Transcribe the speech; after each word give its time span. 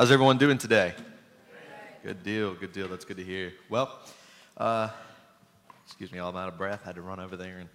How's 0.00 0.10
everyone 0.10 0.38
doing 0.38 0.56
today? 0.56 0.94
Good 2.02 2.22
deal, 2.22 2.54
good 2.54 2.72
deal. 2.72 2.88
That's 2.88 3.04
good 3.04 3.18
to 3.18 3.22
hear. 3.22 3.52
Well, 3.68 3.98
uh, 4.56 4.88
excuse 5.84 6.10
me, 6.10 6.18
I'm 6.18 6.34
out 6.34 6.48
of 6.48 6.56
breath. 6.56 6.80
I 6.84 6.86
had 6.86 6.94
to 6.94 7.02
run 7.02 7.20
over 7.20 7.36
there 7.36 7.58
and 7.58 7.68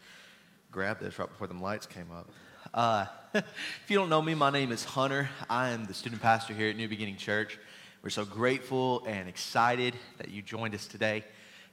grab 0.71 0.99
this 0.99 1.19
right 1.19 1.29
before 1.29 1.46
the 1.46 1.53
lights 1.53 1.85
came 1.85 2.07
up. 2.11 2.27
Uh, 2.73 3.05
if 3.35 3.83
you 3.89 3.96
don't 3.96 4.09
know 4.09 4.23
me, 4.23 4.33
my 4.33 4.49
name 4.49 4.71
is 4.71 4.83
Hunter. 4.83 5.29
I 5.51 5.69
am 5.69 5.85
the 5.85 5.93
student 5.93 6.19
pastor 6.19 6.55
here 6.55 6.71
at 6.71 6.75
New 6.75 6.88
Beginning 6.88 7.15
Church. 7.15 7.60
We're 8.01 8.10
so 8.10 8.26
grateful 8.26 9.03
and 9.05 9.29
excited 9.29 9.94
that 10.17 10.29
you 10.31 10.42
joined 10.42 10.73
us 10.73 10.87
today. 10.87 11.26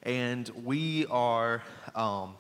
And 0.03 0.47
we 0.51 1.07
are, 1.07 1.63
um, 1.95 2.35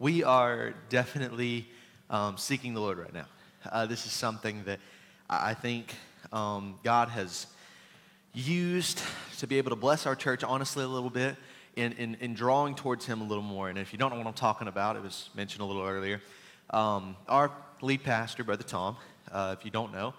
we 0.00 0.24
are 0.24 0.74
definitely 0.88 1.68
um, 2.10 2.36
seeking 2.36 2.74
the 2.74 2.80
Lord 2.80 2.98
right 2.98 3.14
now. 3.14 3.26
Uh, 3.70 3.86
this 3.86 4.06
is 4.06 4.10
something 4.12 4.64
that 4.64 4.80
I 5.30 5.52
think 5.52 5.94
um, 6.32 6.78
God 6.82 7.10
has 7.10 7.48
used 8.32 9.02
to 9.40 9.46
be 9.46 9.58
able 9.58 9.68
to 9.70 9.76
bless 9.76 10.06
our 10.06 10.16
church 10.16 10.42
honestly 10.42 10.84
a 10.84 10.88
little 10.88 11.10
bit 11.10 11.36
in, 11.76 11.92
in, 11.92 12.16
in, 12.20 12.32
drawing 12.32 12.74
towards 12.74 13.04
Him 13.04 13.20
a 13.20 13.24
little 13.24 13.42
more. 13.42 13.68
And 13.68 13.78
if 13.78 13.92
you 13.92 13.98
don't 13.98 14.10
know 14.10 14.16
what 14.16 14.26
I'm 14.26 14.32
talking 14.32 14.68
about, 14.68 14.96
it 14.96 15.02
was 15.02 15.28
mentioned 15.34 15.60
a 15.60 15.66
little 15.66 15.84
earlier. 15.84 16.22
Um, 16.70 17.14
our 17.28 17.52
lead 17.82 18.04
pastor, 18.04 18.42
Brother 18.42 18.62
Tom, 18.62 18.96
uh, 19.30 19.54
if 19.58 19.66
you 19.66 19.70
don't 19.70 19.92
know, 19.92 20.14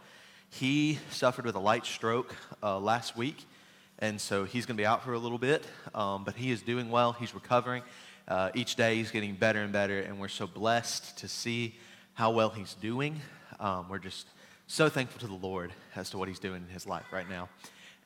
he 0.52 1.00
suffered 1.10 1.46
with 1.46 1.56
a 1.56 1.60
light 1.60 1.88
stroke 1.88 2.36
uh, 2.62 2.80
last 2.80 3.18
week. 3.18 3.46
And 3.98 4.22
so 4.22 4.44
he's 4.44 4.68
going 4.68 4.78
to 4.78 4.82
be 4.82 4.86
out 4.86 5.04
for 5.04 5.14
a 5.14 5.20
little 5.20 5.40
bit, 5.40 5.66
um, 5.96 6.24
but 6.24 6.36
he 6.36 6.52
is 6.52 6.62
doing 6.62 6.92
well. 6.92 7.14
He's 7.14 7.34
recovering. 7.34 7.82
Uh, 8.28 8.52
each 8.54 8.76
day 8.76 8.98
he's 8.98 9.10
getting 9.10 9.34
better 9.34 9.62
and 9.62 9.74
better, 9.74 10.02
and 10.02 10.20
we're 10.20 10.28
so 10.28 10.46
blessed 10.46 11.18
to 11.18 11.28
see 11.28 11.76
how 12.14 12.30
well 12.30 12.52
he's 12.52 12.76
doing. 12.76 13.20
Um, 13.60 13.90
we're 13.90 13.98
just 13.98 14.28
so 14.70 14.88
thankful 14.88 15.20
to 15.20 15.26
the 15.26 15.48
Lord 15.48 15.74
as 15.96 16.12
to 16.12 16.20
what 16.20 16.28
He's 16.28 16.38
doing 16.38 16.64
in 16.68 16.72
His 16.72 16.86
life 16.86 17.06
right 17.12 17.28
now. 17.28 17.50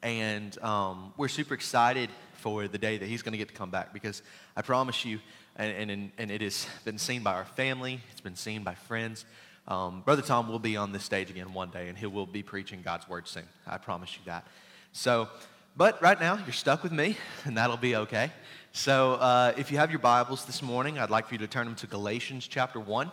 And 0.01 0.57
um, 0.63 1.13
we're 1.17 1.27
super 1.27 1.53
excited 1.53 2.09
for 2.35 2.69
the 2.69 2.77
day 2.77 2.97
that 2.97 3.05
He's 3.05 3.21
going 3.21 3.33
to 3.33 3.37
get 3.37 3.49
to 3.49 3.53
come 3.53 3.69
back 3.69 3.93
because 3.93 4.21
I 4.55 4.61
promise 4.61 5.03
you, 5.03 5.19
and, 5.57 5.91
and, 5.91 6.11
and 6.17 6.31
it 6.31 6.41
has 6.41 6.65
been 6.85 6.97
seen 6.97 7.21
by 7.21 7.33
our 7.33 7.43
family, 7.43 7.99
it's 8.13 8.21
been 8.21 8.37
seen 8.37 8.63
by 8.63 8.75
friends. 8.75 9.25
Um, 9.67 10.03
Brother 10.05 10.21
Tom 10.21 10.47
will 10.47 10.57
be 10.57 10.77
on 10.77 10.93
this 10.93 11.03
stage 11.03 11.29
again 11.29 11.53
one 11.53 11.69
day 11.69 11.89
and 11.89 11.97
he 11.97 12.05
will 12.05 12.25
be 12.25 12.43
preaching 12.43 12.81
God's 12.81 13.09
word 13.09 13.27
soon. 13.27 13.43
I 13.67 13.77
promise 13.77 14.15
you 14.15 14.21
that. 14.25 14.47
So, 14.93 15.27
but 15.75 16.01
right 16.01 16.19
now, 16.19 16.37
you're 16.45 16.53
stuck 16.53 16.81
with 16.81 16.93
me, 16.93 17.17
and 17.43 17.57
that'll 17.57 17.75
be 17.75 17.97
okay. 17.97 18.31
So, 18.71 19.15
uh, 19.15 19.53
if 19.57 19.69
you 19.69 19.79
have 19.79 19.91
your 19.91 19.99
Bibles 19.99 20.45
this 20.45 20.61
morning, 20.61 20.97
I'd 20.97 21.09
like 21.09 21.27
for 21.27 21.33
you 21.33 21.39
to 21.39 21.47
turn 21.47 21.65
them 21.65 21.75
to 21.75 21.87
Galatians 21.87 22.47
chapter 22.47 22.79
1. 22.79 23.11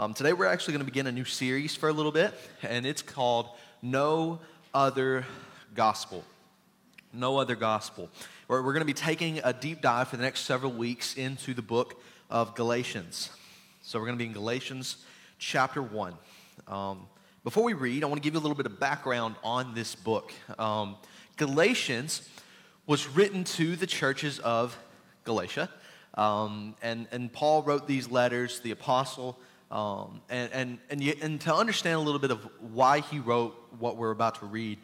Um, 0.00 0.14
today 0.14 0.32
we're 0.32 0.46
actually 0.46 0.74
going 0.74 0.86
to 0.86 0.92
begin 0.92 1.08
a 1.08 1.12
new 1.12 1.24
series 1.24 1.74
for 1.74 1.88
a 1.88 1.92
little 1.92 2.12
bit, 2.12 2.32
and 2.62 2.86
it's 2.86 3.02
called 3.02 3.48
No 3.82 4.38
Other 4.72 5.26
Gospel. 5.74 6.22
No 7.12 7.38
Other 7.38 7.56
Gospel. 7.56 8.08
We're, 8.46 8.62
we're 8.62 8.74
going 8.74 8.82
to 8.82 8.86
be 8.86 8.92
taking 8.92 9.40
a 9.42 9.52
deep 9.52 9.80
dive 9.80 10.06
for 10.06 10.16
the 10.16 10.22
next 10.22 10.42
several 10.42 10.70
weeks 10.70 11.16
into 11.16 11.52
the 11.52 11.62
book 11.62 12.00
of 12.30 12.54
Galatians. 12.54 13.30
So 13.82 13.98
we're 13.98 14.06
going 14.06 14.16
to 14.16 14.22
be 14.22 14.28
in 14.28 14.34
Galatians 14.34 14.98
chapter 15.40 15.82
1. 15.82 16.14
Um, 16.68 17.08
before 17.42 17.64
we 17.64 17.72
read, 17.72 18.04
I 18.04 18.06
want 18.06 18.22
to 18.22 18.24
give 18.24 18.34
you 18.34 18.40
a 18.40 18.44
little 18.44 18.56
bit 18.56 18.66
of 18.66 18.78
background 18.78 19.34
on 19.42 19.74
this 19.74 19.96
book. 19.96 20.32
Um, 20.60 20.94
Galatians 21.38 22.28
was 22.86 23.08
written 23.08 23.42
to 23.42 23.74
the 23.74 23.88
churches 23.88 24.38
of 24.38 24.78
Galatia. 25.24 25.68
Um, 26.14 26.76
and, 26.82 27.08
and 27.10 27.32
Paul 27.32 27.64
wrote 27.64 27.88
these 27.88 28.08
letters, 28.08 28.60
the 28.60 28.70
apostle 28.70 29.36
um, 29.70 30.20
and, 30.28 30.52
and, 30.52 30.78
and, 30.90 31.02
you, 31.02 31.14
and 31.20 31.40
to 31.42 31.54
understand 31.54 31.96
a 31.96 32.00
little 32.00 32.18
bit 32.18 32.30
of 32.30 32.48
why 32.72 33.00
he 33.00 33.18
wrote 33.18 33.54
what 33.78 33.96
we're 33.96 34.10
about 34.10 34.36
to 34.36 34.46
read, 34.46 34.78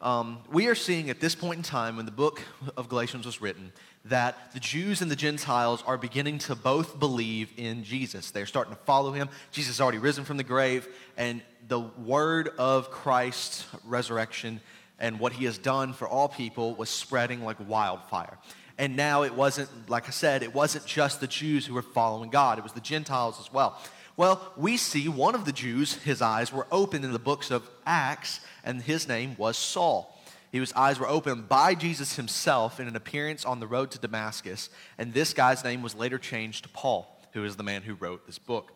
um, 0.00 0.38
we 0.52 0.66
are 0.66 0.74
seeing 0.74 1.08
at 1.08 1.20
this 1.20 1.34
point 1.34 1.56
in 1.56 1.62
time 1.62 1.96
when 1.96 2.04
the 2.04 2.12
book 2.12 2.42
of 2.76 2.88
Galatians 2.88 3.24
was 3.24 3.40
written 3.40 3.72
that 4.04 4.52
the 4.52 4.60
Jews 4.60 5.02
and 5.02 5.10
the 5.10 5.16
Gentiles 5.16 5.82
are 5.86 5.98
beginning 5.98 6.38
to 6.38 6.54
both 6.54 6.98
believe 6.98 7.50
in 7.56 7.82
Jesus. 7.82 8.30
They're 8.30 8.46
starting 8.46 8.74
to 8.74 8.80
follow 8.82 9.12
him. 9.12 9.28
Jesus 9.50 9.76
has 9.76 9.80
already 9.80 9.98
risen 9.98 10.24
from 10.24 10.36
the 10.36 10.44
grave, 10.44 10.86
and 11.16 11.42
the 11.66 11.80
word 11.80 12.50
of 12.58 12.90
Christ's 12.90 13.66
resurrection 13.84 14.60
and 14.98 15.18
what 15.18 15.32
he 15.32 15.44
has 15.44 15.58
done 15.58 15.92
for 15.92 16.06
all 16.06 16.28
people 16.28 16.74
was 16.74 16.88
spreading 16.88 17.42
like 17.42 17.56
wildfire. 17.68 18.38
And 18.78 18.96
now 18.96 19.22
it 19.22 19.34
wasn't, 19.34 19.68
like 19.88 20.06
I 20.06 20.10
said, 20.10 20.42
it 20.42 20.54
wasn't 20.54 20.86
just 20.86 21.20
the 21.20 21.26
Jews 21.26 21.66
who 21.66 21.74
were 21.74 21.82
following 21.82 22.30
God, 22.30 22.58
it 22.58 22.62
was 22.62 22.72
the 22.72 22.80
Gentiles 22.80 23.40
as 23.40 23.52
well. 23.52 23.80
Well, 24.16 24.40
we 24.56 24.78
see 24.78 25.08
one 25.08 25.34
of 25.34 25.44
the 25.44 25.52
Jews, 25.52 25.94
his 25.94 26.22
eyes 26.22 26.50
were 26.50 26.66
opened 26.72 27.04
in 27.04 27.12
the 27.12 27.18
books 27.18 27.50
of 27.50 27.68
Acts, 27.84 28.40
and 28.64 28.80
his 28.80 29.06
name 29.06 29.36
was 29.36 29.58
Saul. 29.58 30.18
His 30.50 30.72
eyes 30.72 30.98
were 30.98 31.08
opened 31.08 31.50
by 31.50 31.74
Jesus 31.74 32.16
himself 32.16 32.80
in 32.80 32.88
an 32.88 32.96
appearance 32.96 33.44
on 33.44 33.60
the 33.60 33.66
road 33.66 33.90
to 33.90 33.98
Damascus, 33.98 34.70
and 34.96 35.12
this 35.12 35.34
guy's 35.34 35.62
name 35.62 35.82
was 35.82 35.94
later 35.94 36.18
changed 36.18 36.62
to 36.62 36.70
Paul, 36.70 37.06
who 37.32 37.44
is 37.44 37.56
the 37.56 37.62
man 37.62 37.82
who 37.82 37.92
wrote 37.92 38.26
this 38.26 38.38
book. 38.38 38.72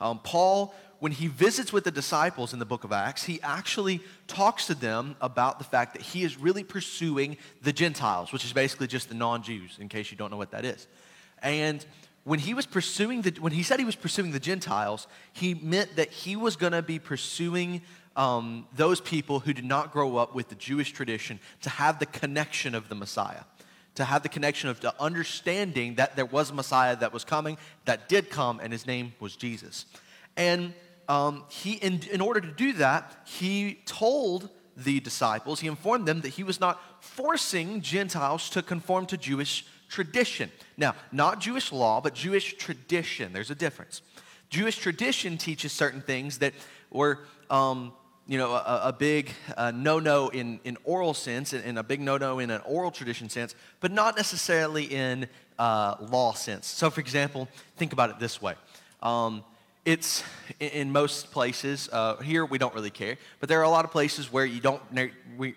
Um, 0.00 0.18
Paul, 0.18 0.74
when 0.98 1.12
he 1.12 1.28
visits 1.28 1.72
with 1.72 1.84
the 1.84 1.92
disciples 1.92 2.52
in 2.52 2.58
the 2.58 2.64
book 2.64 2.82
of 2.82 2.90
Acts, 2.90 3.22
he 3.22 3.40
actually 3.42 4.00
talks 4.26 4.66
to 4.66 4.74
them 4.74 5.14
about 5.20 5.58
the 5.58 5.64
fact 5.64 5.92
that 5.92 6.02
he 6.02 6.24
is 6.24 6.36
really 6.36 6.64
pursuing 6.64 7.36
the 7.62 7.72
Gentiles, 7.72 8.32
which 8.32 8.44
is 8.44 8.52
basically 8.52 8.88
just 8.88 9.08
the 9.08 9.14
non 9.14 9.44
Jews, 9.44 9.76
in 9.78 9.88
case 9.88 10.10
you 10.10 10.16
don't 10.16 10.32
know 10.32 10.36
what 10.36 10.50
that 10.50 10.64
is. 10.64 10.88
And 11.42 11.84
when 12.24 12.38
he 12.38 12.54
was 12.54 12.66
pursuing 12.66 13.22
the, 13.22 13.34
when 13.40 13.52
he 13.52 13.62
said 13.62 13.78
he 13.78 13.84
was 13.84 13.96
pursuing 13.96 14.32
the 14.32 14.40
Gentiles, 14.40 15.06
he 15.32 15.54
meant 15.54 15.96
that 15.96 16.10
he 16.10 16.36
was 16.36 16.56
going 16.56 16.72
to 16.72 16.82
be 16.82 16.98
pursuing 16.98 17.82
um, 18.16 18.66
those 18.74 19.00
people 19.00 19.40
who 19.40 19.52
did 19.52 19.64
not 19.64 19.92
grow 19.92 20.16
up 20.16 20.34
with 20.34 20.48
the 20.48 20.54
Jewish 20.54 20.92
tradition 20.92 21.40
to 21.62 21.70
have 21.70 21.98
the 21.98 22.06
connection 22.06 22.74
of 22.74 22.88
the 22.88 22.94
Messiah, 22.94 23.42
to 23.94 24.04
have 24.04 24.22
the 24.22 24.28
connection 24.28 24.68
of 24.68 24.80
the 24.80 24.94
understanding 25.00 25.94
that 25.94 26.16
there 26.16 26.26
was 26.26 26.50
a 26.50 26.54
Messiah 26.54 26.96
that 26.96 27.12
was 27.12 27.24
coming, 27.24 27.56
that 27.86 28.08
did 28.08 28.28
come, 28.28 28.60
and 28.60 28.72
his 28.72 28.86
name 28.86 29.14
was 29.20 29.36
Jesus. 29.36 29.86
And 30.36 30.74
um, 31.08 31.44
he, 31.48 31.74
in, 31.74 32.00
in 32.12 32.20
order 32.20 32.40
to 32.40 32.52
do 32.52 32.74
that, 32.74 33.22
he 33.24 33.80
told 33.86 34.50
the 34.76 35.00
disciples, 35.00 35.60
he 35.60 35.68
informed 35.68 36.06
them 36.06 36.20
that 36.20 36.28
he 36.28 36.44
was 36.44 36.60
not 36.60 36.80
forcing 37.02 37.80
Gentiles 37.80 38.50
to 38.50 38.62
conform 38.62 39.06
to 39.06 39.16
Jewish 39.16 39.66
tradition. 39.90 40.50
Now, 40.76 40.94
not 41.12 41.40
Jewish 41.40 41.72
law, 41.72 42.00
but 42.00 42.14
Jewish 42.14 42.54
tradition. 42.54 43.32
There's 43.32 43.50
a 43.50 43.54
difference. 43.54 44.00
Jewish 44.48 44.78
tradition 44.78 45.36
teaches 45.36 45.72
certain 45.72 46.00
things 46.00 46.38
that 46.38 46.54
were, 46.90 47.18
um, 47.50 47.92
you 48.26 48.38
know, 48.38 48.52
a, 48.52 48.80
a 48.84 48.92
big 48.92 49.32
uh, 49.56 49.72
no-no 49.72 50.28
in, 50.28 50.60
in 50.64 50.78
oral 50.84 51.12
sense 51.12 51.52
and, 51.52 51.78
a 51.78 51.82
big 51.82 52.00
no-no 52.00 52.38
in 52.38 52.50
an 52.50 52.60
oral 52.64 52.90
tradition 52.90 53.28
sense, 53.28 53.54
but 53.80 53.92
not 53.92 54.16
necessarily 54.16 54.84
in 54.84 55.28
uh, 55.58 55.96
law 56.00 56.32
sense. 56.32 56.66
So, 56.66 56.88
for 56.88 57.00
example, 57.00 57.48
think 57.76 57.92
about 57.92 58.10
it 58.10 58.18
this 58.18 58.40
way. 58.40 58.54
Um, 59.02 59.44
it's 59.84 60.22
in 60.60 60.92
most 60.92 61.30
places 61.30 61.88
uh, 61.90 62.16
here 62.16 62.44
we 62.44 62.58
don't 62.58 62.74
really 62.74 62.90
care 62.90 63.16
but 63.40 63.48
there 63.48 63.58
are 63.60 63.64
a 63.64 63.70
lot 63.70 63.86
of 63.86 63.90
places 63.90 64.30
where 64.30 64.44
you 64.44 64.60
don't 64.60 64.82
we, 65.38 65.54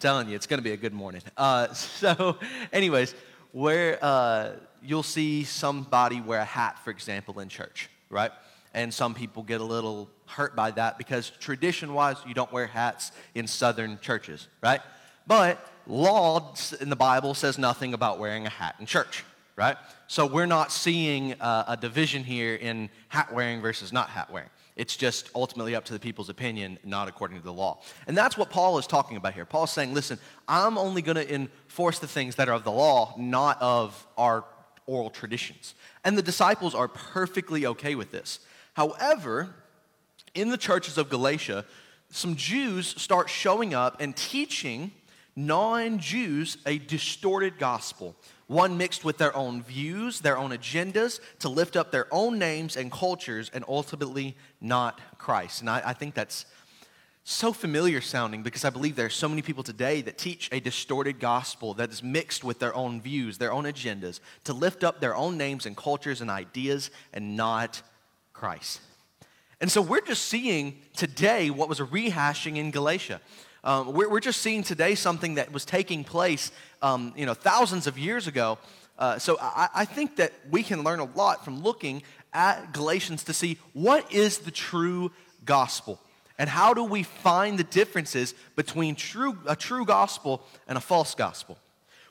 telling 0.00 0.28
you, 0.28 0.36
it's 0.36 0.46
going 0.46 0.58
to 0.58 0.64
be 0.64 0.72
a 0.72 0.76
good 0.76 0.92
morning. 0.92 1.22
Uh, 1.36 1.72
so, 1.72 2.38
anyways, 2.72 3.14
where 3.52 3.98
uh, 4.02 4.52
you'll 4.82 5.02
see 5.02 5.44
somebody 5.44 6.20
wear 6.20 6.40
a 6.40 6.44
hat, 6.44 6.78
for 6.84 6.90
example, 6.90 7.40
in 7.40 7.48
church, 7.48 7.88
right? 8.10 8.30
And 8.74 8.92
some 8.92 9.14
people 9.14 9.42
get 9.42 9.60
a 9.60 9.64
little 9.64 10.08
hurt 10.26 10.54
by 10.54 10.70
that 10.72 10.98
because 10.98 11.30
tradition 11.40 11.94
wise, 11.94 12.16
you 12.26 12.34
don't 12.34 12.52
wear 12.52 12.66
hats 12.66 13.12
in 13.34 13.46
southern 13.46 13.98
churches, 14.00 14.48
right? 14.62 14.80
But 15.26 15.66
law 15.86 16.54
in 16.80 16.90
the 16.90 16.96
Bible 16.96 17.34
says 17.34 17.58
nothing 17.58 17.94
about 17.94 18.18
wearing 18.18 18.46
a 18.46 18.50
hat 18.50 18.76
in 18.78 18.86
church, 18.86 19.24
right? 19.56 19.76
So 20.06 20.26
we're 20.26 20.46
not 20.46 20.70
seeing 20.70 21.34
uh, 21.40 21.64
a 21.68 21.76
division 21.76 22.24
here 22.24 22.54
in 22.54 22.90
hat 23.08 23.32
wearing 23.32 23.60
versus 23.60 23.92
not 23.92 24.10
hat 24.10 24.30
wearing. 24.30 24.50
It's 24.78 24.96
just 24.96 25.28
ultimately 25.34 25.74
up 25.74 25.84
to 25.86 25.92
the 25.92 25.98
people's 25.98 26.28
opinion, 26.28 26.78
not 26.84 27.08
according 27.08 27.36
to 27.36 27.44
the 27.44 27.52
law. 27.52 27.80
And 28.06 28.16
that's 28.16 28.38
what 28.38 28.48
Paul 28.48 28.78
is 28.78 28.86
talking 28.86 29.16
about 29.16 29.34
here. 29.34 29.44
Paul's 29.44 29.72
saying, 29.72 29.92
listen, 29.92 30.20
I'm 30.46 30.78
only 30.78 31.02
going 31.02 31.16
to 31.16 31.34
enforce 31.34 31.98
the 31.98 32.06
things 32.06 32.36
that 32.36 32.48
are 32.48 32.54
of 32.54 32.62
the 32.62 32.70
law, 32.70 33.12
not 33.18 33.60
of 33.60 34.06
our 34.16 34.44
oral 34.86 35.10
traditions. 35.10 35.74
And 36.04 36.16
the 36.16 36.22
disciples 36.22 36.76
are 36.76 36.86
perfectly 36.86 37.66
okay 37.66 37.96
with 37.96 38.12
this. 38.12 38.38
However, 38.74 39.52
in 40.34 40.50
the 40.50 40.56
churches 40.56 40.96
of 40.96 41.10
Galatia, 41.10 41.64
some 42.10 42.36
Jews 42.36 42.86
start 42.86 43.28
showing 43.28 43.74
up 43.74 44.00
and 44.00 44.14
teaching 44.16 44.92
non 45.34 45.98
Jews 45.98 46.56
a 46.66 46.78
distorted 46.78 47.58
gospel 47.58 48.14
one 48.48 48.76
mixed 48.76 49.04
with 49.04 49.18
their 49.18 49.34
own 49.36 49.62
views, 49.62 50.20
their 50.20 50.36
own 50.36 50.50
agendas, 50.50 51.20
to 51.38 51.48
lift 51.48 51.76
up 51.76 51.92
their 51.92 52.06
own 52.10 52.38
names 52.38 52.76
and 52.76 52.90
cultures, 52.90 53.50
and 53.54 53.64
ultimately 53.68 54.36
not 54.60 55.00
Christ. 55.18 55.60
And 55.60 55.70
I, 55.70 55.82
I 55.84 55.92
think 55.92 56.14
that's 56.14 56.46
so 57.24 57.52
familiar 57.52 58.00
sounding 58.00 58.42
because 58.42 58.64
I 58.64 58.70
believe 58.70 58.96
there 58.96 59.04
are 59.04 59.10
so 59.10 59.28
many 59.28 59.42
people 59.42 59.62
today 59.62 60.00
that 60.00 60.16
teach 60.16 60.48
a 60.50 60.60
distorted 60.60 61.20
gospel 61.20 61.74
that 61.74 61.90
is 61.90 62.02
mixed 62.02 62.42
with 62.42 62.58
their 62.58 62.74
own 62.74 63.02
views, 63.02 63.36
their 63.36 63.52
own 63.52 63.64
agendas, 63.64 64.20
to 64.44 64.54
lift 64.54 64.82
up 64.82 64.98
their 64.98 65.14
own 65.14 65.36
names 65.36 65.66
and 65.66 65.76
cultures 65.76 66.22
and 66.22 66.30
ideas 66.30 66.90
and 67.12 67.36
not 67.36 67.82
Christ. 68.32 68.80
And 69.60 69.70
so 69.70 69.82
we're 69.82 70.00
just 70.00 70.24
seeing 70.24 70.78
today 70.96 71.50
what 71.50 71.68
was 71.68 71.80
a 71.80 71.84
rehashing 71.84 72.56
in 72.56 72.70
Galatia. 72.70 73.20
Um, 73.64 73.92
we're, 73.92 74.08
we're, 74.08 74.20
just 74.20 74.40
seeing 74.40 74.62
today 74.62 74.94
something 74.94 75.34
that 75.34 75.52
was 75.52 75.64
taking 75.64 76.04
place, 76.04 76.52
um, 76.80 77.12
you 77.16 77.26
know, 77.26 77.34
thousands 77.34 77.86
of 77.86 77.98
years 77.98 78.26
ago. 78.26 78.58
Uh, 78.98 79.18
so 79.18 79.36
I, 79.40 79.68
I 79.74 79.84
think 79.84 80.16
that 80.16 80.32
we 80.50 80.62
can 80.62 80.84
learn 80.84 81.00
a 81.00 81.04
lot 81.04 81.44
from 81.44 81.62
looking 81.62 82.02
at 82.32 82.72
Galatians 82.72 83.24
to 83.24 83.32
see 83.32 83.58
what 83.72 84.12
is 84.12 84.38
the 84.38 84.50
true 84.50 85.10
gospel 85.44 86.00
and 86.38 86.48
how 86.48 86.72
do 86.72 86.84
we 86.84 87.02
find 87.02 87.58
the 87.58 87.64
differences 87.64 88.34
between 88.54 88.94
true, 88.94 89.36
a 89.46 89.56
true 89.56 89.84
gospel 89.84 90.42
and 90.68 90.78
a 90.78 90.80
false 90.80 91.14
gospel. 91.14 91.58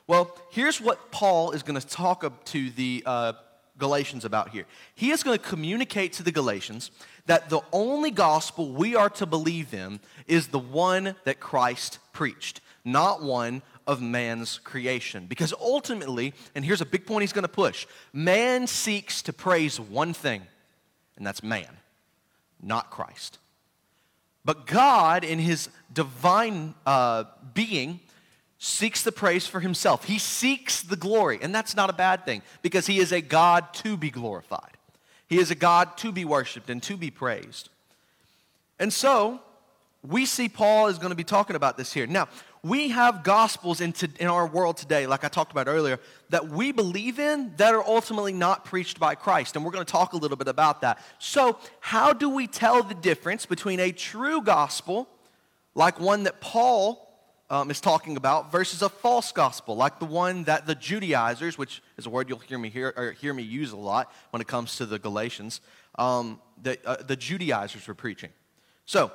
Well, 0.06 0.36
here's 0.50 0.80
what 0.80 1.10
Paul 1.10 1.52
is 1.52 1.62
going 1.62 1.80
to 1.80 1.86
talk 1.86 2.44
to 2.46 2.70
the 2.70 3.02
uh, 3.06 3.32
Galatians 3.78 4.24
about 4.24 4.50
here. 4.50 4.64
He 4.94 5.10
is 5.10 5.22
going 5.22 5.38
to 5.38 5.44
communicate 5.44 6.14
to 6.14 6.22
the 6.22 6.32
Galatians 6.32 6.90
that 7.28 7.50
the 7.50 7.60
only 7.72 8.10
gospel 8.10 8.72
we 8.72 8.96
are 8.96 9.10
to 9.10 9.26
believe 9.26 9.72
in 9.72 10.00
is 10.26 10.48
the 10.48 10.58
one 10.58 11.14
that 11.24 11.38
Christ 11.38 11.98
preached, 12.12 12.60
not 12.84 13.22
one 13.22 13.62
of 13.86 14.02
man's 14.02 14.58
creation. 14.64 15.26
Because 15.26 15.52
ultimately, 15.60 16.32
and 16.54 16.64
here's 16.64 16.80
a 16.80 16.86
big 16.86 17.06
point 17.06 17.22
he's 17.22 17.32
going 17.32 17.42
to 17.42 17.48
push 17.48 17.86
man 18.12 18.66
seeks 18.66 19.22
to 19.22 19.32
praise 19.32 19.78
one 19.78 20.14
thing, 20.14 20.42
and 21.16 21.26
that's 21.26 21.42
man, 21.42 21.68
not 22.62 22.90
Christ. 22.90 23.38
But 24.42 24.66
God, 24.66 25.22
in 25.22 25.38
his 25.38 25.68
divine 25.92 26.74
uh, 26.86 27.24
being, 27.52 28.00
seeks 28.58 29.02
the 29.02 29.12
praise 29.12 29.46
for 29.46 29.60
himself. 29.60 30.04
He 30.04 30.18
seeks 30.18 30.80
the 30.80 30.96
glory, 30.96 31.38
and 31.42 31.54
that's 31.54 31.76
not 31.76 31.90
a 31.90 31.92
bad 31.92 32.24
thing 32.24 32.40
because 32.62 32.86
he 32.86 33.00
is 33.00 33.12
a 33.12 33.20
God 33.20 33.74
to 33.74 33.98
be 33.98 34.10
glorified. 34.10 34.77
He 35.28 35.38
is 35.38 35.50
a 35.50 35.54
God 35.54 35.96
to 35.98 36.10
be 36.10 36.24
worshiped 36.24 36.70
and 36.70 36.82
to 36.84 36.96
be 36.96 37.10
praised. 37.10 37.68
And 38.78 38.92
so, 38.92 39.40
we 40.06 40.26
see 40.26 40.48
Paul 40.48 40.86
is 40.86 40.98
going 40.98 41.10
to 41.10 41.16
be 41.16 41.24
talking 41.24 41.56
about 41.56 41.76
this 41.76 41.92
here. 41.92 42.06
Now, 42.06 42.28
we 42.62 42.88
have 42.88 43.22
gospels 43.22 43.80
in, 43.80 43.92
to, 43.94 44.08
in 44.18 44.26
our 44.26 44.46
world 44.46 44.76
today, 44.76 45.06
like 45.06 45.24
I 45.24 45.28
talked 45.28 45.52
about 45.52 45.68
earlier, 45.68 46.00
that 46.30 46.48
we 46.48 46.72
believe 46.72 47.18
in 47.18 47.52
that 47.56 47.74
are 47.74 47.84
ultimately 47.84 48.32
not 48.32 48.64
preached 48.64 48.98
by 48.98 49.14
Christ. 49.14 49.54
And 49.54 49.64
we're 49.64 49.70
going 49.70 49.84
to 49.84 49.90
talk 49.90 50.12
a 50.12 50.16
little 50.16 50.36
bit 50.36 50.48
about 50.48 50.80
that. 50.80 50.98
So, 51.18 51.58
how 51.80 52.12
do 52.12 52.28
we 52.28 52.46
tell 52.46 52.82
the 52.82 52.94
difference 52.94 53.46
between 53.46 53.80
a 53.80 53.92
true 53.92 54.42
gospel, 54.42 55.08
like 55.74 56.00
one 56.00 56.24
that 56.24 56.40
Paul 56.40 57.07
um, 57.50 57.70
is 57.70 57.80
talking 57.80 58.16
about, 58.16 58.52
versus 58.52 58.82
a 58.82 58.88
false 58.88 59.32
gospel, 59.32 59.74
like 59.74 59.98
the 59.98 60.04
one 60.04 60.44
that 60.44 60.66
the 60.66 60.74
Judaizers, 60.74 61.56
which 61.56 61.82
is 61.96 62.06
a 62.06 62.10
word 62.10 62.28
you'll 62.28 62.38
hear 62.38 62.58
me, 62.58 62.68
hear, 62.68 62.92
or 62.96 63.12
hear 63.12 63.32
me 63.32 63.42
use 63.42 63.72
a 63.72 63.76
lot 63.76 64.12
when 64.30 64.42
it 64.42 64.46
comes 64.46 64.76
to 64.76 64.86
the 64.86 64.98
Galatians, 64.98 65.60
um, 65.96 66.40
the, 66.62 66.78
uh, 66.86 66.96
the 67.02 67.16
Judaizers 67.16 67.86
were 67.88 67.94
preaching? 67.94 68.30
So, 68.84 69.12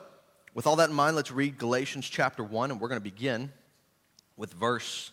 with 0.53 0.67
all 0.67 0.75
that 0.77 0.89
in 0.89 0.95
mind, 0.95 1.15
let's 1.15 1.31
read 1.31 1.57
Galatians 1.57 2.07
chapter 2.09 2.43
1, 2.43 2.71
and 2.71 2.79
we're 2.79 2.87
going 2.87 2.99
to 2.99 3.03
begin 3.03 3.51
with 4.37 4.53
verse 4.53 5.11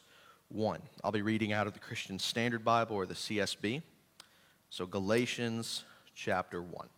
1. 0.49 0.81
I'll 1.03 1.13
be 1.13 1.23
reading 1.23 1.53
out 1.53 1.67
of 1.67 1.73
the 1.73 1.79
Christian 1.79 2.19
Standard 2.19 2.65
Bible 2.65 2.97
or 2.97 3.07
the 3.07 3.15
CSB. 3.15 3.83
So, 4.71 4.87
Galatians 4.87 5.85
chapter 6.15 6.63
1. 6.63 6.89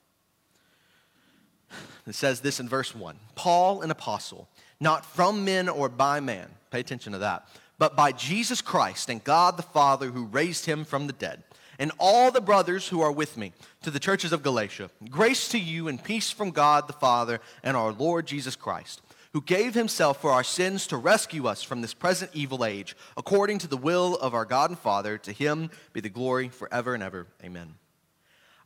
It 2.06 2.14
says 2.14 2.40
this 2.40 2.60
in 2.60 2.68
verse 2.68 2.94
1 2.94 3.16
Paul, 3.34 3.82
an 3.82 3.90
apostle, 3.90 4.48
not 4.82 5.06
from 5.06 5.44
men 5.44 5.68
or 5.68 5.88
by 5.88 6.20
man, 6.20 6.48
pay 6.70 6.80
attention 6.80 7.12
to 7.12 7.18
that, 7.18 7.46
but 7.78 7.96
by 7.96 8.12
Jesus 8.12 8.60
Christ 8.60 9.08
and 9.08 9.22
God 9.22 9.56
the 9.56 9.62
Father 9.62 10.10
who 10.10 10.24
raised 10.24 10.66
him 10.66 10.84
from 10.84 11.06
the 11.06 11.12
dead 11.12 11.42
and 11.78 11.92
all 11.98 12.30
the 12.30 12.40
brothers 12.40 12.88
who 12.88 13.00
are 13.00 13.12
with 13.12 13.36
me 13.36 13.52
to 13.82 13.90
the 13.90 14.00
churches 14.00 14.32
of 14.32 14.42
Galatia. 14.42 14.90
Grace 15.08 15.48
to 15.48 15.58
you 15.58 15.88
and 15.88 16.02
peace 16.02 16.30
from 16.30 16.50
God 16.50 16.86
the 16.86 16.92
Father 16.92 17.40
and 17.62 17.76
our 17.76 17.92
Lord 17.92 18.26
Jesus 18.26 18.56
Christ, 18.56 19.00
who 19.32 19.40
gave 19.40 19.74
himself 19.74 20.20
for 20.20 20.30
our 20.30 20.44
sins 20.44 20.86
to 20.88 20.96
rescue 20.96 21.46
us 21.46 21.62
from 21.62 21.80
this 21.80 21.94
present 21.94 22.30
evil 22.34 22.64
age, 22.64 22.96
according 23.16 23.58
to 23.58 23.66
the 23.66 23.76
will 23.76 24.16
of 24.16 24.34
our 24.34 24.44
God 24.44 24.70
and 24.70 24.78
Father. 24.78 25.16
To 25.18 25.32
him 25.32 25.70
be 25.92 26.00
the 26.00 26.08
glory 26.08 26.48
forever 26.48 26.94
and 26.94 27.02
ever. 27.02 27.26
Amen. 27.42 27.74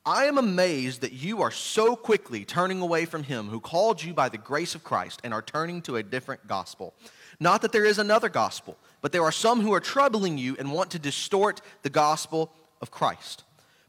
I 0.09 0.27
am 0.27 0.39
amazed 0.39 1.01
that 1.01 1.13
you 1.13 1.43
are 1.43 1.51
so 1.51 1.97
quickly 1.97 2.45
turning 2.45 2.81
away 2.81 3.07
from 3.07 3.25
him 3.25 3.49
who 3.49 3.59
called 3.59 4.01
you 4.01 4.15
by 4.15 4.29
the 4.29 4.39
grace 4.39 4.77
of 4.77 4.85
Christ 4.85 5.21
and 5.25 5.35
are 5.35 5.43
turning 5.43 5.83
to 5.83 5.97
a 5.97 6.03
different 6.05 6.47
gospel. 6.47 6.95
Not 7.41 7.61
that 7.63 7.73
there 7.73 7.85
is 7.85 7.99
another 7.99 8.29
gospel, 8.29 8.79
but 9.01 9.11
there 9.11 9.25
are 9.25 9.33
some 9.33 9.61
who 9.61 9.75
are 9.75 9.81
troubling 9.81 10.39
you 10.39 10.55
and 10.61 10.71
want 10.71 10.93
to 10.93 11.01
distort 11.01 11.61
the 11.83 11.91
gospel 11.91 12.53
of 12.81 12.93
Christ. 12.93 13.43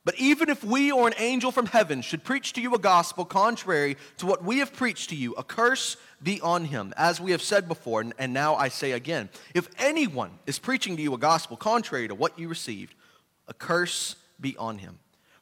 But 0.05 0.15
even 0.17 0.49
if 0.49 0.63
we 0.63 0.91
or 0.91 1.07
an 1.07 1.13
angel 1.19 1.51
from 1.51 1.67
heaven 1.67 2.01
should 2.01 2.23
preach 2.23 2.53
to 2.53 2.61
you 2.61 2.73
a 2.73 2.79
gospel 2.79 3.23
contrary 3.23 3.95
to 4.17 4.25
what 4.25 4.43
we 4.43 4.57
have 4.57 4.73
preached 4.73 5.11
to 5.11 5.15
you, 5.15 5.33
a 5.35 5.43
curse 5.43 5.97
be 6.23 6.41
on 6.41 6.65
him, 6.65 6.95
as 6.97 7.21
we 7.21 7.29
have 7.29 7.43
said 7.43 7.67
before, 7.67 8.03
and 8.17 8.33
now 8.33 8.55
I 8.55 8.69
say 8.69 8.93
again. 8.93 9.29
If 9.53 9.69
anyone 9.77 10.31
is 10.47 10.57
preaching 10.57 10.95
to 10.97 11.03
you 11.03 11.13
a 11.13 11.19
gospel 11.19 11.57
contrary 11.57 12.07
to 12.07 12.15
what 12.15 12.39
you 12.39 12.47
received, 12.47 12.95
a 13.47 13.53
curse 13.53 14.15
be 14.41 14.57
on 14.57 14.79
him. 14.79 14.97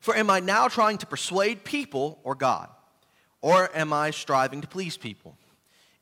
For 0.06 0.16
am 0.16 0.30
I 0.30 0.40
now 0.40 0.68
trying 0.68 1.00
to 1.00 1.08
persuade 1.08 1.64
people 1.64 2.20
or 2.24 2.36
God? 2.36 2.70
Or 3.42 3.76
am 3.76 3.92
I 3.92 4.12
striving 4.12 4.62
to 4.62 4.68
please 4.68 4.98
people? 4.98 5.36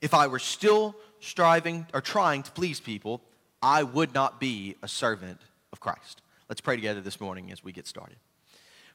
If 0.02 0.14
I 0.14 0.28
were 0.28 0.40
still 0.40 0.94
striving 1.22 1.88
or 1.94 2.02
trying 2.02 2.44
to 2.44 2.52
please 2.52 2.82
people, 2.82 3.22
I 3.62 3.84
would 3.84 4.14
not 4.14 4.42
be 4.42 4.76
a 4.84 4.90
servant 4.90 5.40
of 5.72 5.80
Christ. 5.80 6.22
Let's 6.50 6.60
pray 6.60 6.76
together 6.76 7.00
this 7.00 7.22
morning 7.22 7.50
as 7.54 7.64
we 7.64 7.72
get 7.72 7.88
started. 7.88 8.18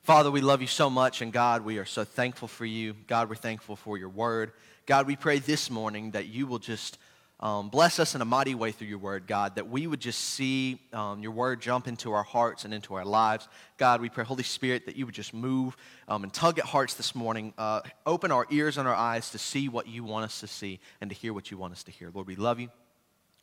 Father, 0.02 0.30
we 0.30 0.42
love 0.42 0.60
you 0.60 0.66
so 0.66 0.90
much, 0.90 1.22
and 1.22 1.32
God, 1.32 1.64
we 1.64 1.78
are 1.78 1.86
so 1.86 2.04
thankful 2.04 2.46
for 2.46 2.66
you. 2.66 2.94
God, 3.06 3.30
we're 3.30 3.34
thankful 3.34 3.76
for 3.76 3.96
your 3.96 4.10
word. 4.10 4.52
God, 4.84 5.06
we 5.06 5.16
pray 5.16 5.38
this 5.38 5.70
morning 5.70 6.10
that 6.10 6.26
you 6.26 6.46
will 6.46 6.58
just 6.58 6.98
um, 7.40 7.68
bless 7.68 8.00
us 8.00 8.16
in 8.16 8.20
a 8.20 8.24
mighty 8.24 8.56
way 8.56 8.72
through 8.72 8.88
your 8.88 8.98
word, 8.98 9.28
God, 9.28 9.54
that 9.54 9.68
we 9.68 9.86
would 9.86 10.00
just 10.00 10.18
see 10.18 10.80
um, 10.92 11.22
your 11.22 11.30
word 11.30 11.60
jump 11.60 11.86
into 11.86 12.12
our 12.12 12.24
hearts 12.24 12.64
and 12.64 12.74
into 12.74 12.94
our 12.94 13.04
lives. 13.04 13.46
God, 13.76 14.00
we 14.00 14.08
pray, 14.08 14.24
Holy 14.24 14.42
Spirit, 14.42 14.86
that 14.86 14.96
you 14.96 15.06
would 15.06 15.14
just 15.14 15.32
move 15.32 15.76
um, 16.08 16.24
and 16.24 16.32
tug 16.32 16.58
at 16.58 16.64
hearts 16.64 16.94
this 16.94 17.14
morning. 17.14 17.54
Uh, 17.56 17.82
open 18.06 18.32
our 18.32 18.44
ears 18.50 18.76
and 18.76 18.88
our 18.88 18.94
eyes 18.94 19.30
to 19.30 19.38
see 19.38 19.68
what 19.68 19.86
you 19.86 20.02
want 20.02 20.24
us 20.24 20.40
to 20.40 20.48
see 20.48 20.80
and 21.00 21.10
to 21.10 21.16
hear 21.16 21.32
what 21.32 21.52
you 21.52 21.56
want 21.56 21.72
us 21.72 21.84
to 21.84 21.92
hear. 21.92 22.10
Lord, 22.12 22.26
we 22.26 22.34
love 22.34 22.58
you. 22.58 22.70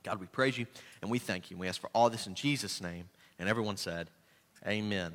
God, 0.03 0.19
we 0.19 0.27
praise 0.27 0.57
you 0.57 0.67
and 1.01 1.09
we 1.09 1.17
thank 1.17 1.49
you. 1.49 1.55
And 1.55 1.61
we 1.61 1.69
ask 1.69 1.79
for 1.79 1.89
all 1.93 2.09
this 2.09 2.27
in 2.27 2.35
Jesus' 2.35 2.81
name. 2.81 3.05
And 3.39 3.47
everyone 3.47 3.77
said, 3.77 4.09
Amen. 4.67 5.13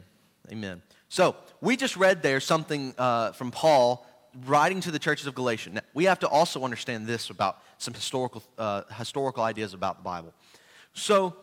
Amen. 0.50 0.80
So, 1.08 1.36
we 1.60 1.76
just 1.76 1.96
read 1.96 2.22
there 2.22 2.40
something 2.40 2.94
uh, 2.96 3.32
from 3.32 3.50
Paul 3.50 4.06
writing 4.46 4.80
to 4.80 4.90
the 4.90 4.98
churches 4.98 5.26
of 5.26 5.34
Galatia. 5.34 5.70
Now, 5.70 5.80
we 5.94 6.04
have 6.04 6.18
to 6.20 6.28
also 6.28 6.64
understand 6.64 7.06
this 7.06 7.30
about 7.30 7.62
some 7.78 7.94
historical, 7.94 8.42
uh, 8.58 8.82
historical 8.96 9.42
ideas 9.42 9.74
about 9.74 9.98
the 9.98 10.02
Bible. 10.02 10.32
So, 10.92 11.36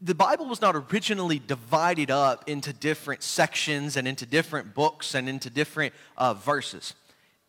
the 0.00 0.14
Bible 0.14 0.46
was 0.46 0.60
not 0.60 0.76
originally 0.76 1.40
divided 1.40 2.10
up 2.10 2.48
into 2.48 2.72
different 2.72 3.22
sections 3.22 3.96
and 3.96 4.06
into 4.06 4.26
different 4.26 4.74
books 4.74 5.14
and 5.14 5.28
into 5.28 5.50
different 5.50 5.92
uh, 6.16 6.34
verses. 6.34 6.94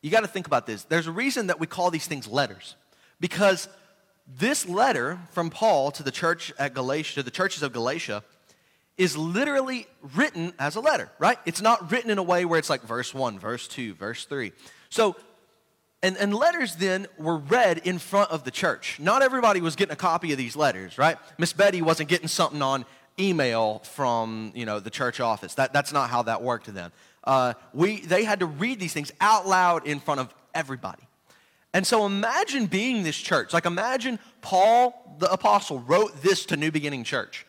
You 0.01 0.09
got 0.09 0.21
to 0.21 0.27
think 0.27 0.47
about 0.47 0.65
this. 0.65 0.83
There's 0.83 1.07
a 1.07 1.11
reason 1.11 1.47
that 1.47 1.59
we 1.59 1.67
call 1.67 1.91
these 1.91 2.07
things 2.07 2.27
letters 2.27 2.75
because 3.19 3.67
this 4.27 4.67
letter 4.67 5.19
from 5.31 5.49
Paul 5.49 5.91
to 5.91 6.03
the 6.03 6.11
church 6.11 6.51
at 6.57 6.73
Galatia, 6.73 7.15
to 7.15 7.23
the 7.23 7.31
churches 7.31 7.63
of 7.63 7.73
Galatia, 7.73 8.23
is 8.99 9.15
literally 9.15 9.87
written 10.13 10.53
as 10.59 10.75
a 10.75 10.81
letter, 10.81 11.09
right? 11.19 11.39
It's 11.45 11.61
not 11.61 11.89
written 11.89 12.11
in 12.11 12.17
a 12.17 12.23
way 12.23 12.43
where 12.43 12.59
it's 12.59 12.69
like 12.69 12.81
verse 12.81 13.13
1, 13.13 13.39
verse 13.39 13.65
2, 13.69 13.93
verse 13.93 14.25
3. 14.25 14.51
So, 14.89 15.15
and, 16.03 16.17
and 16.17 16.35
letters 16.35 16.75
then 16.75 17.07
were 17.17 17.37
read 17.37 17.77
in 17.79 17.97
front 17.97 18.29
of 18.29 18.43
the 18.43 18.51
church. 18.51 18.99
Not 18.99 19.21
everybody 19.21 19.61
was 19.61 19.77
getting 19.77 19.93
a 19.93 19.95
copy 19.95 20.33
of 20.33 20.37
these 20.37 20.57
letters, 20.57 20.97
right? 20.97 21.17
Miss 21.37 21.53
Betty 21.53 21.81
wasn't 21.81 22.09
getting 22.09 22.27
something 22.27 22.61
on 22.61 22.85
email 23.17 23.79
from, 23.79 24.51
you 24.53 24.65
know, 24.65 24.81
the 24.81 24.89
church 24.89 25.21
office. 25.21 25.55
That, 25.55 25.71
that's 25.71 25.93
not 25.93 26.09
how 26.09 26.23
that 26.23 26.43
worked 26.43 26.71
then. 26.73 26.91
Uh, 27.23 27.53
we, 27.73 28.01
they 28.01 28.25
had 28.25 28.41
to 28.41 28.45
read 28.47 28.81
these 28.81 28.91
things 28.91 29.13
out 29.21 29.47
loud 29.47 29.87
in 29.87 30.01
front 30.01 30.19
of 30.19 30.33
everybody. 30.53 31.03
And 31.73 31.87
so 31.87 32.05
imagine 32.05 32.65
being 32.65 33.03
this 33.03 33.17
church. 33.17 33.53
Like 33.53 33.65
imagine 33.65 34.19
Paul, 34.41 35.15
the 35.19 35.31
apostle, 35.31 35.79
wrote 35.79 36.21
this 36.21 36.45
to 36.47 36.57
New 36.57 36.71
Beginning 36.71 37.05
Church 37.05 37.45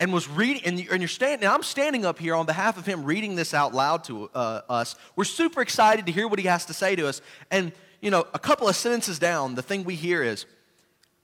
and 0.00 0.12
was 0.12 0.28
reading, 0.28 0.62
and 0.64 1.00
you're 1.00 1.08
standing, 1.08 1.48
I'm 1.48 1.62
standing 1.62 2.04
up 2.04 2.18
here 2.18 2.34
on 2.34 2.46
behalf 2.46 2.76
of 2.76 2.86
him 2.86 3.04
reading 3.04 3.36
this 3.36 3.54
out 3.54 3.74
loud 3.74 4.04
to 4.04 4.30
uh, 4.34 4.62
us. 4.68 4.96
We're 5.16 5.24
super 5.24 5.60
excited 5.60 6.06
to 6.06 6.12
hear 6.12 6.26
what 6.28 6.38
he 6.38 6.46
has 6.46 6.64
to 6.66 6.74
say 6.74 6.96
to 6.96 7.06
us. 7.08 7.20
And, 7.50 7.72
you 8.00 8.10
know, 8.10 8.26
a 8.34 8.38
couple 8.38 8.68
of 8.68 8.76
sentences 8.76 9.18
down, 9.18 9.54
the 9.54 9.62
thing 9.62 9.84
we 9.84 9.94
hear 9.94 10.22
is, 10.22 10.46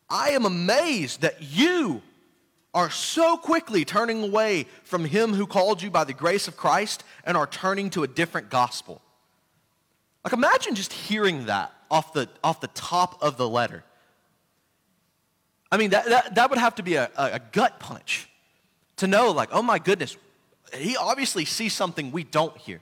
I 0.08 0.30
am 0.30 0.44
amazed 0.44 1.22
that 1.22 1.42
you 1.42 2.02
are 2.74 2.90
so 2.90 3.36
quickly 3.36 3.84
turning 3.84 4.22
away 4.22 4.66
from 4.84 5.04
him 5.04 5.34
who 5.34 5.46
called 5.46 5.82
you 5.82 5.90
by 5.90 6.04
the 6.04 6.12
grace 6.12 6.48
of 6.48 6.56
Christ 6.56 7.02
and 7.24 7.36
are 7.36 7.46
turning 7.46 7.90
to 7.90 8.04
a 8.04 8.06
different 8.06 8.50
gospel. 8.50 9.02
Like, 10.22 10.32
imagine 10.32 10.74
just 10.74 10.92
hearing 10.92 11.46
that 11.46 11.72
off 11.90 12.12
the, 12.12 12.28
off 12.44 12.60
the 12.60 12.68
top 12.68 13.22
of 13.22 13.36
the 13.36 13.48
letter. 13.48 13.84
I 15.72 15.76
mean, 15.76 15.90
that, 15.90 16.06
that, 16.06 16.34
that 16.34 16.50
would 16.50 16.58
have 16.58 16.76
to 16.76 16.82
be 16.82 16.94
a, 16.94 17.10
a 17.16 17.40
gut 17.52 17.80
punch 17.80 18.27
to 18.98 19.06
know, 19.06 19.30
like, 19.30 19.48
oh 19.52 19.62
my 19.62 19.78
goodness, 19.78 20.16
he 20.74 20.96
obviously 20.96 21.44
sees 21.44 21.72
something 21.72 22.12
we 22.12 22.24
don't 22.24 22.56
hear. 22.56 22.80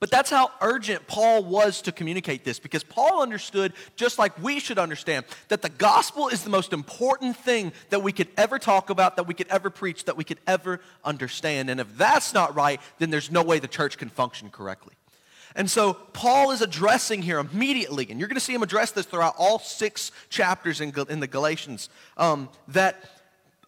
But 0.00 0.10
that's 0.10 0.30
how 0.30 0.50
urgent 0.62 1.06
Paul 1.06 1.44
was 1.44 1.82
to 1.82 1.92
communicate 1.92 2.42
this 2.42 2.58
because 2.58 2.82
Paul 2.82 3.20
understood, 3.20 3.74
just 3.96 4.18
like 4.18 4.42
we 4.42 4.58
should 4.58 4.78
understand, 4.78 5.26
that 5.48 5.60
the 5.60 5.68
gospel 5.68 6.28
is 6.28 6.42
the 6.42 6.48
most 6.48 6.72
important 6.72 7.36
thing 7.36 7.72
that 7.90 8.02
we 8.02 8.10
could 8.10 8.28
ever 8.38 8.58
talk 8.58 8.88
about, 8.88 9.16
that 9.16 9.26
we 9.26 9.34
could 9.34 9.48
ever 9.48 9.68
preach, 9.68 10.06
that 10.06 10.16
we 10.16 10.24
could 10.24 10.40
ever 10.46 10.80
understand. 11.04 11.68
And 11.68 11.80
if 11.80 11.98
that's 11.98 12.32
not 12.32 12.54
right, 12.54 12.80
then 12.98 13.10
there's 13.10 13.30
no 13.30 13.42
way 13.42 13.58
the 13.58 13.68
church 13.68 13.98
can 13.98 14.08
function 14.08 14.48
correctly. 14.48 14.94
And 15.54 15.70
so 15.70 15.92
Paul 15.92 16.52
is 16.52 16.62
addressing 16.62 17.20
here 17.20 17.38
immediately, 17.38 18.06
and 18.08 18.18
you're 18.18 18.28
going 18.28 18.36
to 18.36 18.40
see 18.40 18.54
him 18.54 18.62
address 18.62 18.92
this 18.92 19.04
throughout 19.04 19.34
all 19.36 19.58
six 19.58 20.12
chapters 20.30 20.80
in, 20.80 20.94
in 21.10 21.20
the 21.20 21.26
Galatians, 21.26 21.90
um, 22.16 22.48
that 22.68 23.19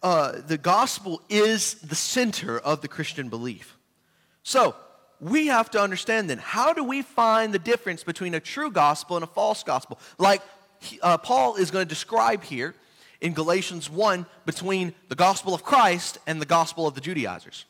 uh, 0.03 0.41
the 0.45 0.57
gospel 0.57 1.21
is 1.29 1.75
the 1.75 1.95
center 1.95 2.59
of 2.59 2.81
the 2.81 2.87
Christian 2.87 3.29
belief. 3.29 3.77
So, 4.43 4.75
we 5.21 5.47
have 5.47 5.71
to 5.71 5.81
understand 5.81 6.29
then 6.29 6.37
how 6.37 6.73
do 6.73 6.83
we 6.83 7.01
find 7.01 7.53
the 7.53 7.59
difference 7.59 8.03
between 8.03 8.33
a 8.33 8.41
true 8.41 8.69
gospel 8.69 9.15
and 9.15 9.23
a 9.23 9.27
false 9.27 9.63
gospel? 9.63 9.97
Like 10.17 10.41
uh, 11.01 11.17
Paul 11.17 11.55
is 11.55 11.71
going 11.71 11.85
to 11.85 11.89
describe 11.89 12.43
here 12.43 12.75
in 13.21 13.33
Galatians 13.33 13.89
1 13.89 14.25
between 14.45 14.93
the 15.07 15.15
gospel 15.15 15.53
of 15.53 15.63
Christ 15.63 16.17
and 16.27 16.41
the 16.41 16.45
gospel 16.45 16.85
of 16.85 16.93
the 16.93 17.01
Judaizers. 17.01 17.63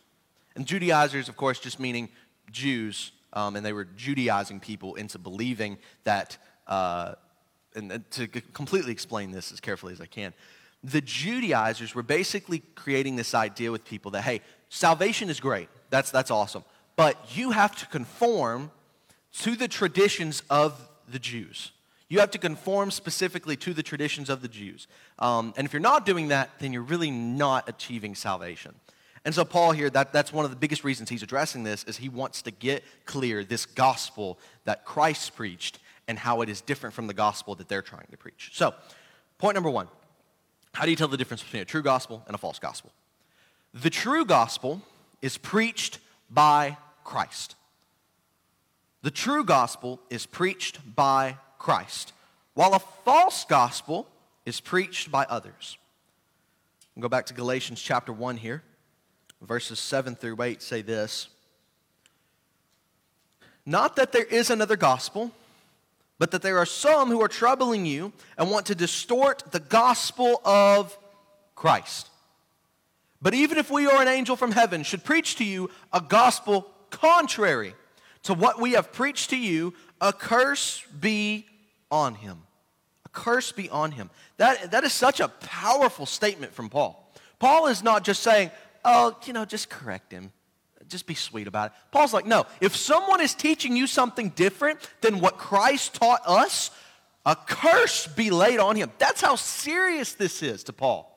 And 0.56 0.66
Judaizers, 0.66 1.30
of 1.30 1.38
course, 1.38 1.60
just 1.60 1.80
meaning 1.80 2.10
Jews, 2.52 3.12
um, 3.34 3.56
and 3.56 3.63
they 3.63 3.74
were 3.74 3.86
Judaizing 3.86 4.60
people 4.60 4.96
into 4.96 5.20
believing 5.20 5.78
that, 6.06 6.38
uh, 6.66 7.13
and 7.75 8.04
to 8.12 8.28
completely 8.28 8.92
explain 8.92 9.32
this 9.32 9.52
as 9.52 9.60
carefully 9.60 9.94
as 9.94 10.02
I 10.02 10.08
can, 10.08 10.34
the 10.84 11.02
Judaizers 11.02 11.96
were 11.96 12.04
basically 12.04 12.60
creating 12.75 13.16
this 13.16 13.34
idea 13.34 13.72
with 13.72 13.86
people 13.86 14.12
that, 14.12 14.24
hey, 14.24 14.42
salvation 14.70 15.30
is 15.30 15.40
great. 15.40 15.70
That's, 15.90 16.12
that's 16.12 16.32
awesome 16.32 16.63
but 16.96 17.18
you 17.36 17.52
have 17.52 17.75
to 17.78 17.86
conform 17.88 18.72
to 19.40 19.56
the 19.56 19.68
traditions 19.68 20.44
of 20.50 20.90
the 21.08 21.20
Jews. 21.20 21.72
You 22.10 22.20
have 22.20 22.32
to 22.32 22.38
conform 22.38 22.92
specifically 22.92 23.56
to 23.58 23.74
the 23.74 23.82
traditions 23.82 24.30
of 24.30 24.42
the 24.42 24.48
Jews. 24.48 24.88
Um, 25.18 25.54
and 25.58 25.66
if 25.66 25.74
you're 25.74 25.80
not 25.80 26.06
doing 26.06 26.28
that, 26.28 26.52
then 26.60 26.72
you're 26.72 26.84
really 26.84 27.10
not 27.10 27.68
achieving 27.68 28.13
salvation. 28.13 28.75
And 29.25 29.34
so 29.34 29.46
Paul 29.46 29.72
here, 29.72 29.90
that, 29.90 30.13
that's 30.13 30.32
one 30.32 30.46
of 30.46 30.52
the 30.52 30.58
biggest 30.58 30.84
reasons 30.84 31.10
he's 31.10 31.24
addressing 31.24 31.63
this, 31.63 31.84
is 31.86 31.98
he 31.98 32.10
wants 32.10 32.42
to 32.44 32.52
get 32.52 32.84
clear 33.06 33.44
this 33.44 33.66
gospel 33.66 34.38
that 34.66 34.86
Christ 34.86 35.36
preached 35.36 35.80
and 36.08 36.20
how 36.20 36.42
it 36.42 36.50
is 36.50 36.62
different 36.62 36.94
from 36.94 37.08
the 37.08 37.13
gospel 37.13 37.56
that 37.56 37.70
they're 37.70 37.82
trying 37.82 38.08
to 38.12 38.18
preach. 38.18 38.52
So, 38.54 38.75
point 39.38 39.56
number 39.56 39.70
one, 39.70 39.88
how 40.74 40.86
do 40.86 40.89
you 40.89 40.98
tell 40.98 41.08
the 41.08 41.18
difference 41.18 41.44
between 41.44 41.62
a 41.62 41.65
true 41.65 41.84
gospel 41.84 42.24
and 42.25 42.36
a 42.36 42.38
false 42.38 42.60
gospel? 42.60 42.92
The 43.74 43.89
true 43.89 44.25
gospel 44.25 44.82
is 45.22 45.38
preached 45.38 46.00
by 46.30 46.77
Christ. 47.03 47.56
The 49.03 49.12
true 49.12 49.44
gospel 49.44 50.00
is 50.10 50.25
preached 50.25 50.96
by 50.96 51.38
Christ, 51.60 52.13
while 52.53 52.74
a 52.74 52.80
false 52.80 53.46
gospel 53.46 54.08
is 54.46 54.60
preached 54.60 55.12
by 55.12 55.25
others. 55.25 55.77
Go 57.00 57.10
back 57.10 57.25
to 57.27 57.34
Galatians 57.34 57.82
chapter 57.82 58.13
1 58.13 58.38
here. 58.38 58.62
Verses 59.42 59.80
7 59.80 60.15
through 60.15 60.42
8 60.42 60.62
say 60.62 60.82
this 60.82 61.27
Not 63.65 63.96
that 63.98 64.12
there 64.12 64.24
is 64.24 64.50
another 64.50 64.77
gospel, 64.77 65.32
but 66.24 66.32
that 66.32 66.42
there 66.42 66.58
are 66.58 66.65
some 66.65 67.10
who 67.10 67.22
are 67.22 67.27
troubling 67.27 67.86
you 67.86 68.13
and 68.38 68.50
want 68.50 68.68
to 68.68 68.74
distort 68.74 69.44
the 69.51 69.60
gospel 69.60 70.39
of 70.46 70.98
Christ. 71.53 72.08
But 73.22 73.34
even 73.34 73.58
if 73.58 73.70
we 73.70 73.88
or 73.88 74.01
an 74.01 74.08
angel 74.08 74.38
from 74.38 74.53
heaven 74.53 74.84
should 74.84 75.03
preach 75.03 75.36
to 75.36 75.44
you 75.44 75.70
a 75.92 76.00
gospel 76.00 76.72
contrary 76.92 77.75
to 78.22 78.34
what 78.34 78.62
we 78.62 78.72
have 78.72 78.94
preached 78.94 79.32
to 79.32 79.38
you, 79.38 79.74
a 80.00 80.13
curse 80.13 80.86
be 80.98 81.46
on 81.92 82.15
him. 82.15 82.44
A 83.06 83.10
curse 83.10 83.51
be 83.51 83.70
on 83.70 83.92
him. 83.92 84.10
That, 84.38 84.72
that 84.72 84.86
is 84.86 84.94
such 84.94 85.20
a 85.20 85.27
powerful 85.27 86.06
statement 86.06 86.53
from 86.53 86.70
Paul. 86.70 87.13
Paul 87.38 87.68
is 87.68 87.84
not 87.84 88.06
just 88.06 88.24
saying, 88.24 88.50
oh, 88.86 89.18
you 89.25 89.34
know, 89.34 89.44
just 89.44 89.70
correct 89.70 90.13
him. 90.13 90.32
Just 90.94 91.08
be 91.08 91.16
sweet 91.16 91.48
about 91.48 91.72
it. 91.72 91.78
Paul's 91.90 92.14
like, 92.14 92.28
no, 92.28 92.46
if 92.62 92.76
someone 92.76 93.20
is 93.20 93.34
teaching 93.34 93.76
you 93.76 93.88
something 93.88 94.30
different 94.30 94.80
than 95.02 95.22
what 95.22 95.40
Christ 95.40 95.96
taught 95.96 96.22
us, 96.28 96.70
a 97.26 97.36
curse 97.36 98.06
be 98.06 98.30
laid 98.30 98.60
on 98.60 98.76
him. 98.76 98.92
That's 99.00 99.20
how 99.20 99.36
serious 99.36 100.14
this 100.14 100.44
is 100.44 100.66
to 100.66 100.74
Paul. 100.74 101.10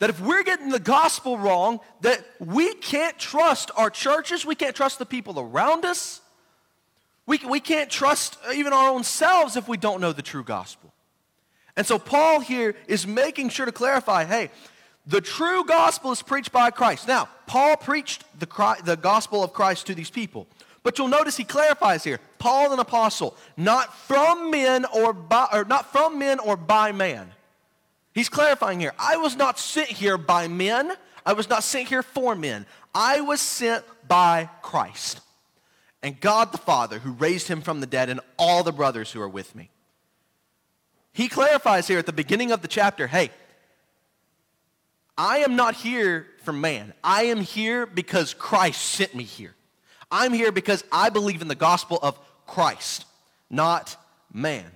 That 0.00 0.10
if 0.10 0.20
we're 0.20 0.42
getting 0.42 0.68
the 0.68 0.78
gospel 0.78 1.38
wrong, 1.38 1.80
that 2.02 2.22
we 2.40 2.74
can't 2.74 3.18
trust 3.18 3.70
our 3.74 3.88
churches, 3.88 4.44
we 4.44 4.54
can't 4.54 4.76
trust 4.76 4.98
the 4.98 5.06
people 5.06 5.40
around 5.40 5.86
us, 5.86 6.20
we, 7.24 7.40
we 7.48 7.60
can't 7.60 7.88
trust 7.88 8.36
even 8.54 8.74
our 8.74 8.90
own 8.90 9.02
selves 9.02 9.56
if 9.56 9.66
we 9.66 9.78
don't 9.78 10.02
know 10.02 10.12
the 10.12 10.20
true 10.20 10.44
gospel. 10.44 10.92
And 11.74 11.86
so 11.86 11.98
Paul 11.98 12.40
here 12.40 12.74
is 12.86 13.06
making 13.06 13.48
sure 13.48 13.64
to 13.64 13.72
clarify 13.72 14.26
hey, 14.26 14.50
the 15.08 15.20
true 15.20 15.64
gospel 15.64 16.12
is 16.12 16.22
preached 16.22 16.52
by 16.52 16.70
Christ. 16.70 17.08
Now, 17.08 17.28
Paul 17.46 17.76
preached 17.76 18.24
the, 18.38 18.76
the 18.84 18.96
gospel 18.96 19.42
of 19.42 19.52
Christ 19.52 19.86
to 19.86 19.94
these 19.94 20.10
people. 20.10 20.46
But 20.82 20.98
you'll 20.98 21.08
notice 21.08 21.36
he 21.36 21.44
clarifies 21.44 22.04
here 22.04 22.20
Paul, 22.38 22.72
an 22.72 22.78
apostle, 22.78 23.36
not 23.56 23.92
from 24.06 24.50
men 24.50 24.84
or, 24.84 25.12
by, 25.12 25.48
or 25.52 25.64
not 25.64 25.90
from 25.90 26.18
men 26.18 26.38
or 26.38 26.56
by 26.56 26.92
man. 26.92 27.32
He's 28.12 28.28
clarifying 28.28 28.80
here. 28.80 28.92
I 28.98 29.16
was 29.16 29.34
not 29.34 29.58
sent 29.58 29.88
here 29.88 30.18
by 30.18 30.46
men. 30.46 30.92
I 31.26 31.32
was 31.32 31.48
not 31.48 31.64
sent 31.64 31.88
here 31.88 32.02
for 32.02 32.36
men. 32.36 32.66
I 32.94 33.20
was 33.20 33.40
sent 33.40 33.84
by 34.06 34.48
Christ 34.62 35.20
and 36.02 36.20
God 36.20 36.52
the 36.52 36.58
Father 36.58 36.98
who 37.00 37.12
raised 37.12 37.48
him 37.48 37.60
from 37.60 37.80
the 37.80 37.86
dead 37.86 38.08
and 38.08 38.20
all 38.38 38.62
the 38.62 38.72
brothers 38.72 39.12
who 39.12 39.20
are 39.20 39.28
with 39.28 39.54
me. 39.54 39.70
He 41.12 41.28
clarifies 41.28 41.88
here 41.88 41.98
at 41.98 42.06
the 42.06 42.12
beginning 42.12 42.52
of 42.52 42.62
the 42.62 42.68
chapter 42.68 43.06
hey, 43.06 43.30
I 45.18 45.38
am 45.38 45.56
not 45.56 45.74
here 45.74 46.28
for 46.44 46.52
man. 46.52 46.94
I 47.02 47.24
am 47.24 47.40
here 47.40 47.84
because 47.84 48.32
Christ 48.32 48.80
sent 48.80 49.16
me 49.16 49.24
here. 49.24 49.54
I'm 50.12 50.32
here 50.32 50.52
because 50.52 50.84
I 50.92 51.10
believe 51.10 51.42
in 51.42 51.48
the 51.48 51.56
gospel 51.56 51.98
of 52.00 52.18
Christ, 52.46 53.04
not 53.50 53.96
man. 54.32 54.70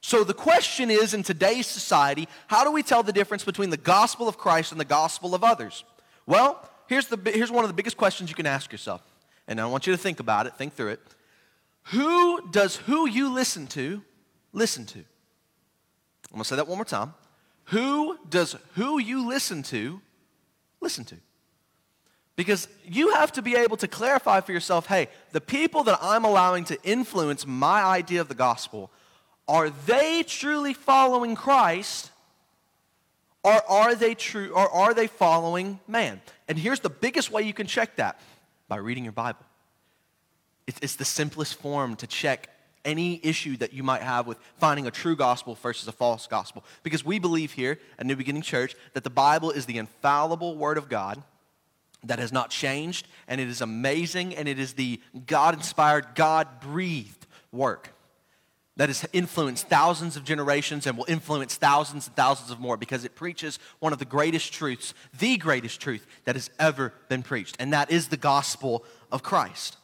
So 0.00 0.24
the 0.24 0.34
question 0.34 0.90
is 0.90 1.14
in 1.14 1.22
today's 1.22 1.66
society, 1.66 2.26
how 2.48 2.64
do 2.64 2.72
we 2.72 2.82
tell 2.82 3.02
the 3.02 3.12
difference 3.12 3.44
between 3.44 3.70
the 3.70 3.76
gospel 3.76 4.26
of 4.28 4.38
Christ 4.38 4.72
and 4.72 4.80
the 4.80 4.86
gospel 4.86 5.34
of 5.34 5.44
others? 5.44 5.84
Well, 6.26 6.68
here's, 6.88 7.06
the, 7.06 7.18
here's 7.30 7.52
one 7.52 7.62
of 7.62 7.68
the 7.68 7.74
biggest 7.74 7.96
questions 7.96 8.30
you 8.30 8.34
can 8.34 8.46
ask 8.46 8.72
yourself. 8.72 9.02
And 9.46 9.60
I 9.60 9.66
want 9.66 9.86
you 9.86 9.92
to 9.92 9.98
think 9.98 10.18
about 10.18 10.46
it, 10.46 10.56
think 10.56 10.74
through 10.74 10.88
it. 10.88 11.00
Who 11.86 12.50
does 12.50 12.76
who 12.76 13.08
you 13.08 13.32
listen 13.32 13.66
to 13.68 14.02
listen 14.52 14.86
to? 14.86 14.98
I'm 14.98 15.04
going 16.32 16.42
to 16.42 16.48
say 16.48 16.56
that 16.56 16.66
one 16.66 16.78
more 16.78 16.84
time. 16.84 17.12
Who 17.72 18.18
does 18.28 18.54
who 18.74 18.98
you 18.98 19.26
listen 19.26 19.62
to 19.64 20.02
listen 20.82 21.06
to? 21.06 21.16
Because 22.36 22.68
you 22.84 23.14
have 23.14 23.32
to 23.32 23.42
be 23.42 23.56
able 23.56 23.78
to 23.78 23.88
clarify 23.88 24.42
for 24.42 24.52
yourself 24.52 24.86
hey, 24.86 25.08
the 25.32 25.40
people 25.40 25.82
that 25.84 25.98
I'm 26.02 26.26
allowing 26.26 26.64
to 26.66 26.78
influence 26.82 27.46
my 27.46 27.82
idea 27.82 28.20
of 28.20 28.28
the 28.28 28.34
gospel 28.34 28.90
are 29.48 29.70
they 29.70 30.22
truly 30.22 30.74
following 30.74 31.34
Christ 31.34 32.10
or 33.42 33.62
are 33.70 33.94
they 33.94 34.14
true 34.14 34.50
or 34.50 34.68
are 34.70 34.92
they 34.92 35.06
following 35.06 35.80
man? 35.88 36.20
And 36.48 36.58
here's 36.58 36.80
the 36.80 36.90
biggest 36.90 37.30
way 37.30 37.40
you 37.42 37.54
can 37.54 37.66
check 37.66 37.96
that 37.96 38.20
by 38.68 38.76
reading 38.76 39.04
your 39.04 39.14
Bible. 39.14 39.46
It's 40.66 40.96
the 40.96 41.06
simplest 41.06 41.54
form 41.54 41.96
to 41.96 42.06
check 42.06 42.50
any 42.84 43.20
issue 43.22 43.56
that 43.58 43.72
you 43.72 43.82
might 43.82 44.02
have 44.02 44.26
with 44.26 44.38
finding 44.56 44.86
a 44.86 44.90
true 44.90 45.16
gospel 45.16 45.54
versus 45.54 45.86
a 45.88 45.92
false 45.92 46.26
gospel. 46.26 46.64
Because 46.82 47.04
we 47.04 47.18
believe 47.18 47.52
here 47.52 47.78
at 47.98 48.06
New 48.06 48.16
Beginning 48.16 48.42
Church 48.42 48.74
that 48.94 49.04
the 49.04 49.10
Bible 49.10 49.50
is 49.50 49.66
the 49.66 49.78
infallible 49.78 50.56
Word 50.56 50.78
of 50.78 50.88
God 50.88 51.22
that 52.04 52.18
has 52.18 52.32
not 52.32 52.50
changed, 52.50 53.06
and 53.28 53.40
it 53.40 53.48
is 53.48 53.60
amazing, 53.60 54.34
and 54.34 54.48
it 54.48 54.58
is 54.58 54.72
the 54.72 55.00
God 55.26 55.54
inspired, 55.54 56.14
God 56.14 56.60
breathed 56.60 57.26
work 57.52 57.94
that 58.76 58.88
has 58.88 59.06
influenced 59.12 59.68
thousands 59.68 60.16
of 60.16 60.24
generations 60.24 60.86
and 60.86 60.96
will 60.96 61.04
influence 61.06 61.56
thousands 61.56 62.06
and 62.06 62.16
thousands 62.16 62.50
of 62.50 62.58
more 62.58 62.76
because 62.76 63.04
it 63.04 63.14
preaches 63.14 63.58
one 63.80 63.92
of 63.92 63.98
the 63.98 64.04
greatest 64.04 64.52
truths, 64.52 64.94
the 65.18 65.36
greatest 65.36 65.80
truth 65.80 66.06
that 66.24 66.34
has 66.34 66.50
ever 66.58 66.92
been 67.08 67.22
preached, 67.22 67.56
and 67.60 67.72
that 67.72 67.90
is 67.90 68.08
the 68.08 68.16
gospel 68.16 68.84
of 69.10 69.22
Christ. 69.22 69.76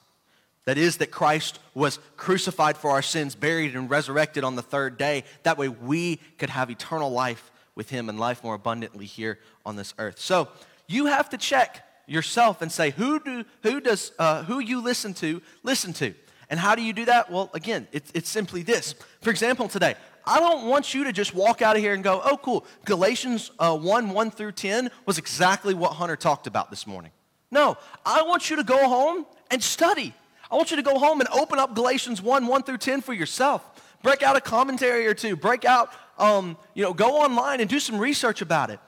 That 0.68 0.76
is, 0.76 0.98
that 0.98 1.10
Christ 1.10 1.60
was 1.72 1.98
crucified 2.18 2.76
for 2.76 2.90
our 2.90 3.00
sins, 3.00 3.34
buried, 3.34 3.74
and 3.74 3.88
resurrected 3.88 4.44
on 4.44 4.54
the 4.54 4.60
third 4.60 4.98
day. 4.98 5.24
That 5.44 5.56
way 5.56 5.68
we 5.68 6.16
could 6.36 6.50
have 6.50 6.68
eternal 6.68 7.10
life 7.10 7.50
with 7.74 7.88
Him 7.88 8.10
and 8.10 8.20
life 8.20 8.44
more 8.44 8.52
abundantly 8.52 9.06
here 9.06 9.38
on 9.64 9.76
this 9.76 9.94
earth. 9.98 10.18
So 10.18 10.48
you 10.86 11.06
have 11.06 11.30
to 11.30 11.38
check 11.38 11.88
yourself 12.06 12.60
and 12.60 12.70
say, 12.70 12.90
who, 12.90 13.18
do, 13.18 13.46
who 13.62 13.80
does 13.80 14.12
uh, 14.18 14.42
who 14.42 14.58
you 14.58 14.82
listen 14.82 15.14
to, 15.14 15.40
listen 15.62 15.94
to. 15.94 16.12
And 16.50 16.60
how 16.60 16.74
do 16.74 16.82
you 16.82 16.92
do 16.92 17.06
that? 17.06 17.30
Well, 17.30 17.48
again, 17.54 17.88
it's, 17.90 18.10
it's 18.12 18.28
simply 18.28 18.62
this. 18.62 18.94
For 19.22 19.30
example, 19.30 19.68
today, 19.68 19.94
I 20.26 20.38
don't 20.38 20.66
want 20.66 20.92
you 20.92 21.04
to 21.04 21.14
just 21.14 21.34
walk 21.34 21.62
out 21.62 21.76
of 21.76 21.82
here 21.82 21.94
and 21.94 22.04
go, 22.04 22.20
oh, 22.22 22.36
cool, 22.36 22.66
Galatians 22.84 23.52
uh, 23.58 23.74
1 23.74 24.10
1 24.10 24.30
through 24.32 24.52
10 24.52 24.90
was 25.06 25.16
exactly 25.16 25.72
what 25.72 25.92
Hunter 25.92 26.16
talked 26.16 26.46
about 26.46 26.68
this 26.68 26.86
morning. 26.86 27.12
No, 27.50 27.78
I 28.04 28.20
want 28.20 28.50
you 28.50 28.56
to 28.56 28.64
go 28.64 28.86
home 28.86 29.24
and 29.50 29.62
study. 29.64 30.12
I 30.50 30.56
want 30.56 30.70
you 30.70 30.76
to 30.76 30.82
go 30.82 30.98
home 30.98 31.20
and 31.20 31.28
open 31.30 31.58
up 31.58 31.74
Galatians 31.74 32.22
1 32.22 32.46
1 32.46 32.62
through 32.62 32.78
10 32.78 33.00
for 33.00 33.12
yourself. 33.12 33.62
Break 34.02 34.22
out 34.22 34.36
a 34.36 34.40
commentary 34.40 35.06
or 35.06 35.14
two. 35.14 35.36
Break 35.36 35.64
out, 35.64 35.92
um, 36.18 36.56
you 36.74 36.82
know, 36.82 36.94
go 36.94 37.16
online 37.16 37.60
and 37.60 37.68
do 37.68 37.80
some 37.80 37.98
research 37.98 38.40
about 38.42 38.70
it. 38.70 38.80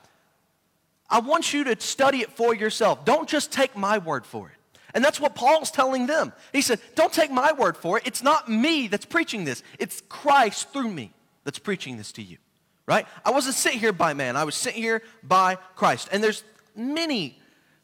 I 1.09 1.19
want 1.19 1.53
you 1.53 1.65
to 1.65 1.81
study 1.81 2.19
it 2.19 2.33
for 2.33 2.55
yourself. 2.55 3.05
Don't 3.05 3.29
just 3.29 3.53
take 3.53 3.77
my 3.77 3.99
word 3.99 4.25
for 4.25 4.49
it. 4.49 4.55
And 4.95 5.05
that's 5.05 5.21
what 5.21 5.35
Paul's 5.35 5.71
telling 5.71 6.07
them. 6.07 6.33
He 6.53 6.63
said, 6.63 6.81
Don't 6.95 7.13
take 7.13 7.31
my 7.31 7.53
word 7.53 7.77
for 7.77 7.99
it. 7.99 8.07
It's 8.07 8.23
not 8.23 8.49
me 8.49 8.89
that's 8.89 9.05
preaching 9.05 9.45
this, 9.45 9.63
it's 9.79 10.03
Christ 10.09 10.73
through 10.73 10.91
me 10.91 11.13
that's 11.45 11.59
preaching 11.59 11.97
this 11.97 12.13
to 12.13 12.23
you. 12.23 12.39
Right? 12.87 13.07
I 13.25 13.31
wasn't 13.31 13.55
sent 13.55 13.77
here 13.77 13.93
by 13.93 14.15
man, 14.15 14.37
I 14.37 14.45
was 14.45 14.55
sent 14.55 14.77
here 14.77 15.03
by 15.23 15.57
Christ. 15.77 16.09
And 16.13 16.23
there's 16.23 16.45
many 16.75 17.39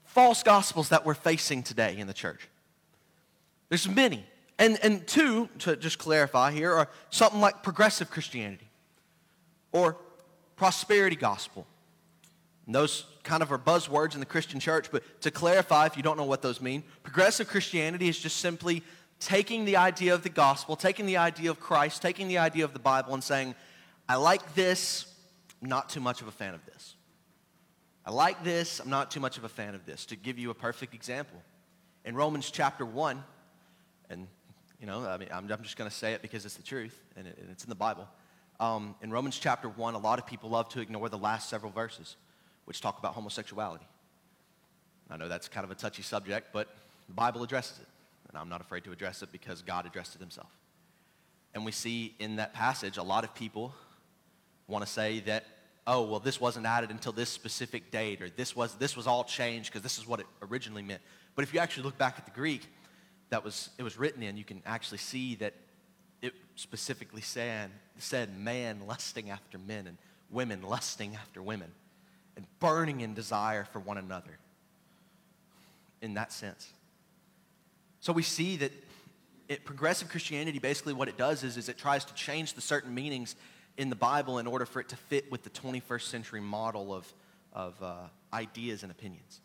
false 0.05 0.43
gospels 0.43 0.89
that 0.89 1.05
we're 1.05 1.15
facing 1.15 1.63
today 1.63 1.97
in 1.99 2.07
the 2.07 2.15
church. 2.15 2.49
There's 3.69 3.89
many. 3.89 4.25
And, 4.59 4.79
and 4.83 5.07
two, 5.07 5.49
to 5.61 5.77
just 5.77 5.99
clarify 5.99 6.53
here, 6.53 6.73
are 6.73 6.89
something 7.11 7.41
like 7.41 7.63
progressive 7.63 8.11
Christianity 8.11 8.69
or 9.73 9.97
prosperity 10.57 11.17
gospel. 11.17 11.67
And 12.65 12.75
those 12.75 13.05
kind 13.23 13.43
of 13.43 13.53
are 13.53 13.59
buzzwords 13.59 14.15
in 14.15 14.21
the 14.21 14.27
Christian 14.27 14.59
church, 14.61 14.91
but 14.91 15.03
to 15.21 15.31
clarify, 15.31 15.87
if 15.87 15.97
you 15.97 16.03
don't 16.03 16.17
know 16.17 16.25
what 16.25 16.43
those 16.43 16.61
mean, 16.61 16.83
progressive 17.03 17.49
Christianity 17.49 18.09
is 18.09 18.19
just 18.19 18.39
simply 18.39 18.83
taking 19.21 19.65
the 19.65 19.77
idea 19.77 20.15
of 20.15 20.23
the 20.23 20.29
gospel, 20.29 20.77
taking 20.77 21.07
the 21.07 21.17
idea 21.17 21.51
of 21.51 21.61
Christ, 21.61 22.03
taking 22.03 22.29
the 22.29 22.39
idea 22.39 22.65
of 22.65 22.73
the 22.73 22.79
Bible, 22.79 23.15
and 23.15 23.23
saying, 23.23 23.55
I 24.09 24.17
like 24.17 24.55
this, 24.55 25.07
I'm 25.63 25.69
not 25.69 25.89
too 25.89 26.01
much 26.01 26.23
of 26.23 26.29
a 26.29 26.33
fan 26.33 26.55
of 26.55 26.65
this. 26.67 26.95
I 28.05 28.11
like 28.11 28.43
this, 28.45 28.81
I'm 28.81 28.91
not 28.91 29.11
too 29.11 29.21
much 29.21 29.37
of 29.37 29.45
a 29.45 29.49
fan 29.49 29.75
of 29.75 29.85
this. 29.85 30.07
To 30.07 30.17
give 30.17 30.39
you 30.39 30.51
a 30.51 30.55
perfect 30.55 30.95
example, 30.95 31.43
in 32.05 32.15
Romans 32.15 32.51
chapter 32.51 32.87
1, 32.87 33.23
and 34.11 34.27
you 34.81 34.87
know, 34.87 35.07
I 35.07 35.17
mean, 35.17 35.29
I'm, 35.33 35.51
I'm 35.51 35.63
just 35.63 35.77
going 35.77 35.89
to 35.89 35.97
say 35.97 36.13
it 36.13 36.23
because 36.23 36.45
it's 36.45 36.57
the 36.57 36.63
truth 36.63 36.99
and, 37.17 37.27
it, 37.27 37.39
and 37.41 37.51
it's 37.51 37.65
in 37.65 37.71
the 37.71 37.77
Bible. 37.77 38.07
Um, 38.61 38.95
in 39.03 39.11
Romans 39.11 39.39
chapter 39.39 39.69
1, 39.69 39.95
a 39.95 39.99
lot 39.99 40.19
of 40.19 40.27
people 40.27 40.51
love 40.51 40.69
to 40.71 40.81
ignore 40.81 41.09
the 41.09 41.19
last 41.19 41.49
several 41.49 41.73
verses, 41.73 42.17
which 42.65 42.81
talk 42.81 42.99
about 42.99 43.15
homosexuality. 43.15 43.87
I 45.11 45.17
know 45.17 45.29
that's 45.29 45.49
kind 45.49 45.65
of 45.65 45.71
a 45.71 45.75
touchy 45.75 46.03
subject, 46.03 46.49
but 46.53 46.69
the 47.07 47.15
Bible 47.15 47.43
addresses 47.43 47.79
it. 47.79 47.87
And 48.29 48.39
I'm 48.39 48.49
not 48.49 48.61
afraid 48.61 48.85
to 48.85 48.93
address 48.93 49.23
it 49.23 49.31
because 49.31 49.63
God 49.63 49.87
addressed 49.87 50.15
it 50.15 50.21
himself. 50.21 50.51
And 51.55 51.65
we 51.65 51.73
see 51.73 52.15
in 52.19 52.37
that 52.37 52.53
passage 52.53 52.97
a 52.97 53.03
lot 53.03 53.25
of 53.25 53.35
people 53.35 53.75
want 54.67 54.85
to 54.85 54.91
say 54.91 55.21
that, 55.21 55.45
oh, 55.87 56.03
well, 56.03 56.21
this 56.21 56.41
wasn't 56.41 56.67
added 56.67 56.91
until 56.91 57.13
this 57.13 57.29
specific 57.29 57.91
date, 57.91 58.21
or 58.21 58.29
this 58.29 58.57
was, 58.57 58.75
this 58.75 58.97
was 58.97 59.07
all 59.07 59.23
changed 59.23 59.71
because 59.71 59.83
this 59.83 59.99
is 59.99 60.07
what 60.07 60.19
it 60.19 60.27
originally 60.43 60.83
meant. 60.83 61.01
But 61.37 61.45
if 61.45 61.55
you 61.55 61.61
actually 61.61 61.85
look 61.85 61.97
back 61.97 62.17
at 62.19 62.25
the 62.25 62.33
Greek, 62.33 62.63
that 63.31 63.45
was 63.45 63.71
it 63.79 63.83
was 63.83 63.99
written 63.99 64.23
in, 64.23 64.37
you 64.37 64.45
can 64.45 64.63
actually 64.67 64.99
see 64.99 65.35
that 65.37 65.55
it 66.23 66.35
specifically 66.55 67.21
said, 67.21 67.71
said 67.99 68.39
man 68.39 68.87
lusting 68.87 69.31
after 69.31 69.59
men 69.59 69.87
and 69.87 69.99
women 70.31 70.63
lusting 70.63 71.15
after 71.15 71.43
women 71.43 71.71
and 72.37 72.47
burning 72.59 73.01
in 73.01 73.15
desire 73.15 73.65
for 73.65 73.81
one 73.81 73.99
another 73.99 74.39
in 76.03 76.15
that 76.15 76.33
sense. 76.33 76.71
So 78.01 78.13
we 78.13 78.23
see 78.23 78.57
that 78.57 78.73
it, 79.49 79.65
progressive 79.65 80.09
Christianity, 80.09 80.59
basically 80.59 80.93
what 80.93 81.09
it 81.09 81.17
does 81.17 81.43
is, 81.43 81.57
is 81.57 81.69
it 81.69 81.79
tries 81.79 82.05
to 82.05 82.15
change 82.15 82.55
the 82.55 82.61
certain 82.61 82.95
meanings 82.95 83.37
in 83.77 83.91
the 83.91 83.97
Bible 83.97 84.39
in 84.39 84.47
order 84.47 84.67
for 84.67 84.81
it 84.81 84.89
to 84.91 84.97
fit 84.97 85.31
with 85.31 85.45
the 85.45 85.51
21st 85.51 86.03
century 86.03 86.41
model 86.41 86.95
of, 86.95 87.13
of 87.53 87.83
uh, 87.83 87.95
ideas 88.33 88.83
and 88.83 88.91
opinions. 88.91 89.41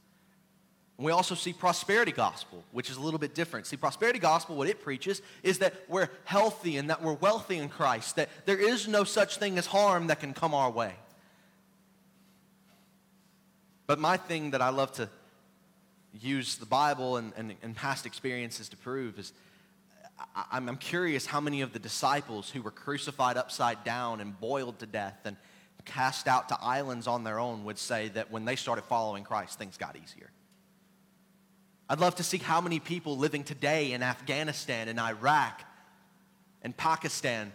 We 0.98 1.12
also 1.12 1.34
see 1.34 1.52
prosperity 1.52 2.12
gospel, 2.12 2.64
which 2.72 2.90
is 2.90 2.98
a 2.98 3.02
little 3.02 3.20
bit 3.20 3.34
different. 3.34 3.66
See, 3.66 3.78
prosperity 3.78 4.20
gospel, 4.20 4.56
what 4.56 4.68
it 4.68 4.84
preaches 4.84 5.22
is 5.42 5.60
that 5.60 5.74
we're 5.88 6.10
healthy 6.26 6.78
and 6.78 6.90
that 6.90 7.02
we're 7.02 7.14
wealthy 7.14 7.58
in 7.58 7.70
Christ, 7.70 8.18
that 8.18 8.30
there 8.46 8.60
is 8.60 8.88
no 8.88 9.04
such 9.04 9.38
thing 9.38 9.58
as 9.58 9.66
harm 9.66 10.08
that 10.08 10.20
can 10.20 10.34
come 10.34 10.54
our 10.54 10.70
way. 10.70 10.94
But 13.88 14.00
my 14.00 14.18
thing 14.18 14.52
that 14.52 14.62
I 14.62 14.70
love 14.70 14.92
to 14.94 15.10
use 16.14 16.58
the 16.58 16.66
Bible 16.66 17.18
and, 17.18 17.34
and, 17.36 17.56
and 17.64 17.76
past 17.76 18.06
experiences 18.06 18.70
to 18.70 18.78
prove 18.78 19.18
is 19.18 19.34
I, 20.36 20.46
I'm 20.52 20.78
curious 20.78 21.26
how 21.26 21.42
many 21.42 21.62
of 21.62 21.74
the 21.74 21.80
disciples 21.80 22.50
who 22.50 22.62
were 22.62 22.72
crucified 22.72 23.38
upside 23.38 23.84
down 23.84 24.22
and 24.22 24.40
boiled 24.40 24.80
to 24.80 24.86
death 24.86 25.20
and 25.26 25.36
cast 25.86 26.28
out 26.28 26.50
to 26.50 26.58
islands 26.62 27.08
on 27.08 27.24
their 27.24 27.40
own 27.40 27.66
would 27.66 27.80
say 27.80 28.10
that 28.10 28.30
when 28.30 28.46
they 28.46 28.56
started 28.56 28.84
following 28.84 29.24
Christ, 29.24 29.58
things 29.58 29.78
got 29.78 29.96
easier. 29.96 30.30
I'd 31.92 32.00
love 32.00 32.16
to 32.16 32.24
see 32.24 32.38
how 32.38 32.62
many 32.62 32.80
people 32.80 33.18
living 33.18 33.44
today 33.44 33.92
in 33.92 34.02
Afghanistan 34.02 34.88
and 34.88 34.98
Iraq 34.98 35.62
and 36.62 36.76
Pakistan 36.78 37.52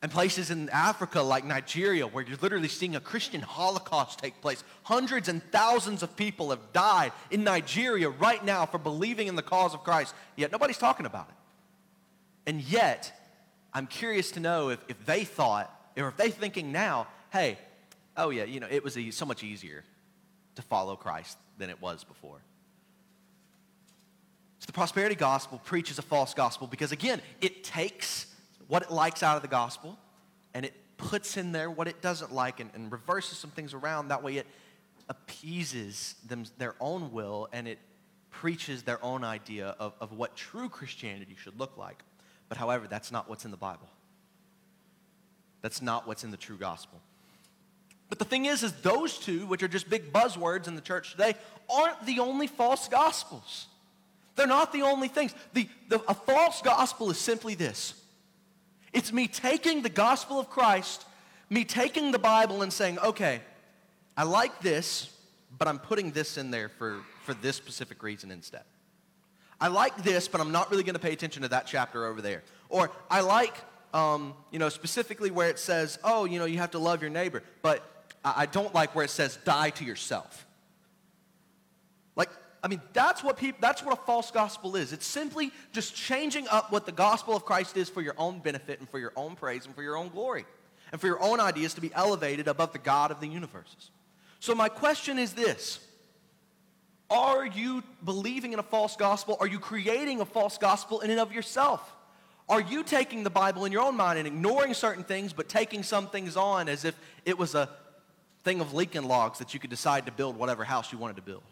and 0.00 0.12
places 0.12 0.52
in 0.52 0.68
Africa 0.68 1.22
like 1.22 1.44
Nigeria 1.44 2.06
where 2.06 2.24
you're 2.24 2.38
literally 2.40 2.68
seeing 2.68 2.94
a 2.94 3.00
Christian 3.00 3.40
Holocaust 3.40 4.20
take 4.20 4.40
place. 4.40 4.62
Hundreds 4.84 5.28
and 5.28 5.42
thousands 5.50 6.04
of 6.04 6.14
people 6.14 6.50
have 6.50 6.72
died 6.72 7.10
in 7.32 7.42
Nigeria 7.42 8.08
right 8.08 8.44
now 8.44 8.64
for 8.64 8.78
believing 8.78 9.26
in 9.26 9.34
the 9.34 9.42
cause 9.42 9.74
of 9.74 9.82
Christ, 9.82 10.14
yet 10.36 10.52
nobody's 10.52 10.78
talking 10.78 11.04
about 11.04 11.28
it. 11.28 11.34
And 12.50 12.62
yet, 12.62 13.12
I'm 13.74 13.88
curious 13.88 14.30
to 14.32 14.40
know 14.40 14.68
if, 14.68 14.78
if 14.86 15.04
they 15.04 15.24
thought, 15.24 15.68
or 15.96 16.06
if 16.06 16.16
they're 16.16 16.30
thinking 16.30 16.70
now, 16.70 17.08
hey, 17.32 17.58
oh 18.16 18.30
yeah, 18.30 18.44
you 18.44 18.60
know, 18.60 18.68
it 18.70 18.84
was 18.84 18.96
so 19.10 19.26
much 19.26 19.42
easier 19.42 19.82
to 20.54 20.62
follow 20.62 20.94
Christ 20.94 21.36
than 21.58 21.70
it 21.70 21.82
was 21.82 22.04
before. 22.04 22.38
So 24.58 24.66
the 24.66 24.72
prosperity 24.72 25.14
gospel 25.14 25.60
preaches 25.64 25.98
a 25.98 26.02
false 26.02 26.34
gospel 26.34 26.66
because, 26.66 26.92
again, 26.92 27.20
it 27.40 27.64
takes 27.64 28.26
what 28.66 28.82
it 28.82 28.90
likes 28.90 29.22
out 29.22 29.36
of 29.36 29.42
the 29.42 29.48
gospel 29.48 29.98
and 30.54 30.64
it 30.64 30.74
puts 30.96 31.36
in 31.36 31.52
there 31.52 31.70
what 31.70 31.88
it 31.88 32.02
doesn't 32.02 32.32
like 32.32 32.60
and, 32.60 32.70
and 32.74 32.90
reverses 32.90 33.38
some 33.38 33.50
things 33.50 33.72
around. 33.72 34.08
That 34.08 34.22
way 34.22 34.36
it 34.36 34.46
appeases 35.08 36.16
them, 36.26 36.44
their 36.58 36.74
own 36.80 37.12
will 37.12 37.48
and 37.52 37.68
it 37.68 37.78
preaches 38.30 38.82
their 38.82 39.02
own 39.02 39.24
idea 39.24 39.74
of, 39.78 39.94
of 40.00 40.12
what 40.12 40.36
true 40.36 40.68
Christianity 40.68 41.36
should 41.40 41.58
look 41.58 41.76
like. 41.76 42.02
But 42.48 42.58
however, 42.58 42.86
that's 42.88 43.10
not 43.10 43.28
what's 43.28 43.44
in 43.44 43.50
the 43.50 43.56
Bible. 43.56 43.88
That's 45.62 45.82
not 45.82 46.06
what's 46.06 46.24
in 46.24 46.30
the 46.30 46.36
true 46.36 46.56
gospel. 46.56 47.00
But 48.08 48.18
the 48.18 48.24
thing 48.24 48.46
is, 48.46 48.62
is 48.62 48.72
those 48.74 49.18
two, 49.18 49.46
which 49.46 49.62
are 49.62 49.68
just 49.68 49.90
big 49.90 50.12
buzzwords 50.12 50.66
in 50.66 50.74
the 50.74 50.80
church 50.80 51.12
today, 51.12 51.34
aren't 51.68 52.06
the 52.06 52.20
only 52.20 52.46
false 52.46 52.88
gospels. 52.88 53.66
They're 54.38 54.46
not 54.46 54.72
the 54.72 54.82
only 54.82 55.08
things. 55.08 55.34
The, 55.52 55.68
the, 55.88 56.00
a 56.08 56.14
false 56.14 56.62
gospel 56.62 57.10
is 57.10 57.18
simply 57.18 57.56
this 57.56 57.94
it's 58.92 59.12
me 59.12 59.26
taking 59.26 59.82
the 59.82 59.90
gospel 59.90 60.38
of 60.38 60.48
Christ, 60.48 61.04
me 61.50 61.64
taking 61.64 62.12
the 62.12 62.18
Bible 62.18 62.62
and 62.62 62.72
saying, 62.72 62.98
okay, 63.00 63.40
I 64.16 64.22
like 64.22 64.60
this, 64.60 65.12
but 65.58 65.68
I'm 65.68 65.78
putting 65.78 66.12
this 66.12 66.38
in 66.38 66.50
there 66.50 66.68
for, 66.68 67.00
for 67.24 67.34
this 67.34 67.56
specific 67.56 68.02
reason 68.02 68.30
instead. 68.30 68.62
I 69.60 69.68
like 69.68 69.96
this, 70.04 70.28
but 70.28 70.40
I'm 70.40 70.52
not 70.52 70.70
really 70.70 70.84
going 70.84 70.94
to 70.94 71.00
pay 71.00 71.12
attention 71.12 71.42
to 71.42 71.48
that 71.48 71.66
chapter 71.66 72.06
over 72.06 72.22
there. 72.22 72.44
Or 72.68 72.90
I 73.10 73.20
like, 73.20 73.54
um, 73.92 74.34
you 74.52 74.60
know, 74.60 74.68
specifically 74.68 75.32
where 75.32 75.48
it 75.48 75.58
says, 75.58 75.98
oh, 76.04 76.24
you 76.24 76.38
know, 76.38 76.44
you 76.44 76.58
have 76.58 76.70
to 76.70 76.78
love 76.78 77.02
your 77.02 77.10
neighbor, 77.10 77.42
but 77.60 77.84
I 78.24 78.46
don't 78.46 78.72
like 78.72 78.94
where 78.94 79.04
it 79.04 79.10
says 79.10 79.36
die 79.44 79.70
to 79.70 79.84
yourself. 79.84 80.46
I 82.62 82.68
mean, 82.68 82.80
that's 82.92 83.22
what 83.22 83.36
people, 83.36 83.58
that's 83.60 83.84
what 83.84 83.96
a 83.96 84.02
false 84.02 84.30
gospel 84.30 84.74
is. 84.76 84.92
It's 84.92 85.06
simply 85.06 85.52
just 85.72 85.94
changing 85.94 86.48
up 86.48 86.72
what 86.72 86.86
the 86.86 86.92
gospel 86.92 87.36
of 87.36 87.44
Christ 87.44 87.76
is 87.76 87.88
for 87.88 88.02
your 88.02 88.14
own 88.18 88.40
benefit 88.40 88.80
and 88.80 88.88
for 88.88 88.98
your 88.98 89.12
own 89.16 89.36
praise 89.36 89.66
and 89.66 89.74
for 89.74 89.82
your 89.82 89.96
own 89.96 90.08
glory 90.08 90.44
and 90.90 91.00
for 91.00 91.06
your 91.06 91.22
own 91.22 91.40
ideas 91.40 91.74
to 91.74 91.80
be 91.80 91.92
elevated 91.94 92.48
above 92.48 92.72
the 92.72 92.78
God 92.78 93.10
of 93.10 93.20
the 93.20 93.28
universes. 93.28 93.90
So 94.40 94.54
my 94.54 94.68
question 94.68 95.18
is 95.18 95.32
this. 95.32 95.80
Are 97.10 97.46
you 97.46 97.82
believing 98.04 98.52
in 98.52 98.58
a 98.58 98.62
false 98.64 98.96
gospel? 98.96 99.36
Are 99.40 99.46
you 99.46 99.58
creating 99.58 100.20
a 100.20 100.26
false 100.26 100.58
gospel 100.58 101.00
in 101.00 101.10
and 101.10 101.20
of 101.20 101.32
yourself? 101.32 101.94
Are 102.48 102.60
you 102.60 102.82
taking 102.82 103.24
the 103.24 103.30
Bible 103.30 103.64
in 103.64 103.72
your 103.72 103.82
own 103.82 103.96
mind 103.96 104.18
and 104.18 104.26
ignoring 104.26 104.74
certain 104.74 105.04
things 105.04 105.32
but 105.32 105.48
taking 105.48 105.82
some 105.82 106.08
things 106.08 106.36
on 106.36 106.68
as 106.68 106.84
if 106.84 106.98
it 107.24 107.38
was 107.38 107.54
a 107.54 107.68
thing 108.42 108.60
of 108.60 108.74
Lincoln 108.74 109.06
logs 109.06 109.38
that 109.38 109.54
you 109.54 109.60
could 109.60 109.70
decide 109.70 110.06
to 110.06 110.12
build 110.12 110.36
whatever 110.36 110.64
house 110.64 110.92
you 110.92 110.98
wanted 110.98 111.16
to 111.16 111.22
build? 111.22 111.42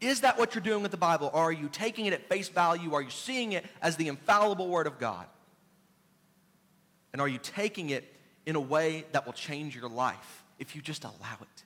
Is 0.00 0.22
that 0.22 0.38
what 0.38 0.54
you're 0.54 0.64
doing 0.64 0.82
with 0.82 0.90
the 0.90 0.96
Bible? 0.96 1.30
Are 1.34 1.52
you 1.52 1.68
taking 1.68 2.06
it 2.06 2.12
at 2.12 2.28
face 2.28 2.48
value? 2.48 2.94
Are 2.94 3.02
you 3.02 3.10
seeing 3.10 3.52
it 3.52 3.66
as 3.82 3.96
the 3.96 4.08
infallible 4.08 4.68
Word 4.68 4.86
of 4.86 4.98
God? 4.98 5.26
And 7.12 7.20
are 7.20 7.28
you 7.28 7.38
taking 7.38 7.90
it 7.90 8.04
in 8.46 8.56
a 8.56 8.60
way 8.60 9.04
that 9.12 9.26
will 9.26 9.32
change 9.32 9.76
your 9.76 9.88
life 9.88 10.44
if 10.58 10.74
you 10.74 10.80
just 10.80 11.04
allow 11.04 11.36
it? 11.40 11.64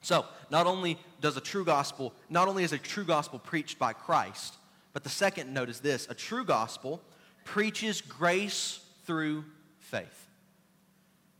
So, 0.00 0.24
not 0.50 0.66
only 0.66 0.98
does 1.20 1.36
a 1.36 1.40
true 1.40 1.64
gospel, 1.64 2.14
not 2.30 2.48
only 2.48 2.64
is 2.64 2.72
a 2.72 2.78
true 2.78 3.04
gospel 3.04 3.38
preached 3.38 3.78
by 3.78 3.92
Christ, 3.92 4.56
but 4.92 5.04
the 5.04 5.10
second 5.10 5.52
note 5.52 5.68
is 5.68 5.80
this 5.80 6.06
a 6.08 6.14
true 6.14 6.44
gospel 6.44 7.02
preaches 7.44 8.00
grace 8.00 8.80
through 9.04 9.44
faith, 9.78 10.26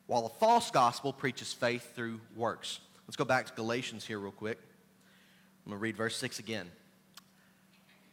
while 0.06 0.26
a 0.26 0.38
false 0.40 0.70
gospel 0.70 1.12
preaches 1.12 1.52
faith 1.52 1.94
through 1.94 2.20
works. 2.36 2.80
Let's 3.06 3.16
go 3.16 3.24
back 3.24 3.46
to 3.46 3.52
Galatians 3.54 4.06
here, 4.06 4.18
real 4.18 4.32
quick. 4.32 4.58
I'm 5.68 5.72
going 5.72 5.80
to 5.80 5.82
read 5.82 5.96
verse 5.98 6.16
6 6.16 6.38
again. 6.38 6.70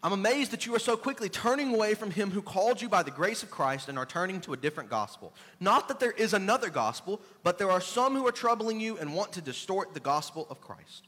I'm 0.03 0.11
amazed 0.11 0.51
that 0.51 0.65
you 0.65 0.75
are 0.75 0.79
so 0.79 0.97
quickly 0.97 1.29
turning 1.29 1.73
away 1.73 1.93
from 1.93 2.11
him 2.11 2.29
who 2.29 2.41
called 2.41 2.81
you 2.81 2.89
by 2.89 3.01
the 3.01 3.11
grace 3.11 3.43
of 3.43 3.49
Christ 3.49 3.87
and 3.87 3.97
are 3.97 4.05
turning 4.05 4.41
to 4.41 4.51
a 4.51 4.57
different 4.57 4.89
gospel. 4.89 5.33
Not 5.61 5.87
that 5.87 6.01
there 6.01 6.11
is 6.11 6.33
another 6.33 6.69
gospel, 6.69 7.21
but 7.43 7.57
there 7.57 7.71
are 7.71 7.79
some 7.79 8.13
who 8.13 8.27
are 8.27 8.33
troubling 8.33 8.81
you 8.81 8.97
and 8.97 9.15
want 9.15 9.31
to 9.31 9.41
distort 9.41 9.93
the 9.93 10.01
gospel 10.01 10.47
of 10.49 10.59
Christ. 10.59 11.07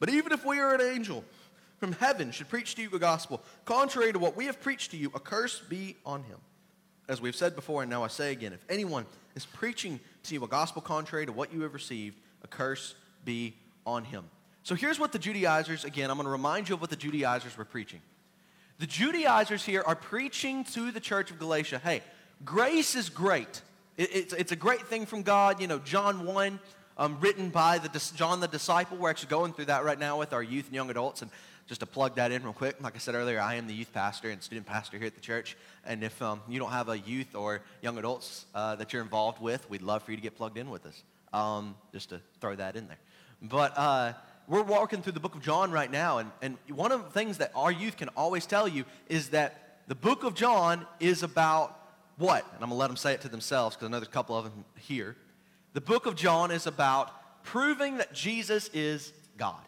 But 0.00 0.08
even 0.08 0.32
if 0.32 0.46
we 0.46 0.60
are 0.60 0.74
an 0.74 0.80
angel 0.80 1.24
from 1.76 1.92
heaven 1.92 2.30
should 2.30 2.48
preach 2.48 2.74
to 2.76 2.82
you 2.82 2.88
a 2.94 2.98
gospel 2.98 3.44
contrary 3.66 4.14
to 4.14 4.18
what 4.18 4.34
we 4.34 4.46
have 4.46 4.62
preached 4.62 4.92
to 4.92 4.96
you, 4.96 5.12
a 5.14 5.20
curse 5.20 5.60
be 5.68 5.96
on 6.06 6.22
him. 6.22 6.38
As 7.06 7.20
we've 7.20 7.36
said 7.36 7.54
before, 7.54 7.82
and 7.82 7.90
now 7.90 8.02
I 8.02 8.08
say 8.08 8.32
again, 8.32 8.54
if 8.54 8.64
anyone 8.70 9.04
is 9.34 9.44
preaching 9.44 10.00
to 10.22 10.32
you 10.32 10.42
a 10.42 10.48
gospel 10.48 10.80
contrary 10.80 11.26
to 11.26 11.32
what 11.32 11.52
you 11.52 11.60
have 11.60 11.74
received, 11.74 12.18
a 12.42 12.46
curse 12.46 12.94
be 13.26 13.54
on 13.84 14.04
him. 14.04 14.24
So 14.66 14.74
here's 14.74 14.98
what 14.98 15.12
the 15.12 15.20
Judaizers, 15.20 15.84
again, 15.84 16.10
I'm 16.10 16.16
going 16.16 16.24
to 16.24 16.30
remind 16.32 16.68
you 16.68 16.74
of 16.74 16.80
what 16.80 16.90
the 16.90 16.96
Judaizers 16.96 17.56
were 17.56 17.64
preaching. 17.64 18.00
The 18.80 18.86
Judaizers 18.88 19.64
here 19.64 19.84
are 19.86 19.94
preaching 19.94 20.64
to 20.74 20.90
the 20.90 20.98
church 20.98 21.30
of 21.30 21.38
Galatia 21.38 21.80
hey, 21.84 22.02
grace 22.44 22.96
is 22.96 23.08
great. 23.08 23.62
It, 23.96 24.10
it's, 24.12 24.32
it's 24.32 24.50
a 24.50 24.56
great 24.56 24.88
thing 24.88 25.06
from 25.06 25.22
God. 25.22 25.60
You 25.60 25.68
know, 25.68 25.78
John 25.78 26.26
1, 26.26 26.58
um, 26.98 27.16
written 27.20 27.50
by 27.50 27.78
the, 27.78 28.12
John 28.16 28.40
the 28.40 28.48
disciple. 28.48 28.96
We're 28.96 29.08
actually 29.08 29.28
going 29.28 29.52
through 29.52 29.66
that 29.66 29.84
right 29.84 30.00
now 30.00 30.18
with 30.18 30.32
our 30.32 30.42
youth 30.42 30.66
and 30.66 30.74
young 30.74 30.90
adults. 30.90 31.22
And 31.22 31.30
just 31.68 31.78
to 31.78 31.86
plug 31.86 32.16
that 32.16 32.32
in 32.32 32.42
real 32.42 32.52
quick, 32.52 32.74
like 32.82 32.96
I 32.96 32.98
said 32.98 33.14
earlier, 33.14 33.40
I 33.40 33.54
am 33.54 33.68
the 33.68 33.74
youth 33.74 33.92
pastor 33.92 34.30
and 34.30 34.42
student 34.42 34.66
pastor 34.66 34.98
here 34.98 35.06
at 35.06 35.14
the 35.14 35.20
church. 35.20 35.56
And 35.84 36.02
if 36.02 36.20
um, 36.20 36.40
you 36.48 36.58
don't 36.58 36.72
have 36.72 36.88
a 36.88 36.98
youth 36.98 37.36
or 37.36 37.60
young 37.82 37.98
adults 37.98 38.46
uh, 38.52 38.74
that 38.74 38.92
you're 38.92 39.02
involved 39.02 39.40
with, 39.40 39.70
we'd 39.70 39.82
love 39.82 40.02
for 40.02 40.10
you 40.10 40.16
to 40.16 40.22
get 40.24 40.36
plugged 40.36 40.58
in 40.58 40.70
with 40.70 40.86
us. 40.86 41.04
Um, 41.32 41.76
just 41.92 42.08
to 42.08 42.20
throw 42.40 42.56
that 42.56 42.74
in 42.74 42.88
there. 42.88 42.98
But 43.40 43.76
uh, 43.76 44.14
we're 44.48 44.62
walking 44.62 45.02
through 45.02 45.12
the 45.12 45.20
book 45.20 45.34
of 45.34 45.42
John 45.42 45.70
right 45.72 45.90
now, 45.90 46.18
and, 46.18 46.30
and 46.40 46.56
one 46.68 46.92
of 46.92 47.02
the 47.04 47.10
things 47.10 47.38
that 47.38 47.52
our 47.54 47.70
youth 47.70 47.96
can 47.96 48.08
always 48.10 48.46
tell 48.46 48.68
you 48.68 48.84
is 49.08 49.30
that 49.30 49.80
the 49.88 49.94
book 49.94 50.24
of 50.24 50.34
John 50.34 50.86
is 51.00 51.22
about 51.22 51.78
what? 52.18 52.44
And 52.44 52.62
I'm 52.62 52.68
going 52.68 52.70
to 52.70 52.76
let 52.76 52.88
them 52.88 52.96
say 52.96 53.12
it 53.12 53.20
to 53.22 53.28
themselves 53.28 53.76
because 53.76 53.88
I 53.88 53.90
know 53.90 53.98
there's 53.98 54.08
a 54.08 54.12
couple 54.12 54.36
of 54.36 54.44
them 54.44 54.64
here. 54.76 55.16
The 55.74 55.80
book 55.80 56.06
of 56.06 56.16
John 56.16 56.50
is 56.50 56.66
about 56.66 57.12
proving 57.44 57.98
that 57.98 58.12
Jesus 58.12 58.68
is 58.68 59.12
God. 59.36 59.60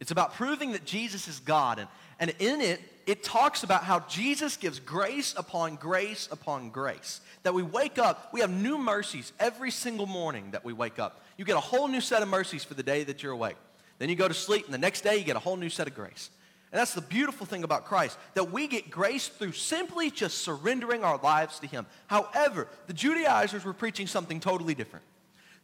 It's 0.00 0.10
about 0.10 0.34
proving 0.34 0.72
that 0.72 0.84
Jesus 0.86 1.28
is 1.28 1.40
God. 1.40 1.78
And, 1.78 1.88
and 2.18 2.34
in 2.38 2.60
it, 2.60 2.80
it 3.06 3.22
talks 3.22 3.62
about 3.62 3.84
how 3.84 4.00
Jesus 4.00 4.56
gives 4.56 4.80
grace 4.80 5.34
upon 5.36 5.76
grace 5.76 6.28
upon 6.32 6.70
grace. 6.70 7.20
That 7.42 7.54
we 7.54 7.62
wake 7.62 7.98
up, 7.98 8.30
we 8.32 8.40
have 8.40 8.50
new 8.50 8.78
mercies 8.78 9.32
every 9.38 9.70
single 9.70 10.06
morning 10.06 10.52
that 10.52 10.64
we 10.64 10.72
wake 10.72 10.98
up. 10.98 11.22
You 11.40 11.46
get 11.46 11.56
a 11.56 11.60
whole 11.60 11.88
new 11.88 12.02
set 12.02 12.20
of 12.20 12.28
mercies 12.28 12.64
for 12.64 12.74
the 12.74 12.82
day 12.82 13.02
that 13.04 13.22
you're 13.22 13.32
awake. 13.32 13.56
Then 13.98 14.10
you 14.10 14.14
go 14.14 14.28
to 14.28 14.34
sleep, 14.34 14.66
and 14.66 14.74
the 14.74 14.78
next 14.78 15.00
day 15.00 15.16
you 15.16 15.24
get 15.24 15.36
a 15.36 15.38
whole 15.38 15.56
new 15.56 15.70
set 15.70 15.86
of 15.86 15.94
grace. 15.94 16.28
And 16.70 16.78
that's 16.78 16.92
the 16.92 17.00
beautiful 17.00 17.46
thing 17.46 17.64
about 17.64 17.86
Christ, 17.86 18.18
that 18.34 18.52
we 18.52 18.66
get 18.66 18.90
grace 18.90 19.28
through 19.28 19.52
simply 19.52 20.10
just 20.10 20.44
surrendering 20.44 21.02
our 21.02 21.16
lives 21.16 21.58
to 21.60 21.66
Him. 21.66 21.86
However, 22.08 22.68
the 22.88 22.92
Judaizers 22.92 23.64
were 23.64 23.72
preaching 23.72 24.06
something 24.06 24.38
totally 24.38 24.74
different. 24.74 25.02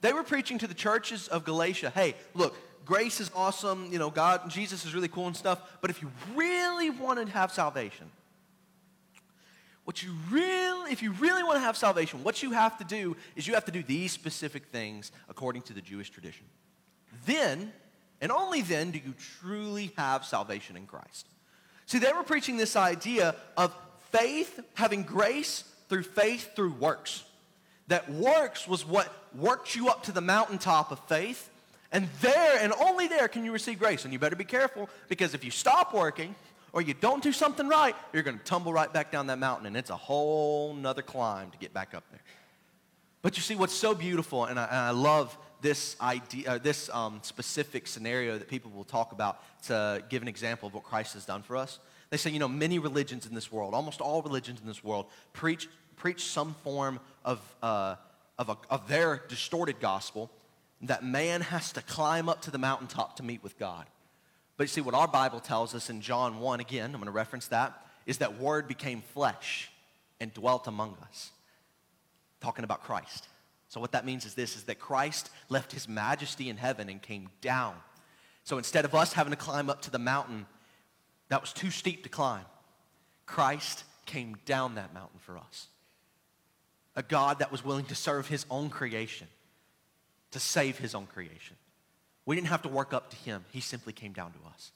They 0.01 0.15
were 0.15 0.23
preaching 0.23 0.57
to 0.61 0.67
the 0.67 0.73
churches 0.73 1.29
of 1.29 1.45
Galatia, 1.45 1.93
hey, 1.95 2.15
look, 2.33 2.57
grace 2.87 3.21
is 3.21 3.31
awesome, 3.35 3.93
you 3.93 3.99
know, 3.99 4.09
God, 4.09 4.45
and 4.45 4.51
Jesus 4.51 4.87
is 4.87 4.95
really 4.95 5.09
cool 5.09 5.27
and 5.27 5.37
stuff, 5.37 5.61
but 5.83 5.91
if 5.91 6.01
you 6.01 6.11
really 6.35 6.89
want 6.89 7.19
to 7.19 7.31
have 7.35 7.53
salvation, 7.53 8.11
what 9.87 10.03
you 10.03 10.11
really, 10.33 10.91
if 10.91 11.01
you 11.01 11.13
really 11.13 11.45
want 11.45 11.55
to 11.55 11.61
have 11.61 11.77
salvation, 11.77 12.25
what 12.25 12.43
you 12.43 12.51
have 12.51 12.77
to 12.79 12.85
do 12.85 13.17
is 13.37 13.47
you 13.47 13.55
have 13.55 13.67
to 13.67 13.71
do 13.71 13.85
these 13.85 14.11
specific 14.11 14.67
things 14.67 15.13
according 15.29 15.63
to 15.63 15.73
the 15.73 15.81
Jewish 15.81 16.11
tradition. 16.11 16.45
Then, 17.25 17.73
and 18.21 18.33
only 18.33 18.63
then, 18.63 18.91
do 18.91 18.99
you 18.99 19.15
truly 19.41 19.93
have 19.97 20.25
salvation 20.25 20.77
in 20.77 20.87
Christ. 20.87 21.29
See, 21.87 22.01
they 22.01 22.13
were 22.13 22.25
preaching 22.25 22.57
this 22.57 22.75
idea 22.75 23.37
of 23.57 23.73
faith, 24.11 24.59
having 24.75 25.05
grace 25.05 25.63
through 25.89 26.03
faith 26.03 26.57
through 26.57 26.73
works. 26.73 27.23
That 27.87 28.11
works 28.11 28.67
was 28.67 28.85
what 28.85 29.15
worked 29.37 29.77
you 29.77 29.89
up 29.89 30.03
to 30.05 30.13
the 30.13 30.21
mountaintop 30.21 30.91
of 30.91 30.99
faith 31.07 31.49
and 31.93 32.09
there 32.21 32.59
and 32.59 32.73
only 32.73 33.07
there 33.07 33.29
can 33.29 33.45
you 33.45 33.53
receive 33.53 33.79
grace. 33.79 34.03
And 34.03 34.13
you 34.13 34.19
better 34.19 34.35
be 34.35 34.43
careful 34.43 34.91
because 35.07 35.33
if 35.33 35.45
you 35.45 35.53
stop 35.53 35.95
working 35.95 36.35
or 36.77 36.83
you 36.83 36.93
don't 36.93 37.23
do 37.23 37.33
something 37.33 37.69
right, 37.69 37.97
you're 38.13 38.23
going 38.23 38.37
to 38.37 38.45
tumble 38.45 38.71
right 38.71 38.93
back 38.93 39.11
down 39.11 39.29
that 39.29 39.39
mountain. 39.39 39.67
And 39.67 39.79
it's 39.79 39.89
a 39.89 39.97
whole 39.97 40.75
nother 40.75 41.01
climb 41.01 41.51
to 41.53 41.57
get 41.57 41.73
back 41.73 41.95
up 41.95 42.05
there. 42.11 42.21
But 43.23 43.39
you 43.39 43.43
see, 43.43 43.55
what's 43.55 43.73
so 43.73 43.95
beautiful, 43.95 44.45
and 44.45 44.61
I, 44.61 44.65
and 44.67 44.77
I 44.77 44.91
love 44.91 45.39
this 45.63 45.97
idea, 46.03 46.51
uh, 46.51 46.59
this 46.59 46.91
um, 46.91 47.21
specific 47.23 47.87
scenario 47.87 48.37
that 48.37 48.47
people 48.49 48.71
will 48.73 48.85
talk 48.85 49.13
about 49.13 49.43
to 49.69 50.05
give 50.11 50.21
an 50.21 50.29
example 50.29 50.67
of 50.67 50.75
what 50.75 50.83
Christ 50.83 51.15
has 51.15 51.25
done 51.25 51.43
for 51.43 51.57
us. 51.57 51.79
They 52.11 52.19
say, 52.19 52.29
you 52.29 52.39
know, 52.39 52.47
many 52.47 52.79
religions 52.79 53.25
in 53.25 53.35
this 53.35 53.51
world, 53.51 53.73
almost 53.73 54.03
all 54.03 54.21
religions 54.21 54.61
in 54.61 54.67
this 54.67 54.85
world, 54.85 55.07
preach 55.33 55.69
preach 55.97 56.27
some 56.27 56.55
form 56.63 57.01
of 57.25 57.41
uh, 57.63 57.97
of, 58.39 58.51
a, 58.51 58.59
of 58.69 58.87
their 58.87 59.23
distorted 59.29 59.81
gospel 59.81 60.31
that 60.83 61.03
man 61.03 61.41
has 61.41 61.73
to 61.73 61.81
climb 61.81 62.29
up 62.29 62.43
to 62.43 62.51
the 62.51 62.59
mountaintop 62.59 63.17
to 63.17 63.23
meet 63.23 63.43
with 63.43 63.59
God. 63.59 63.87
But 64.57 64.65
you 64.65 64.69
see, 64.69 64.81
what 64.81 64.95
our 64.95 65.09
Bible 65.09 65.41
tells 65.41 65.75
us 65.75 65.91
in 65.91 66.01
John 66.01 66.41
1, 66.41 66.61
again, 66.61 66.87
I'm 66.87 66.93
going 66.93 67.05
to 67.05 67.11
reference 67.11 67.49
that, 67.49 67.87
is 68.07 68.19
that 68.19 68.39
Word 68.39 68.69
became 68.69 69.03
flesh 69.03 69.71
and 70.21 70.33
dwelt 70.33 70.67
among 70.67 70.97
us. 71.03 71.31
Talking 72.41 72.65
about 72.65 72.83
Christ. 72.83 73.29
So, 73.69 73.81
what 73.81 73.93
that 73.93 74.07
means 74.07 74.25
is 74.25 74.35
this 74.35 74.57
is 74.57 74.65
that 74.65 74.79
Christ 74.79 75.31
left 75.49 75.73
his 75.73 75.89
majesty 75.89 76.49
in 76.49 76.57
heaven 76.57 76.89
and 76.89 77.03
came 77.03 77.29
down. 77.41 77.75
So, 78.45 78.59
instead 78.59 78.85
of 78.85 78.95
us 78.95 79.13
having 79.13 79.33
to 79.33 79.37
climb 79.37 79.69
up 79.69 79.83
to 79.83 79.91
the 79.91 79.99
mountain 79.99 80.47
that 81.29 81.41
was 81.41 81.53
too 81.53 81.71
steep 81.71 82.05
to 82.05 82.09
climb, 82.09 82.45
Christ 83.27 83.85
came 84.05 84.37
down 84.47 84.77
that 84.77 84.95
mountain 84.95 85.19
for 85.19 85.37
us. 85.37 85.67
A 86.95 87.03
God 87.03 87.41
that 87.41 87.51
was 87.51 87.65
willing 87.65 87.87
to 87.87 87.95
serve 87.95 88.29
his 88.29 88.47
own 88.51 88.71
creation 88.71 89.27
to 90.31 90.41
save 90.41 90.79
his 90.79 90.95
own 90.95 91.07
creation. 91.07 91.57
We 92.27 92.35
didn't 92.35 92.49
have 92.49 92.63
to 92.63 92.69
work 92.69 92.93
up 92.93 93.11
to 93.11 93.17
him. 93.17 93.45
He 93.53 93.61
simply 93.61 93.93
came 93.93 94.13
down 94.13 94.33
to 94.33 94.39
us. 94.49 94.73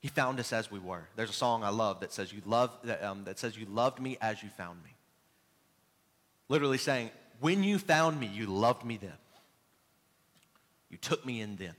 He 0.00 0.08
found 0.08 0.38
us 0.38 0.52
as 0.52 0.70
we 0.70 0.78
were. 0.78 1.08
There's 1.16 1.30
a 1.30 1.34
song 1.34 1.64
I 1.64 1.70
love 1.70 2.00
that 2.00 2.12
says, 2.12 2.32
you 2.32 2.40
love, 2.46 2.70
that, 2.84 3.02
um, 3.02 3.24
that 3.24 3.38
says, 3.38 3.58
You 3.58 3.66
loved 3.66 4.00
me 4.00 4.16
as 4.20 4.42
you 4.42 4.48
found 4.50 4.82
me. 4.84 4.90
Literally 6.48 6.78
saying, 6.78 7.10
When 7.40 7.64
you 7.64 7.78
found 7.78 8.20
me, 8.20 8.28
you 8.28 8.46
loved 8.46 8.84
me 8.84 8.96
then. 8.96 9.12
You 10.88 10.96
took 10.98 11.26
me 11.26 11.40
in 11.40 11.56
then. 11.56 11.74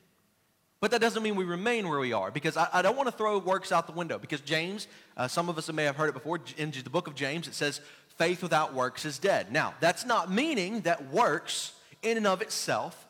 But 0.82 0.92
that 0.92 1.02
doesn't 1.02 1.24
mean 1.24 1.36
we 1.36 1.46
remain 1.46 1.88
where 1.88 2.00
we 2.00 2.14
are 2.14 2.30
because 2.30 2.58
I, 2.58 2.68
I 2.74 2.82
don't 2.82 2.98
want 2.98 3.08
to 3.08 3.16
throw 3.16 3.40
works 3.40 3.72
out 3.72 3.88
the 3.88 3.94
window 3.94 4.20
because 4.20 4.42
James, 4.42 4.88
uh, 5.16 5.28
some 5.28 5.48
of 5.50 5.58
us 5.58 5.72
may 5.72 5.86
have 5.86 5.96
heard 5.96 6.10
it 6.10 6.14
before, 6.14 6.40
in 6.58 6.72
the 6.72 6.90
book 6.90 7.08
of 7.08 7.16
James, 7.16 7.48
it 7.48 7.56
says, 7.56 7.82
faith 8.18 8.44
without 8.44 8.74
works 8.74 9.06
is 9.06 9.18
dead. 9.18 9.52
Now, 9.52 9.74
that's 9.80 10.06
not 10.06 10.32
meaning 10.32 10.82
that 10.82 11.12
works 11.12 11.74
in 12.04 12.18
and 12.18 12.28
of 12.28 12.42
itself 12.42 13.07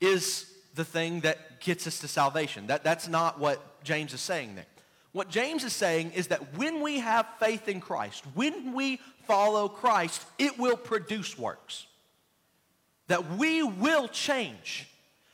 is 0.00 0.50
the 0.74 0.84
thing 0.84 1.20
that 1.20 1.60
gets 1.60 1.86
us 1.86 1.98
to 2.00 2.08
salvation. 2.08 2.66
That, 2.68 2.84
that's 2.84 3.08
not 3.08 3.38
what 3.38 3.82
James 3.84 4.14
is 4.14 4.20
saying 4.20 4.54
there. 4.54 4.66
What 5.12 5.28
James 5.28 5.64
is 5.64 5.72
saying 5.72 6.12
is 6.12 6.28
that 6.28 6.56
when 6.56 6.80
we 6.80 7.00
have 7.00 7.26
faith 7.40 7.68
in 7.68 7.80
Christ, 7.80 8.24
when 8.34 8.72
we 8.72 9.00
follow 9.26 9.68
Christ, 9.68 10.24
it 10.38 10.58
will 10.58 10.76
produce 10.76 11.36
works. 11.36 11.86
That 13.08 13.36
we 13.36 13.62
will 13.62 14.06
change. 14.08 14.86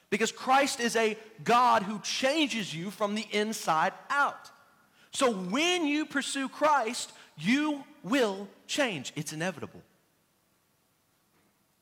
Because 0.09 0.33
Christ 0.33 0.81
is 0.81 0.96
a 0.96 1.18
God 1.44 1.83
who 1.83 1.98
changes 2.00 2.74
you 2.74 2.90
from 2.90 3.14
the 3.14 3.26
inside 3.33 3.92
out. 4.09 4.50
So 5.11 5.33
when 5.33 5.87
you 5.87 6.07
pursue 6.07 6.48
Christ, 6.48 7.12
you 7.37 7.85
will 8.02 8.48
change. 8.66 9.12
It's 9.14 9.33
inevitable. 9.33 9.83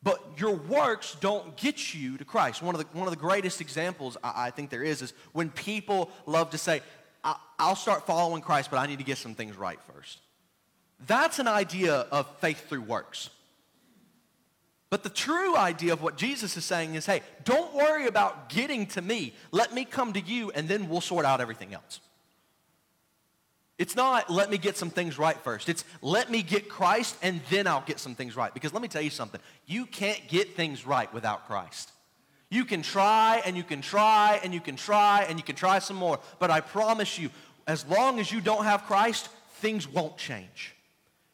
But 0.05 0.23
your 0.37 0.55
works 0.55 1.17
don't 1.21 1.57
get 1.57 1.95
you 1.95 2.19
to 2.19 2.25
Christ. 2.25 2.63
One 2.63 2.75
of 2.75 2.81
the, 2.81 2.87
one 2.97 3.09
of 3.09 3.13
the 3.13 3.21
greatest 3.21 3.63
examples 3.63 4.19
I, 4.23 4.47
I 4.47 4.51
think 4.51 4.69
there 4.71 4.85
is 4.85 5.01
is 5.03 5.15
when 5.33 5.51
people 5.51 6.11
love 6.27 6.51
to 6.51 6.59
say, 6.59 6.83
I'll 7.59 7.77
start 7.77 8.07
following 8.07 8.43
Christ, 8.43 8.71
but 8.71 8.77
I 8.77 8.87
need 8.87 8.99
to 8.99 9.05
get 9.05 9.17
some 9.17 9.35
things 9.35 9.57
right 9.57 9.79
first. 9.93 10.19
That's 11.07 11.39
an 11.39 11.49
idea 11.49 11.95
of 11.95 12.29
faith 12.39 12.69
through 12.69 12.83
works. 12.83 13.31
But 14.91 15.03
the 15.03 15.09
true 15.09 15.57
idea 15.57 15.93
of 15.93 16.03
what 16.03 16.17
Jesus 16.17 16.57
is 16.57 16.65
saying 16.65 16.95
is 16.95 17.07
hey, 17.07 17.23
don't 17.45 17.75
worry 17.75 18.07
about 18.07 18.49
getting 18.49 18.87
to 18.89 19.03
me. 19.03 19.35
Let 19.51 19.73
me 19.73 19.85
come 19.85 20.13
to 20.13 20.21
you, 20.21 20.51
and 20.51 20.69
then 20.69 20.89
we'll 20.89 21.01
sort 21.01 21.25
out 21.25 21.41
everything 21.41 21.75
else. 21.75 22.01
It's 23.77 23.97
not 23.97 24.31
let 24.31 24.51
me 24.51 24.59
get 24.59 24.77
some 24.77 24.91
things 24.91 25.19
right 25.19 25.37
first. 25.39 25.69
It's 25.69 25.85
let 26.01 26.31
me 26.31 26.43
get 26.43 26.69
Christ 26.69 27.17
and 27.23 27.41
then 27.51 27.67
I'll 27.67 27.85
get 27.85 27.99
some 27.99 28.15
things 28.15 28.37
right. 28.37 28.55
Because 28.55 28.73
let 28.73 28.83
me 28.83 28.89
tell 28.89 29.03
you 29.03 29.11
something 29.11 29.41
you 29.67 29.87
can't 29.87 30.21
get 30.29 30.55
things 30.55 30.87
right 30.87 31.13
without 31.13 31.47
Christ. 31.47 31.91
You 32.51 32.65
can 32.65 32.83
try 32.83 33.43
and 33.45 33.57
you 33.57 33.65
can 33.65 33.81
try 33.81 34.39
and 34.45 34.55
you 34.55 34.61
can 34.61 34.77
try 34.77 35.27
and 35.29 35.39
you 35.39 35.45
can 35.45 35.57
try 35.57 35.81
some 35.81 35.97
more. 35.97 36.21
But 36.39 36.53
I 36.53 36.61
promise 36.61 37.19
you, 37.19 37.31
as 37.67 37.85
long 37.87 38.21
as 38.21 38.31
you 38.31 38.41
don't 38.41 38.65
have 38.65 38.85
Christ, 38.85 39.29
things 39.55 39.89
won't 39.89 40.17
change. 40.17 40.77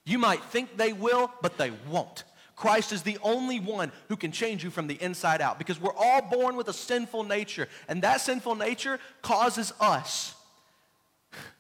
You 0.06 0.18
might 0.18 0.42
think 0.44 0.78
they 0.78 0.94
will, 0.94 1.30
but 1.42 1.58
they 1.58 1.72
won't. 1.90 2.24
Christ 2.56 2.92
is 2.92 3.02
the 3.02 3.18
only 3.22 3.60
one 3.60 3.92
who 4.08 4.16
can 4.16 4.32
change 4.32 4.64
you 4.64 4.70
from 4.70 4.86
the 4.86 5.02
inside 5.02 5.40
out 5.40 5.58
because 5.58 5.80
we're 5.80 5.94
all 5.94 6.22
born 6.22 6.56
with 6.56 6.68
a 6.68 6.72
sinful 6.72 7.24
nature, 7.24 7.68
and 7.88 8.02
that 8.02 8.20
sinful 8.20 8.54
nature 8.54 8.98
causes 9.22 9.72
us 9.80 10.34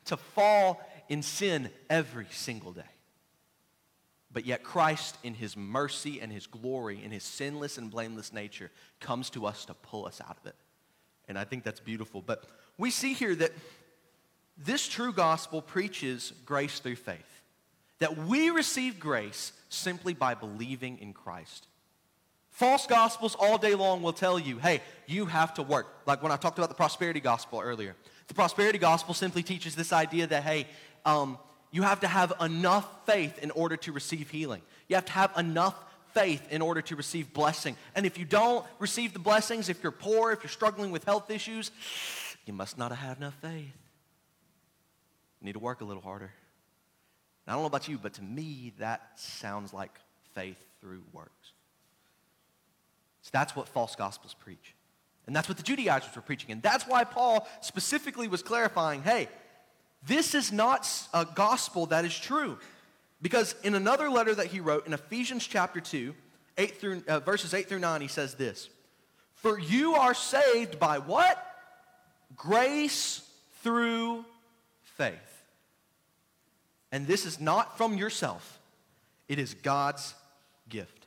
to 0.06 0.16
fall 0.16 0.80
in 1.08 1.22
sin 1.22 1.70
every 1.88 2.26
single 2.30 2.72
day. 2.72 2.82
But 4.32 4.46
yet, 4.46 4.62
Christ, 4.62 5.16
in 5.24 5.34
his 5.34 5.56
mercy 5.56 6.20
and 6.20 6.30
his 6.30 6.46
glory, 6.46 7.02
in 7.02 7.10
his 7.10 7.24
sinless 7.24 7.78
and 7.78 7.90
blameless 7.90 8.32
nature, 8.32 8.70
comes 9.00 9.28
to 9.30 9.46
us 9.46 9.64
to 9.64 9.74
pull 9.74 10.06
us 10.06 10.20
out 10.20 10.36
of 10.40 10.46
it. 10.46 10.54
And 11.28 11.38
I 11.38 11.44
think 11.44 11.64
that's 11.64 11.80
beautiful. 11.80 12.22
But 12.22 12.44
we 12.78 12.90
see 12.90 13.12
here 13.12 13.34
that 13.34 13.52
this 14.56 14.86
true 14.86 15.12
gospel 15.12 15.62
preaches 15.62 16.32
grace 16.44 16.78
through 16.78 16.96
faith, 16.96 17.42
that 17.98 18.16
we 18.16 18.50
receive 18.50 19.00
grace 19.00 19.52
simply 19.68 20.14
by 20.14 20.34
believing 20.34 20.98
in 20.98 21.12
Christ. 21.12 21.66
False 22.50 22.86
gospels 22.86 23.36
all 23.38 23.58
day 23.58 23.74
long 23.74 24.02
will 24.02 24.12
tell 24.12 24.38
you, 24.38 24.58
hey, 24.58 24.80
you 25.06 25.26
have 25.26 25.54
to 25.54 25.62
work. 25.62 25.86
Like 26.06 26.22
when 26.22 26.30
I 26.30 26.36
talked 26.36 26.58
about 26.58 26.68
the 26.68 26.74
prosperity 26.74 27.20
gospel 27.20 27.60
earlier. 27.60 27.96
The 28.30 28.34
prosperity 28.34 28.78
gospel 28.78 29.12
simply 29.12 29.42
teaches 29.42 29.74
this 29.74 29.92
idea 29.92 30.24
that, 30.28 30.44
hey, 30.44 30.68
um, 31.04 31.36
you 31.72 31.82
have 31.82 31.98
to 31.98 32.06
have 32.06 32.32
enough 32.40 32.88
faith 33.04 33.40
in 33.42 33.50
order 33.50 33.76
to 33.78 33.90
receive 33.90 34.30
healing. 34.30 34.62
You 34.86 34.94
have 34.94 35.06
to 35.06 35.12
have 35.12 35.36
enough 35.36 35.74
faith 36.14 36.40
in 36.52 36.62
order 36.62 36.80
to 36.80 36.94
receive 36.94 37.32
blessing. 37.32 37.76
And 37.96 38.06
if 38.06 38.18
you 38.18 38.24
don't 38.24 38.64
receive 38.78 39.14
the 39.14 39.18
blessings, 39.18 39.68
if 39.68 39.82
you're 39.82 39.90
poor, 39.90 40.30
if 40.30 40.44
you're 40.44 40.48
struggling 40.48 40.92
with 40.92 41.02
health 41.02 41.28
issues, 41.28 41.72
you 42.46 42.52
must 42.52 42.78
not 42.78 42.92
have 42.92 43.00
had 43.00 43.16
enough 43.16 43.34
faith. 43.42 43.76
You 45.40 45.46
need 45.46 45.54
to 45.54 45.58
work 45.58 45.80
a 45.80 45.84
little 45.84 46.00
harder. 46.00 46.30
And 47.46 47.48
I 47.48 47.52
don't 47.54 47.62
know 47.62 47.66
about 47.66 47.88
you, 47.88 47.98
but 47.98 48.12
to 48.14 48.22
me, 48.22 48.74
that 48.78 49.10
sounds 49.16 49.74
like 49.74 49.98
faith 50.36 50.64
through 50.80 51.02
works. 51.12 51.50
So 53.22 53.30
that's 53.32 53.56
what 53.56 53.66
false 53.66 53.96
gospels 53.96 54.36
preach. 54.38 54.76
And 55.30 55.36
that's 55.36 55.48
what 55.48 55.58
the 55.58 55.62
Judaizers 55.62 56.16
were 56.16 56.22
preaching. 56.22 56.50
And 56.50 56.60
that's 56.60 56.88
why 56.88 57.04
Paul 57.04 57.46
specifically 57.60 58.26
was 58.26 58.42
clarifying 58.42 59.04
hey, 59.04 59.28
this 60.04 60.34
is 60.34 60.50
not 60.50 60.90
a 61.14 61.24
gospel 61.24 61.86
that 61.86 62.04
is 62.04 62.18
true. 62.18 62.58
Because 63.22 63.54
in 63.62 63.76
another 63.76 64.10
letter 64.10 64.34
that 64.34 64.48
he 64.48 64.58
wrote 64.58 64.88
in 64.88 64.92
Ephesians 64.92 65.46
chapter 65.46 65.80
2, 65.80 66.16
8 66.58 66.80
through, 66.80 67.04
uh, 67.06 67.20
verses 67.20 67.54
8 67.54 67.68
through 67.68 67.78
9, 67.78 68.00
he 68.00 68.08
says 68.08 68.34
this 68.34 68.70
For 69.34 69.56
you 69.56 69.94
are 69.94 70.14
saved 70.14 70.80
by 70.80 70.98
what? 70.98 71.40
Grace 72.34 73.22
through 73.62 74.24
faith. 74.82 75.44
And 76.90 77.06
this 77.06 77.24
is 77.24 77.38
not 77.38 77.78
from 77.78 77.96
yourself, 77.96 78.58
it 79.28 79.38
is 79.38 79.54
God's 79.54 80.12
gift, 80.68 81.06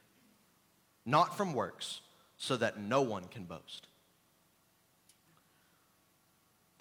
not 1.05 1.35
from 1.35 1.53
works, 1.53 1.99
so 2.37 2.55
that 2.55 2.79
no 2.79 3.01
one 3.01 3.25
can 3.25 3.43
boast. 3.43 3.87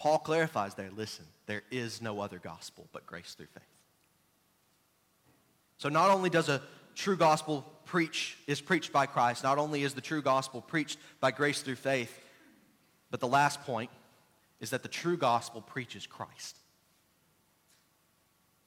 Paul 0.03 0.19
clarifies 0.19 0.75
there 0.75 0.91
listen, 0.97 1.25
there 1.47 1.63
is 1.71 2.03
no 2.03 2.19
other 2.19 2.41
gospel 2.41 2.89
but 2.93 3.07
grace 3.07 3.35
through 3.35 3.47
faith. 3.47 3.63
So 5.79 5.89
not 5.89 6.11
only 6.11 6.29
does 6.29 6.49
a 6.49 6.61
true 6.97 7.17
gospel 7.17 7.65
preach 7.85 8.37
is 8.49 8.61
preached 8.61 8.93
by 8.93 9.07
Christ, 9.07 9.45
not 9.45 9.59
only 9.59 9.85
is 9.85 9.95
the 9.95 10.01
true 10.01 10.21
gospel 10.21 10.61
preached 10.61 10.99
by 11.21 11.31
grace 11.31 11.63
through 11.63 11.77
faith, 11.77 12.19
but 13.13 13.21
the 13.21 13.29
last 13.29 13.63
point 13.63 13.91
is 14.59 14.71
that 14.71 14.83
the 14.83 14.89
true 14.89 15.17
gospel 15.17 15.61
preaches 15.61 16.05
Christ. 16.05 16.57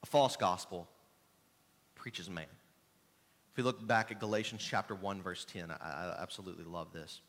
A 0.03 0.05
false 0.05 0.37
gospel 0.37 0.87
preaches 1.95 2.29
man. 2.29 2.45
If 3.51 3.57
we 3.57 3.63
look 3.63 3.85
back 3.85 4.09
at 4.09 4.21
Galatians 4.21 4.65
chapter 4.65 4.95
1 4.95 5.21
verse 5.21 5.45
10, 5.51 5.69
I, 5.69 5.75
I 5.81 6.15
absolutely 6.21 6.63
love 6.63 6.93
this. 6.93 7.19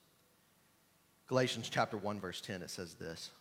Galatians 1.26 1.68
chapter 1.68 1.96
1 1.96 2.20
verse 2.20 2.40
10 2.40 2.62
it 2.62 2.70
says 2.70 2.94
this. 2.94 3.32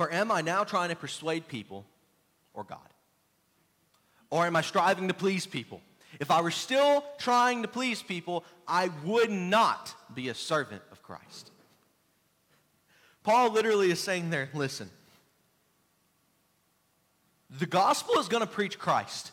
For 0.00 0.10
am 0.10 0.32
I 0.32 0.40
now 0.40 0.64
trying 0.64 0.88
to 0.88 0.96
persuade 0.96 1.46
people 1.46 1.84
or 2.54 2.64
God? 2.64 2.78
Or 4.30 4.46
am 4.46 4.56
I 4.56 4.62
striving 4.62 5.08
to 5.08 5.12
please 5.12 5.44
people? 5.44 5.82
If 6.18 6.30
I 6.30 6.40
were 6.40 6.50
still 6.50 7.04
trying 7.18 7.60
to 7.60 7.68
please 7.68 8.02
people, 8.02 8.46
I 8.66 8.88
would 9.04 9.30
not 9.30 9.94
be 10.14 10.30
a 10.30 10.34
servant 10.34 10.80
of 10.90 11.02
Christ. 11.02 11.50
Paul 13.24 13.50
literally 13.50 13.90
is 13.90 14.00
saying 14.00 14.30
there, 14.30 14.48
listen, 14.54 14.88
the 17.58 17.66
gospel 17.66 18.18
is 18.20 18.28
going 18.28 18.40
to 18.40 18.50
preach 18.50 18.78
Christ. 18.78 19.32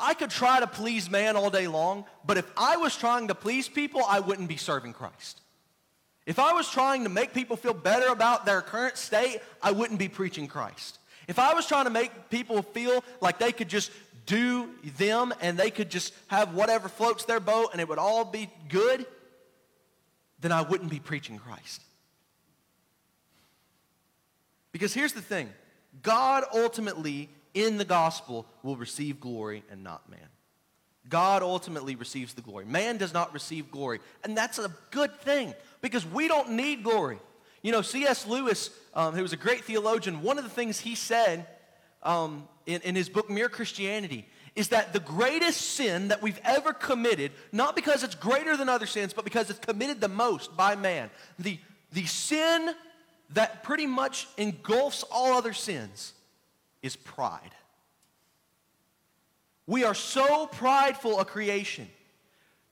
I 0.00 0.14
could 0.14 0.30
try 0.30 0.58
to 0.58 0.66
please 0.66 1.08
man 1.08 1.36
all 1.36 1.48
day 1.48 1.68
long, 1.68 2.06
but 2.26 2.38
if 2.38 2.50
I 2.56 2.76
was 2.76 2.96
trying 2.96 3.28
to 3.28 3.36
please 3.36 3.68
people, 3.68 4.02
I 4.04 4.18
wouldn't 4.18 4.48
be 4.48 4.56
serving 4.56 4.94
Christ. 4.94 5.42
If 6.26 6.40
I 6.40 6.52
was 6.52 6.68
trying 6.68 7.04
to 7.04 7.08
make 7.08 7.32
people 7.32 7.56
feel 7.56 7.72
better 7.72 8.08
about 8.08 8.44
their 8.44 8.60
current 8.60 8.96
state, 8.96 9.40
I 9.62 9.70
wouldn't 9.70 10.00
be 10.00 10.08
preaching 10.08 10.48
Christ. 10.48 10.98
If 11.28 11.38
I 11.38 11.54
was 11.54 11.66
trying 11.66 11.84
to 11.84 11.90
make 11.90 12.30
people 12.30 12.62
feel 12.62 13.02
like 13.20 13.38
they 13.38 13.52
could 13.52 13.68
just 13.68 13.92
do 14.26 14.68
them 14.98 15.32
and 15.40 15.56
they 15.56 15.70
could 15.70 15.88
just 15.88 16.12
have 16.26 16.52
whatever 16.54 16.88
floats 16.88 17.24
their 17.24 17.38
boat 17.38 17.70
and 17.72 17.80
it 17.80 17.88
would 17.88 17.98
all 17.98 18.24
be 18.24 18.50
good, 18.68 19.06
then 20.40 20.50
I 20.50 20.62
wouldn't 20.62 20.90
be 20.90 20.98
preaching 20.98 21.38
Christ. 21.38 21.82
Because 24.72 24.92
here's 24.92 25.12
the 25.12 25.22
thing 25.22 25.48
God 26.02 26.44
ultimately, 26.52 27.30
in 27.54 27.78
the 27.78 27.84
gospel, 27.84 28.46
will 28.64 28.76
receive 28.76 29.20
glory 29.20 29.62
and 29.70 29.84
not 29.84 30.08
man. 30.10 30.18
God 31.08 31.42
ultimately 31.42 31.94
receives 31.94 32.34
the 32.34 32.42
glory. 32.42 32.64
Man 32.64 32.96
does 32.96 33.14
not 33.14 33.32
receive 33.32 33.70
glory. 33.70 34.00
And 34.24 34.36
that's 34.36 34.58
a 34.58 34.70
good 34.90 35.18
thing 35.20 35.54
because 35.86 36.04
we 36.04 36.26
don't 36.26 36.50
need 36.50 36.82
glory. 36.82 37.18
You 37.62 37.70
know, 37.70 37.80
C.S. 37.80 38.26
Lewis, 38.26 38.70
um, 38.92 39.14
who 39.14 39.22
was 39.22 39.32
a 39.32 39.36
great 39.36 39.64
theologian, 39.64 40.20
one 40.20 40.36
of 40.36 40.42
the 40.42 40.50
things 40.50 40.80
he 40.80 40.96
said 40.96 41.46
um, 42.02 42.48
in, 42.66 42.80
in 42.82 42.96
his 42.96 43.08
book, 43.08 43.30
Mere 43.30 43.48
Christianity, 43.48 44.26
is 44.56 44.70
that 44.70 44.92
the 44.92 44.98
greatest 44.98 45.60
sin 45.60 46.08
that 46.08 46.20
we've 46.20 46.40
ever 46.42 46.72
committed, 46.72 47.30
not 47.52 47.76
because 47.76 48.02
it's 48.02 48.16
greater 48.16 48.56
than 48.56 48.68
other 48.68 48.86
sins, 48.86 49.12
but 49.12 49.24
because 49.24 49.48
it's 49.48 49.60
committed 49.60 50.00
the 50.00 50.08
most 50.08 50.56
by 50.56 50.74
man, 50.74 51.08
the, 51.38 51.58
the 51.92 52.04
sin 52.06 52.74
that 53.30 53.62
pretty 53.62 53.86
much 53.86 54.26
engulfs 54.36 55.04
all 55.08 55.34
other 55.34 55.52
sins 55.52 56.14
is 56.82 56.96
pride. 56.96 57.54
We 59.68 59.84
are 59.84 59.94
so 59.94 60.46
prideful 60.48 61.20
a 61.20 61.24
creation 61.24 61.88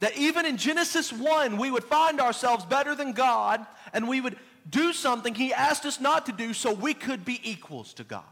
that 0.05 0.19
even 0.19 0.45
in 0.45 0.59
Genesis 0.59 1.11
1, 1.11 1.57
we 1.57 1.71
would 1.71 1.83
find 1.83 2.21
ourselves 2.21 2.67
better 2.67 2.95
than 2.95 3.13
God 3.13 3.65
and 3.95 4.07
we 4.07 4.21
would 4.21 4.37
do 4.69 4.93
something 4.93 5.35
He 5.35 5.55
asked 5.55 5.87
us 5.87 5.99
not 5.99 6.27
to 6.27 6.33
do 6.33 6.53
so 6.53 6.75
we 6.75 6.93
could 6.93 7.25
be 7.25 7.41
equals 7.43 7.95
to 7.95 8.05
God. 8.05 8.23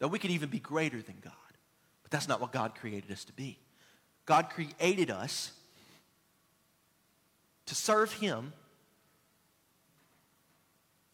That 0.00 0.08
we 0.08 0.18
could 0.18 0.30
even 0.30 0.50
be 0.50 0.58
greater 0.58 1.00
than 1.00 1.16
God. 1.22 1.32
But 2.02 2.10
that's 2.10 2.28
not 2.28 2.42
what 2.42 2.52
God 2.52 2.74
created 2.74 3.10
us 3.10 3.24
to 3.24 3.32
be. 3.32 3.58
God 4.26 4.50
created 4.50 5.10
us 5.10 5.52
to 7.64 7.74
serve 7.74 8.12
Him 8.12 8.52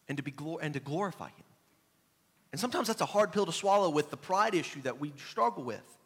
and 0.09 0.17
to, 0.17 0.23
be 0.23 0.33
glor- 0.33 0.59
and 0.61 0.73
to 0.73 0.81
glorify 0.81 1.27
Him. 1.29 1.45
And 2.51 2.59
sometimes 2.59 2.87
that's 2.87 2.99
a 2.99 3.05
hard 3.05 3.31
pill 3.31 3.45
to 3.45 3.53
swallow 3.53 3.89
with 3.89 4.11
the 4.11 4.17
pride 4.17 4.55
issue 4.55 4.81
that 4.81 4.99
we 4.99 5.13
struggle 5.29 5.63
with. 5.63 5.97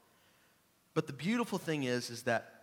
But 0.93 1.07
the 1.07 1.13
beautiful 1.13 1.57
thing 1.57 1.85
is, 1.85 2.11
is 2.11 2.21
that 2.23 2.53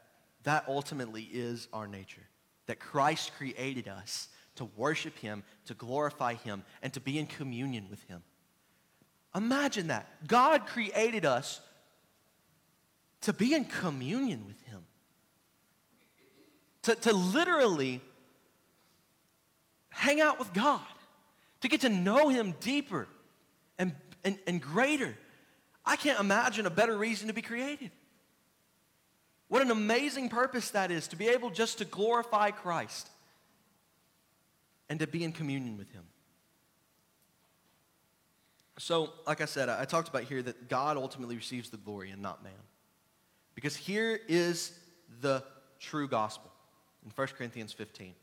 that 0.45 0.65
ultimately 0.69 1.23
is 1.23 1.69
our 1.73 1.87
nature. 1.87 2.23
That 2.67 2.81
Christ 2.81 3.33
created 3.37 3.89
us 3.89 4.29
to 4.57 4.65
worship 4.77 5.19
Him, 5.19 5.43
to 5.67 5.75
glorify 5.75 6.35
Him, 6.35 6.65
and 6.83 6.93
to 6.95 7.01
be 7.01 7.19
in 7.19 7.27
communion 7.27 7.87
with 7.91 8.03
Him. 8.05 8.23
Imagine 9.35 9.89
that. 9.89 10.09
God 10.27 10.67
created 10.67 11.25
us 11.25 11.61
to 13.23 13.33
be 13.33 13.55
in 13.55 13.65
communion 13.65 14.47
with 14.47 14.61
Him. 14.63 14.81
To, 16.83 16.95
to 16.95 17.13
literally 17.13 18.01
hang 19.91 20.21
out 20.21 20.39
with 20.39 20.53
God 20.55 20.81
to 21.61 21.69
get 21.69 21.83
to 21.83 21.89
know 21.89 22.29
Him 22.29 22.55
deeper 22.61 23.07
and, 23.79 23.95
and, 24.25 24.39
and 24.47 24.61
greater. 24.61 25.17
I 25.85 25.97
can't 25.97 26.21
imagine 26.21 26.67
a 26.67 26.71
better 26.71 26.97
reason 26.97 27.29
to 27.29 27.35
be 27.35 27.43
created. 27.43 27.91
What 29.51 29.63
an 29.63 29.73
amazing 29.73 30.29
purpose 30.29 30.71
that 30.71 30.93
is 30.93 31.09
to 31.09 31.17
be 31.17 31.27
able 31.27 31.51
just 31.51 31.79
to 31.79 31.85
glorify 31.85 32.53
Christ 32.53 33.11
and 34.89 35.01
to 35.01 35.09
be 35.09 35.25
in 35.25 35.33
communion 35.33 35.77
with 35.77 35.91
Him. 35.91 36.05
So, 38.79 39.13
like 39.27 39.41
I 39.41 39.47
said, 39.47 39.69
I 39.69 39.85
talked 39.87 40.09
about 40.09 40.23
here 40.23 40.41
that 40.41 40.69
God 40.69 40.97
ultimately 40.97 41.35
receives 41.35 41.69
the 41.69 41.79
glory 41.79 42.11
and 42.11 42.23
not 42.23 42.45
man. 42.45 42.53
Because 43.57 43.75
here 43.75 44.21
is 44.29 44.73
the 45.21 45.43
true 45.81 46.07
gospel 46.07 46.53
in 47.05 47.11
1 47.11 47.29
Corinthians 47.37 47.73
15. 47.73 48.15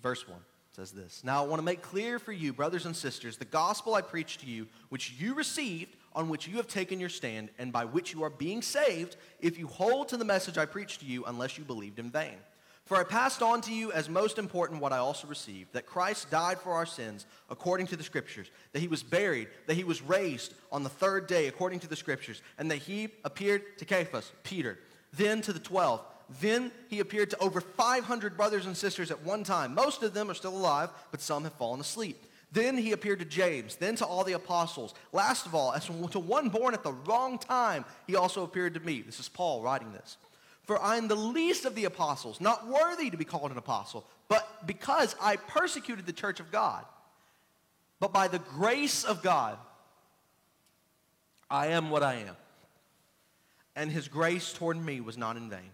Verse 0.00 0.28
1 0.28 0.38
says 0.70 0.92
this 0.92 1.22
Now 1.24 1.42
I 1.42 1.46
want 1.48 1.58
to 1.58 1.64
make 1.64 1.82
clear 1.82 2.20
for 2.20 2.32
you, 2.32 2.52
brothers 2.52 2.86
and 2.86 2.94
sisters, 2.94 3.36
the 3.36 3.44
gospel 3.44 3.94
I 3.94 4.00
preached 4.00 4.42
to 4.42 4.46
you, 4.46 4.68
which 4.90 5.12
you 5.18 5.34
received, 5.34 5.96
on 6.14 6.28
which 6.28 6.46
you 6.46 6.56
have 6.56 6.68
taken 6.68 7.00
your 7.00 7.08
stand, 7.08 7.50
and 7.58 7.72
by 7.72 7.84
which 7.84 8.12
you 8.12 8.22
are 8.22 8.30
being 8.30 8.62
saved, 8.62 9.16
if 9.40 9.58
you 9.58 9.66
hold 9.66 10.08
to 10.08 10.16
the 10.16 10.24
message 10.24 10.58
I 10.58 10.66
preached 10.66 11.00
to 11.00 11.06
you, 11.06 11.24
unless 11.24 11.58
you 11.58 11.64
believed 11.64 11.98
in 11.98 12.10
vain. 12.10 12.36
For 12.84 12.98
I 12.98 13.04
passed 13.04 13.40
on 13.40 13.62
to 13.62 13.72
you 13.72 13.92
as 13.92 14.10
most 14.10 14.38
important 14.38 14.82
what 14.82 14.92
I 14.92 14.98
also 14.98 15.26
received 15.26 15.72
that 15.72 15.86
Christ 15.86 16.30
died 16.30 16.58
for 16.58 16.72
our 16.72 16.84
sins 16.84 17.24
according 17.48 17.86
to 17.88 17.96
the 17.96 18.04
Scriptures, 18.04 18.50
that 18.72 18.80
he 18.80 18.88
was 18.88 19.02
buried, 19.02 19.48
that 19.66 19.74
he 19.74 19.84
was 19.84 20.02
raised 20.02 20.52
on 20.70 20.82
the 20.82 20.90
third 20.90 21.26
day 21.26 21.46
according 21.46 21.80
to 21.80 21.88
the 21.88 21.96
Scriptures, 21.96 22.42
and 22.58 22.70
that 22.70 22.76
he 22.76 23.08
appeared 23.24 23.78
to 23.78 23.86
Cephas, 23.86 24.32
Peter, 24.42 24.78
then 25.14 25.40
to 25.42 25.52
the 25.52 25.58
twelve. 25.58 26.02
Then 26.40 26.72
he 26.88 27.00
appeared 27.00 27.30
to 27.30 27.38
over 27.38 27.60
500 27.60 28.36
brothers 28.36 28.66
and 28.66 28.76
sisters 28.76 29.10
at 29.10 29.22
one 29.22 29.44
time. 29.44 29.74
Most 29.74 30.02
of 30.02 30.14
them 30.14 30.30
are 30.30 30.34
still 30.34 30.56
alive, 30.56 30.90
but 31.10 31.20
some 31.20 31.44
have 31.44 31.52
fallen 31.54 31.80
asleep. 31.80 32.24
Then 32.54 32.78
he 32.78 32.92
appeared 32.92 33.18
to 33.18 33.24
James, 33.24 33.74
then 33.74 33.96
to 33.96 34.06
all 34.06 34.22
the 34.22 34.34
apostles. 34.34 34.94
Last 35.12 35.44
of 35.44 35.56
all, 35.56 35.72
as 35.72 35.86
to 35.86 36.18
one 36.20 36.48
born 36.48 36.72
at 36.72 36.84
the 36.84 36.92
wrong 36.92 37.36
time, 37.36 37.84
he 38.06 38.14
also 38.14 38.44
appeared 38.44 38.74
to 38.74 38.80
me. 38.80 39.02
This 39.02 39.18
is 39.18 39.28
Paul 39.28 39.60
writing 39.60 39.92
this. 39.92 40.16
For 40.62 40.80
I 40.80 40.96
am 40.96 41.08
the 41.08 41.16
least 41.16 41.64
of 41.64 41.74
the 41.74 41.84
apostles, 41.84 42.40
not 42.40 42.68
worthy 42.68 43.10
to 43.10 43.16
be 43.16 43.24
called 43.24 43.50
an 43.50 43.58
apostle, 43.58 44.06
but 44.28 44.66
because 44.66 45.16
I 45.20 45.34
persecuted 45.34 46.06
the 46.06 46.12
church 46.12 46.38
of 46.38 46.52
God. 46.52 46.84
But 47.98 48.12
by 48.12 48.28
the 48.28 48.38
grace 48.38 49.02
of 49.02 49.20
God, 49.20 49.58
I 51.50 51.68
am 51.68 51.90
what 51.90 52.04
I 52.04 52.14
am. 52.14 52.36
And 53.74 53.90
his 53.90 54.06
grace 54.06 54.52
toward 54.52 54.76
me 54.76 55.00
was 55.00 55.18
not 55.18 55.36
in 55.36 55.50
vain. 55.50 55.70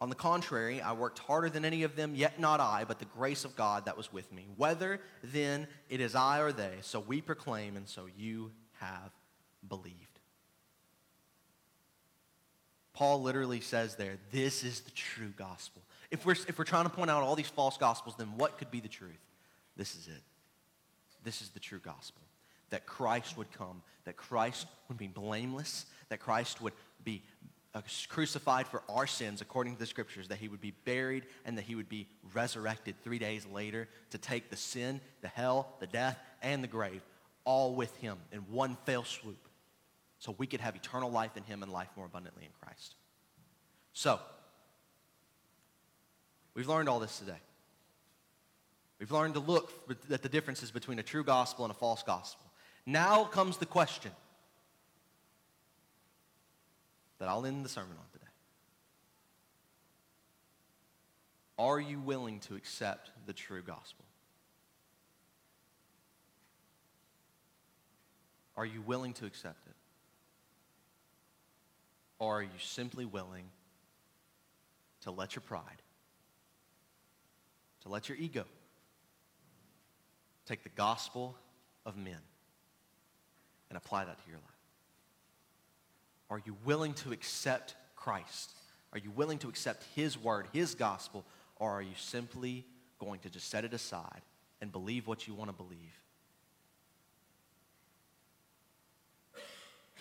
On 0.00 0.08
the 0.08 0.14
contrary, 0.14 0.80
I 0.80 0.92
worked 0.92 1.18
harder 1.18 1.50
than 1.50 1.64
any 1.64 1.82
of 1.82 1.96
them, 1.96 2.14
yet 2.14 2.38
not 2.38 2.60
I, 2.60 2.84
but 2.84 3.00
the 3.00 3.04
grace 3.04 3.44
of 3.44 3.56
God 3.56 3.86
that 3.86 3.96
was 3.96 4.12
with 4.12 4.32
me. 4.32 4.46
Whether 4.56 5.00
then 5.24 5.66
it 5.88 6.00
is 6.00 6.14
I 6.14 6.40
or 6.40 6.52
they, 6.52 6.76
so 6.82 7.00
we 7.00 7.20
proclaim, 7.20 7.76
and 7.76 7.88
so 7.88 8.06
you 8.16 8.52
have 8.74 9.10
believed. 9.68 9.96
Paul 12.92 13.22
literally 13.22 13.60
says 13.60 13.96
there, 13.96 14.18
this 14.32 14.62
is 14.62 14.80
the 14.80 14.90
true 14.92 15.32
gospel. 15.36 15.82
If 16.10 16.24
we're, 16.24 16.32
if 16.32 16.58
we're 16.58 16.64
trying 16.64 16.84
to 16.84 16.90
point 16.90 17.10
out 17.10 17.22
all 17.22 17.36
these 17.36 17.48
false 17.48 17.76
gospels, 17.76 18.14
then 18.16 18.36
what 18.36 18.58
could 18.58 18.70
be 18.70 18.80
the 18.80 18.88
truth? 18.88 19.24
This 19.76 19.94
is 19.94 20.08
it. 20.08 20.22
This 21.24 21.42
is 21.42 21.50
the 21.50 21.60
true 21.60 21.80
gospel. 21.80 22.22
That 22.70 22.86
Christ 22.86 23.36
would 23.36 23.52
come, 23.52 23.82
that 24.04 24.16
Christ 24.16 24.66
would 24.88 24.98
be 24.98 25.06
blameless, 25.06 25.86
that 26.08 26.20
Christ 26.20 26.60
would 26.60 26.72
be 27.04 27.22
Uh, 27.74 27.82
crucified 28.08 28.66
for 28.66 28.82
our 28.88 29.06
sins 29.06 29.42
according 29.42 29.74
to 29.74 29.78
the 29.78 29.86
scriptures, 29.86 30.28
that 30.28 30.38
he 30.38 30.48
would 30.48 30.60
be 30.60 30.72
buried, 30.84 31.24
and 31.44 31.56
that 31.58 31.64
he 31.64 31.74
would 31.74 31.88
be 31.88 32.08
resurrected 32.32 32.94
three 33.04 33.18
days 33.18 33.46
later 33.46 33.86
to 34.10 34.16
take 34.16 34.48
the 34.48 34.56
sin, 34.56 35.00
the 35.20 35.28
hell, 35.28 35.76
the 35.78 35.86
death, 35.86 36.18
and 36.42 36.64
the 36.64 36.68
grave 36.68 37.02
all 37.48 37.74
with 37.74 37.96
him 37.96 38.18
in 38.30 38.40
one 38.50 38.76
fell 38.84 39.04
swoop 39.04 39.48
so 40.18 40.34
we 40.36 40.46
could 40.46 40.60
have 40.60 40.76
eternal 40.76 41.10
life 41.10 41.34
in 41.34 41.42
him 41.44 41.62
and 41.62 41.72
life 41.72 41.88
more 41.96 42.04
abundantly 42.04 42.44
in 42.44 42.50
Christ. 42.60 42.94
So, 43.94 44.20
we've 46.52 46.68
learned 46.68 46.90
all 46.90 47.00
this 47.00 47.18
today. 47.18 47.38
We've 49.00 49.10
learned 49.10 49.32
to 49.32 49.40
look 49.40 49.72
at 50.10 50.22
the 50.22 50.28
differences 50.28 50.70
between 50.70 50.98
a 50.98 51.02
true 51.02 51.24
gospel 51.24 51.64
and 51.64 51.72
a 51.72 51.74
false 51.74 52.02
gospel. 52.02 52.44
Now 52.84 53.24
comes 53.24 53.56
the 53.56 53.64
question 53.64 54.10
that 57.18 57.28
I'll 57.28 57.44
end 57.44 57.64
the 57.64 57.68
sermon 57.68 57.96
on 57.98 58.04
today. 58.12 58.24
Are 61.58 61.80
you 61.80 61.98
willing 61.98 62.40
to 62.40 62.54
accept 62.54 63.10
the 63.26 63.32
true 63.32 63.62
gospel? 63.62 64.04
Are 68.56 68.66
you 68.66 68.80
willing 68.80 69.12
to 69.14 69.26
accept 69.26 69.66
it? 69.66 69.74
Or 72.18 72.38
are 72.38 72.42
you 72.42 72.48
simply 72.58 73.04
willing 73.04 73.44
to 75.02 75.10
let 75.10 75.36
your 75.36 75.42
pride, 75.42 75.82
to 77.82 77.88
let 77.88 78.08
your 78.08 78.18
ego 78.18 78.44
take 80.46 80.64
the 80.64 80.70
gospel 80.70 81.36
of 81.86 81.96
men 81.96 82.18
and 83.70 83.76
apply 83.76 84.04
that 84.04 84.22
to 84.24 84.28
your 84.28 84.38
life? 84.38 84.57
Are 86.30 86.40
you 86.44 86.56
willing 86.64 86.94
to 86.94 87.12
accept 87.12 87.74
Christ? 87.96 88.52
Are 88.92 88.98
you 88.98 89.10
willing 89.10 89.38
to 89.38 89.48
accept 89.48 89.84
His 89.94 90.18
word, 90.18 90.46
His 90.52 90.74
gospel? 90.74 91.24
Or 91.56 91.72
are 91.72 91.82
you 91.82 91.94
simply 91.96 92.64
going 92.98 93.20
to 93.20 93.30
just 93.30 93.50
set 93.50 93.64
it 93.64 93.72
aside 93.72 94.22
and 94.60 94.72
believe 94.72 95.06
what 95.06 95.26
you 95.26 95.34
want 95.34 95.50
to 95.50 95.56
believe 95.56 96.00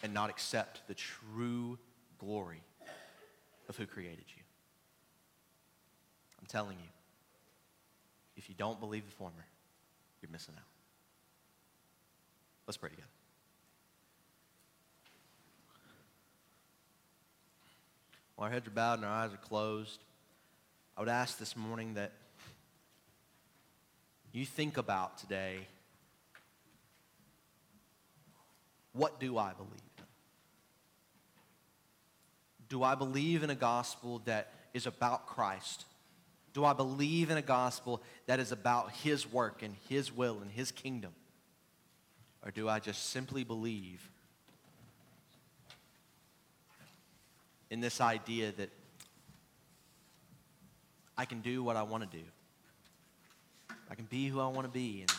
and 0.03 0.13
not 0.13 0.29
accept 0.29 0.87
the 0.87 0.93
true 0.93 1.77
glory 2.19 2.61
of 3.69 3.75
who 3.77 3.85
created 3.85 4.25
you. 4.35 4.43
I'm 6.39 6.47
telling 6.47 6.77
you, 6.77 6.89
if 8.35 8.49
you 8.49 8.55
don't 8.57 8.79
believe 8.79 9.05
the 9.05 9.11
former, 9.11 9.45
you're 10.21 10.31
missing 10.31 10.53
out. 10.57 10.63
Let's 12.67 12.77
pray 12.77 12.89
together. 12.89 13.07
While 18.37 18.49
our 18.49 18.53
heads 18.53 18.67
are 18.67 18.71
bowed 18.71 18.99
and 18.99 19.05
our 19.05 19.11
eyes 19.11 19.33
are 19.33 19.37
closed, 19.37 19.99
I 20.95 20.99
would 20.99 21.09
ask 21.09 21.39
this 21.39 21.57
morning 21.57 21.95
that 21.95 22.11
you 24.31 24.45
think 24.45 24.77
about 24.77 25.17
today 25.17 25.67
what 28.93 29.19
do 29.19 29.39
I 29.39 29.53
believe? 29.53 29.71
Do 32.69 32.83
I 32.83 32.93
believe 32.93 33.41
in 33.41 33.49
a 33.49 33.55
gospel 33.55 34.21
that 34.25 34.53
is 34.71 34.85
about 34.85 35.25
Christ? 35.25 35.85
Do 36.53 36.63
I 36.63 36.73
believe 36.73 37.31
in 37.31 37.37
a 37.37 37.41
gospel 37.41 38.03
that 38.27 38.39
is 38.39 38.51
about 38.51 38.91
His 38.91 39.31
work 39.31 39.63
and 39.63 39.75
His 39.89 40.15
will 40.15 40.39
and 40.41 40.51
His 40.51 40.71
kingdom? 40.71 41.13
Or 42.45 42.51
do 42.51 42.69
I 42.69 42.77
just 42.77 43.09
simply 43.09 43.43
believe 43.43 44.11
in 47.69 47.79
this 47.79 47.99
idea 48.01 48.51
that 48.53 48.69
I 51.17 51.25
can 51.25 51.41
do 51.41 51.63
what 51.63 51.75
I 51.75 51.83
want 51.83 52.09
to 52.09 52.17
do? 52.17 52.23
I 53.89 53.95
can 53.95 54.05
be 54.05 54.27
who 54.27 54.39
I 54.39 54.47
want 54.47 54.67
to 54.67 54.71
be, 54.71 55.01
and 55.01 55.11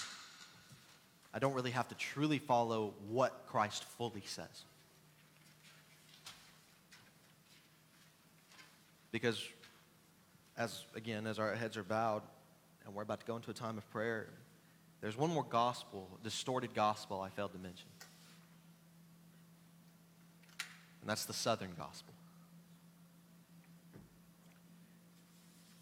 I 1.33 1.39
don't 1.39 1.55
really 1.55 1.71
have 1.71 1.89
to 1.89 1.95
truly 1.95 2.39
follow 2.39 2.95
what 3.09 3.47
Christ 3.47 3.85
fully 3.85 4.23
says. 4.27 4.65
Because, 9.11 9.43
as 10.57 10.85
again, 10.95 11.27
as 11.27 11.39
our 11.39 11.55
heads 11.55 11.77
are 11.77 11.83
bowed 11.83 12.23
and 12.85 12.95
we're 12.95 13.03
about 13.03 13.21
to 13.21 13.27
go 13.27 13.37
into 13.37 13.51
a 13.51 13.55
time 13.55 13.79
of 13.79 13.91
prayer, 13.91 14.29
there's 15.01 15.17
one 15.17 15.31
more 15.31 15.47
gospel, 15.49 16.09
distorted 16.23 16.75
gospel 16.75 17.21
I 17.21 17.31
failed 17.31 17.53
to 17.53 17.59
mention. 17.59 17.89
And 21.01 21.09
that's 21.09 21.25
the 21.25 21.33
Southern 21.33 21.71
gospel. 21.79 22.13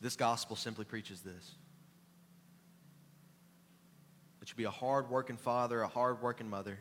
This 0.01 0.17
gospel 0.17 0.57
simply 0.57 0.85
preaches 0.85 1.21
this 1.21 1.55
that 4.41 4.51
you 4.51 4.57
be 4.57 4.65
a 4.65 4.71
hard 4.71 5.11
working 5.11 5.37
father, 5.37 5.83
a 5.83 5.89
hard 5.89 6.23
working 6.23 6.49
mother. 6.49 6.79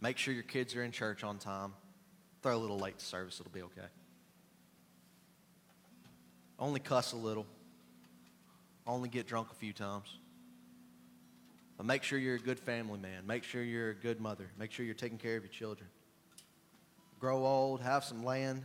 Make 0.00 0.18
sure 0.18 0.34
your 0.34 0.42
kids 0.42 0.76
are 0.76 0.82
in 0.82 0.92
church 0.92 1.24
on 1.24 1.38
time. 1.38 1.72
Throw 2.42 2.56
a 2.56 2.58
little 2.58 2.78
late 2.78 2.98
to 2.98 3.04
service, 3.04 3.40
it'll 3.40 3.50
be 3.50 3.62
okay. 3.62 3.88
Only 6.58 6.80
cuss 6.80 7.12
a 7.12 7.16
little. 7.16 7.46
Only 8.86 9.08
get 9.08 9.26
drunk 9.26 9.48
a 9.50 9.54
few 9.54 9.72
times. 9.72 10.18
But 11.78 11.86
make 11.86 12.02
sure 12.02 12.18
you're 12.18 12.34
a 12.34 12.40
good 12.40 12.58
family 12.58 12.98
man. 12.98 13.26
Make 13.26 13.44
sure 13.44 13.62
you're 13.62 13.90
a 13.90 13.94
good 13.94 14.20
mother. 14.20 14.50
Make 14.58 14.72
sure 14.72 14.84
you're 14.84 14.94
taking 14.94 15.18
care 15.18 15.36
of 15.36 15.44
your 15.44 15.52
children. 15.52 15.88
Grow 17.20 17.46
old, 17.46 17.80
have 17.80 18.04
some 18.04 18.24
land, 18.24 18.64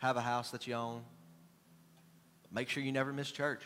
have 0.00 0.16
a 0.16 0.20
house 0.20 0.50
that 0.50 0.66
you 0.66 0.74
own. 0.74 1.02
Make 2.52 2.68
sure 2.68 2.82
you 2.82 2.90
never 2.90 3.12
miss 3.12 3.30
church. 3.30 3.62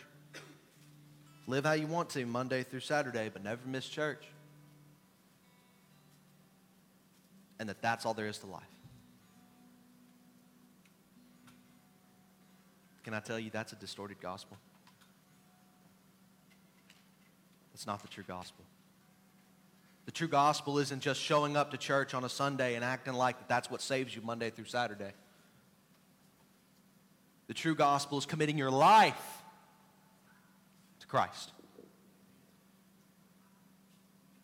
Live 1.47 1.65
how 1.65 1.73
you 1.73 1.87
want 1.87 2.09
to 2.11 2.25
Monday 2.25 2.63
through 2.63 2.81
Saturday, 2.81 3.29
but 3.31 3.43
never 3.43 3.61
miss 3.67 3.87
church. 3.87 4.23
And 7.59 7.69
that 7.69 7.81
that's 7.81 8.05
all 8.05 8.13
there 8.13 8.27
is 8.27 8.37
to 8.39 8.47
life. 8.47 8.63
Can 13.03 13.13
I 13.13 13.19
tell 13.19 13.39
you 13.39 13.49
that's 13.49 13.71
a 13.71 13.75
distorted 13.77 14.19
gospel? 14.19 14.57
It's 17.73 17.87
not 17.87 18.01
the 18.01 18.07
true 18.07 18.23
gospel. 18.27 18.65
The 20.05 20.11
true 20.11 20.27
gospel 20.27 20.79
isn't 20.79 21.01
just 21.01 21.21
showing 21.21 21.55
up 21.55 21.71
to 21.71 21.77
church 21.77 22.13
on 22.13 22.23
a 22.23 22.29
Sunday 22.29 22.75
and 22.75 22.83
acting 22.83 23.13
like 23.13 23.47
that's 23.47 23.71
what 23.71 23.81
saves 23.81 24.15
you 24.15 24.21
Monday 24.21 24.49
through 24.49 24.65
Saturday. 24.65 25.11
The 27.47 27.53
true 27.53 27.75
gospel 27.75 28.17
is 28.17 28.25
committing 28.25 28.57
your 28.57 28.71
life 28.71 29.43
to 30.99 31.07
Christ. 31.07 31.51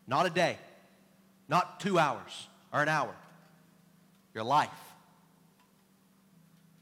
Not 0.08 0.26
a 0.26 0.30
day, 0.30 0.58
not 1.48 1.80
two 1.80 1.98
hours 1.98 2.48
or 2.74 2.82
an 2.82 2.90
hour, 2.90 3.16
your 4.34 4.44
life. 4.44 4.70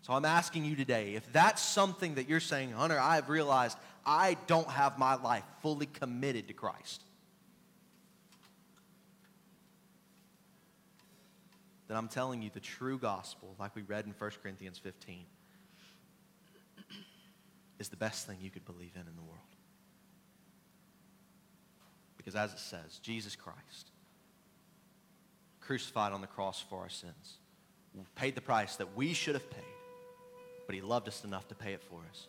So 0.02 0.14
I'm 0.14 0.26
asking 0.26 0.66
you 0.66 0.76
today 0.76 1.14
if 1.14 1.32
that's 1.32 1.62
something 1.62 2.16
that 2.16 2.28
you're 2.28 2.40
saying, 2.40 2.72
Hunter, 2.72 3.00
I 3.00 3.16
have 3.16 3.30
realized 3.30 3.78
I 4.06 4.38
don't 4.48 4.68
have 4.68 4.98
my 4.98 5.16
life 5.16 5.44
fully 5.62 5.86
committed 5.86 6.48
to 6.48 6.54
Christ. 6.54 7.04
Then 11.88 11.98
I'm 11.98 12.08
telling 12.08 12.42
you 12.42 12.50
the 12.54 12.60
true 12.60 12.98
gospel, 12.98 13.56
like 13.60 13.76
we 13.76 13.82
read 13.84 14.06
in 14.06 14.14
1 14.18 14.32
Corinthians 14.42 14.78
15, 14.78 15.26
is 17.80 17.90
the 17.90 17.96
best 17.96 18.28
thing 18.28 18.38
you 18.42 18.50
could 18.50 18.66
believe 18.66 18.92
in 18.96 19.02
in 19.02 19.16
the 19.16 19.22
world. 19.22 19.40
Because 22.18 22.36
as 22.36 22.52
it 22.54 22.60
says, 22.60 23.00
Jesus 23.02 23.36
Christ, 23.36 23.92
crucified 25.62 26.12
on 26.12 26.22
the 26.22 26.28
cross 26.28 26.64
for 26.70 26.80
our 26.80 26.90
sins, 26.90 27.38
paid 28.16 28.36
the 28.36 28.42
price 28.42 28.76
that 28.76 28.96
we 28.96 29.14
should 29.14 29.36
have 29.36 29.50
paid, 29.50 29.64
but 30.66 30.76
he 30.76 30.82
loved 30.82 31.08
us 31.08 31.24
enough 31.24 31.48
to 31.48 31.56
pay 31.56 31.74
it 31.74 31.82
for 31.82 32.02
us. 32.10 32.28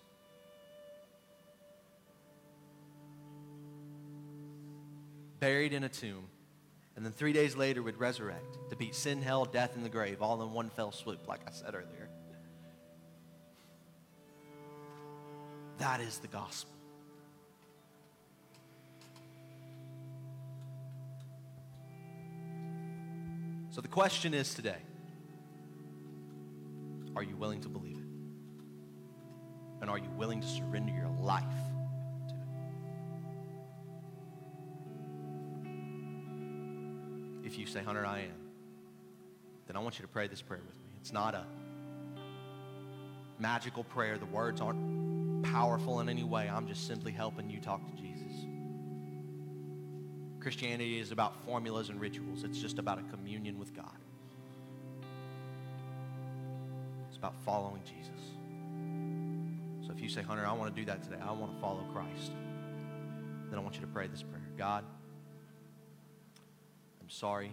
Buried 5.40 5.72
in 5.72 5.84
a 5.84 5.88
tomb, 5.88 6.24
and 6.96 7.05
then 7.05 7.12
three 7.12 7.32
days 7.32 7.57
later 7.57 7.82
would 7.82 7.98
resurrect 7.98 8.59
to 8.68 8.76
beat 8.76 8.94
sin, 8.94 9.22
hell, 9.22 9.46
death, 9.46 9.74
and 9.74 9.84
the 9.84 9.88
grave 9.88 10.20
all 10.20 10.42
in 10.42 10.53
one 10.53 10.68
fell 10.68 10.92
swoop, 10.92 11.26
like 11.26 11.40
I 11.46 11.51
said 11.51 11.74
earlier. 11.74 12.10
That 15.81 16.01
is 16.03 16.18
the 16.18 16.28
gospel. 16.28 16.76
So 23.70 23.81
the 23.81 23.89
question 23.89 24.35
is 24.35 24.53
today 24.53 24.76
are 27.16 27.22
you 27.22 27.35
willing 27.35 27.62
to 27.62 27.68
believe 27.70 27.97
it? 27.97 28.05
And 29.81 29.89
are 29.89 29.97
you 29.97 30.11
willing 30.11 30.43
to 30.43 30.47
surrender 30.47 30.93
your 30.93 31.09
life 31.18 31.45
to 32.28 32.35
it? 37.43 37.47
If 37.47 37.59
you 37.59 37.64
say, 37.64 37.83
Hunter, 37.83 38.05
I 38.05 38.18
am, 38.20 38.51
then 39.66 39.76
I 39.76 39.81
want 39.81 39.99
you 39.99 40.03
to 40.03 40.09
pray 40.09 40.28
this 40.28 40.43
prayer 40.43 40.61
with 40.64 40.76
me. 40.76 40.91
It's 41.01 41.12
not 41.12 41.35
a 41.35 41.47
magical 43.39 43.85
prayer, 43.85 44.18
the 44.18 44.26
words 44.26 44.61
aren't 44.61 45.10
powerful 45.43 46.01
in 46.01 46.09
any 46.09 46.24
way. 46.24 46.49
I'm 46.49 46.66
just 46.66 46.86
simply 46.86 47.12
helping 47.12 47.51
you 47.51 47.61
talk 47.61 47.80
to 47.86 47.93
Jesus. 48.01 48.47
Christianity 50.41 50.99
is 50.99 51.12
about 51.12 51.45
formulas 51.45 51.91
and 51.91 52.01
rituals, 52.01 52.45
it's 52.45 52.59
just 52.59 52.78
about 52.78 52.99
a 52.99 53.03
communion 53.14 53.59
with 53.59 53.74
God. 53.74 53.97
It's 57.09 57.18
about 57.18 57.34
following 57.45 57.82
Jesus. 57.84 58.11
So 59.86 59.93
if 59.93 60.01
you 60.01 60.09
say, 60.09 60.22
Hunter, 60.22 60.47
I 60.47 60.53
want 60.53 60.74
to 60.74 60.80
do 60.80 60.86
that 60.86 61.03
today, 61.03 61.18
I 61.22 61.32
want 61.32 61.55
to 61.55 61.61
follow 61.61 61.84
Christ, 61.93 62.32
then 63.51 63.59
I 63.59 63.62
want 63.62 63.74
you 63.74 63.82
to 63.82 63.86
pray 63.86 64.07
this 64.07 64.22
prayer 64.22 64.41
God, 64.57 64.84
I'm 67.01 67.11
sorry 67.11 67.53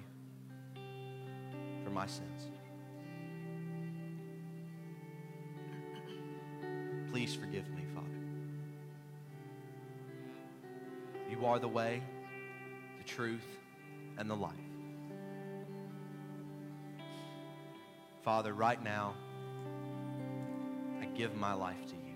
for 1.84 1.90
my 1.90 2.08
sins. 2.08 2.50
Please 7.18 7.34
forgive 7.34 7.68
me, 7.72 7.82
Father. 7.96 8.08
You 11.32 11.48
are 11.48 11.58
the 11.58 11.68
way, 11.68 12.04
the 13.00 13.04
truth, 13.06 13.58
and 14.20 14.30
the 14.30 14.36
life. 14.36 14.54
Father, 18.24 18.54
right 18.54 18.84
now, 18.84 19.16
I 21.02 21.06
give 21.06 21.34
my 21.34 21.54
life 21.54 21.88
to 21.88 21.96
you. 21.96 22.14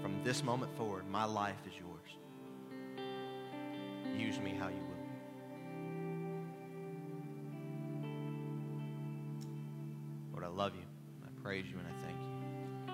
From 0.00 0.22
this 0.22 0.44
moment 0.44 0.76
forward, 0.76 1.10
my 1.10 1.24
life 1.24 1.66
is 1.66 1.72
yours. 1.80 2.12
Use 4.16 4.38
me 4.38 4.54
how 4.56 4.68
you 4.68 4.76
will. 4.76 4.94
Lord, 10.32 10.44
I 10.44 10.48
love 10.48 10.76
you. 10.76 10.87
Praise 11.48 11.64
you 11.70 11.78
and 11.78 11.86
I 11.88 11.92
thank 12.04 12.18
you. 12.18 12.92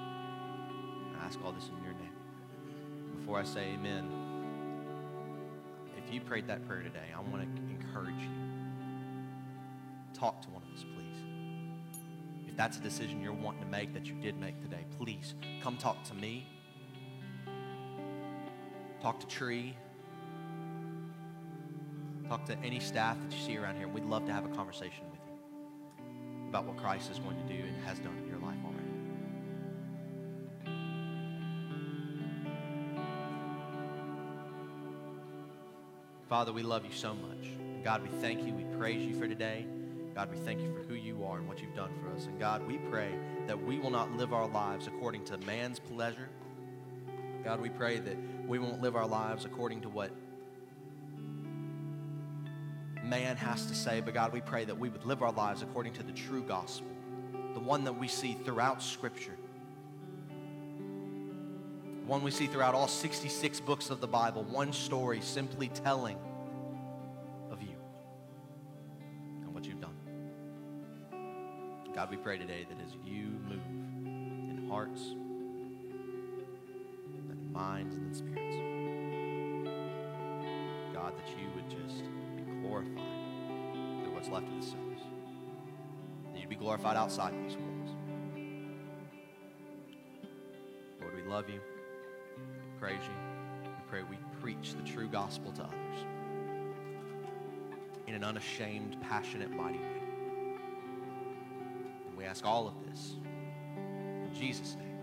I 1.21 1.27
ask 1.27 1.41
all 1.45 1.51
this 1.51 1.71
in 1.77 1.83
your 1.83 1.93
name. 1.95 2.15
Before 3.19 3.37
I 3.37 3.43
say 3.43 3.73
amen, 3.75 4.09
if 5.99 6.15
you 6.15 6.21
prayed 6.21 6.47
that 6.47 6.65
prayer 6.65 6.83
today, 6.83 7.09
I 7.13 7.19
want 7.19 7.43
to 7.43 7.63
encourage 7.69 8.15
you. 8.15 8.31
Talk 10.13 10.41
to 10.43 10.51
one 10.51 10.63
of 10.63 10.73
us, 10.73 10.85
please. 10.85 12.49
If 12.49 12.57
that's 12.57 12.77
a 12.77 12.81
decision 12.81 13.21
you're 13.21 13.33
wanting 13.33 13.63
to 13.63 13.69
make 13.69 13.93
that 13.93 14.07
you 14.07 14.15
did 14.23 14.39
make 14.39 14.63
today, 14.63 14.85
please 14.99 15.35
come 15.61 15.77
talk 15.77 16.05
to 16.05 16.15
me. 16.15 16.47
Talk 19.03 19.19
to 19.19 19.27
Tree. 19.27 19.77
Talk 22.29 22.45
to 22.47 22.57
any 22.61 22.79
staff 22.79 23.17
that 23.21 23.37
you 23.37 23.43
see 23.45 23.59
around 23.59 23.79
here. 23.79 23.89
We'd 23.89 24.05
love 24.05 24.27
to 24.27 24.33
have 24.33 24.45
a 24.45 24.55
conversation 24.55 25.11
with 25.11 25.19
you 25.27 25.35
about 26.51 26.67
what 26.67 26.77
Christ 26.77 27.11
is 27.11 27.19
going 27.19 27.37
to 27.37 27.53
do 27.53 27.61
and 27.65 27.85
has 27.85 27.99
done 27.99 28.24
Father, 36.29 36.53
we 36.53 36.63
love 36.63 36.85
you 36.85 36.93
so 36.93 37.15
much. 37.15 37.51
God, 37.83 38.03
we 38.03 38.09
thank 38.21 38.47
you. 38.47 38.55
We 38.55 38.65
praise 38.79 39.07
you 39.07 39.15
for 39.15 39.29
today. 39.29 39.67
God, 40.15 40.31
we 40.31 40.39
thank 40.39 40.61
you 40.61 40.73
for 40.73 40.83
who 40.83 40.95
you 40.95 41.25
are 41.25 41.39
and 41.39 41.47
what 41.47 41.61
you've 41.61 41.75
done 41.75 41.91
for 42.01 42.17
us. 42.17 42.27
And 42.27 42.39
God, 42.39 42.67
we 42.67 42.79
pray 42.79 43.15
that 43.47 43.63
we 43.63 43.79
will 43.79 43.91
not 43.91 44.13
live 44.13 44.33
our 44.33 44.49
lives 44.49 44.87
according 44.87 45.25
to 45.27 45.39
man's 45.39 45.79
pleasure. 45.79 46.29
God, 47.45 47.61
we 47.61 47.69
pray 47.69 47.99
that 47.99 48.17
we 48.47 48.59
won't 48.59 48.81
live 48.81 48.97
our 48.97 49.07
lives 49.07 49.45
according 49.45 49.83
to 49.83 49.89
what 49.91 50.11
man 53.03 53.37
has 53.37 53.67
to 53.67 53.75
say, 53.75 54.01
but 54.01 54.15
God, 54.15 54.33
we 54.33 54.41
pray 54.41 54.65
that 54.65 54.79
we 54.79 54.89
would 54.89 55.05
live 55.05 55.23
our 55.23 55.33
lives 55.33 55.61
according 55.61 55.93
to 55.95 56.03
the 56.03 56.13
true 56.13 56.43
gospel, 56.43 56.89
the 57.53 57.61
one 57.61 57.85
that 57.85 57.93
we 57.93 58.09
see 58.09 58.33
throughout 58.45 58.83
Scripture, 58.83 59.37
one 62.07 62.23
we 62.23 62.31
see 62.31 62.47
throughout 62.47 62.75
all 62.75 62.87
66 62.87 63.61
books 63.61 63.89
of 63.89 64.01
the 64.01 64.07
Bible, 64.07 64.45
one 64.45 64.73
story 64.73 65.21
simply 65.23 65.69
telling 65.69 66.19
of 67.51 67.63
you 67.63 67.77
and 69.43 69.55
what 69.55 69.65
you've 69.65 69.81
done. 69.81 69.97
God, 71.95 72.11
we 72.11 72.17
pray 72.17 72.37
today 72.37 72.67
that 72.69 72.79
as 72.85 72.93
you 73.05 73.25
move 73.49 73.61
in 74.05 74.67
hearts, 74.69 75.01
and 77.13 77.31
in 77.31 77.53
minds, 77.53 77.95
and 77.95 78.09
in 78.09 78.15
spirits, 78.15 78.57
God, 80.93 81.15
that 81.17 81.29
you 81.39 81.49
would 81.55 81.71
just 81.71 82.03
be 82.37 82.43
glorified 82.61 82.99
through 84.03 84.15
what's 84.15 84.29
left 84.29 84.47
of 84.49 84.61
the 84.61 84.67
service. 84.67 85.05
That 86.33 86.41
you'd 86.41 86.51
be 86.51 86.57
glorified 86.57 86.97
outside 86.97 87.33
these 87.33 87.57
walls. 87.57 87.91
Lord, 91.01 91.15
we 91.15 91.23
love 91.23 91.49
you. 91.49 91.61
We 92.85 92.91
praise 92.91 93.07
you. 93.07 93.15
We 93.65 93.83
pray 93.89 94.03
we 94.03 94.19
preach 94.43 94.75
the 94.75 94.83
true 94.83 95.09
gospel 95.09 95.53
to 95.53 95.63
others 95.63 96.05
in 98.07 98.15
an 98.15 98.23
unashamed, 98.23 99.01
passionate, 99.01 99.51
mighty 99.51 99.79
way. 99.79 100.03
And 102.09 102.19
we 102.19 102.25
ask 102.25 102.45
all 102.45 102.69
of 102.69 102.75
this 102.87 103.15
in 103.77 104.31
Jesus' 104.35 104.77
name. 104.77 104.94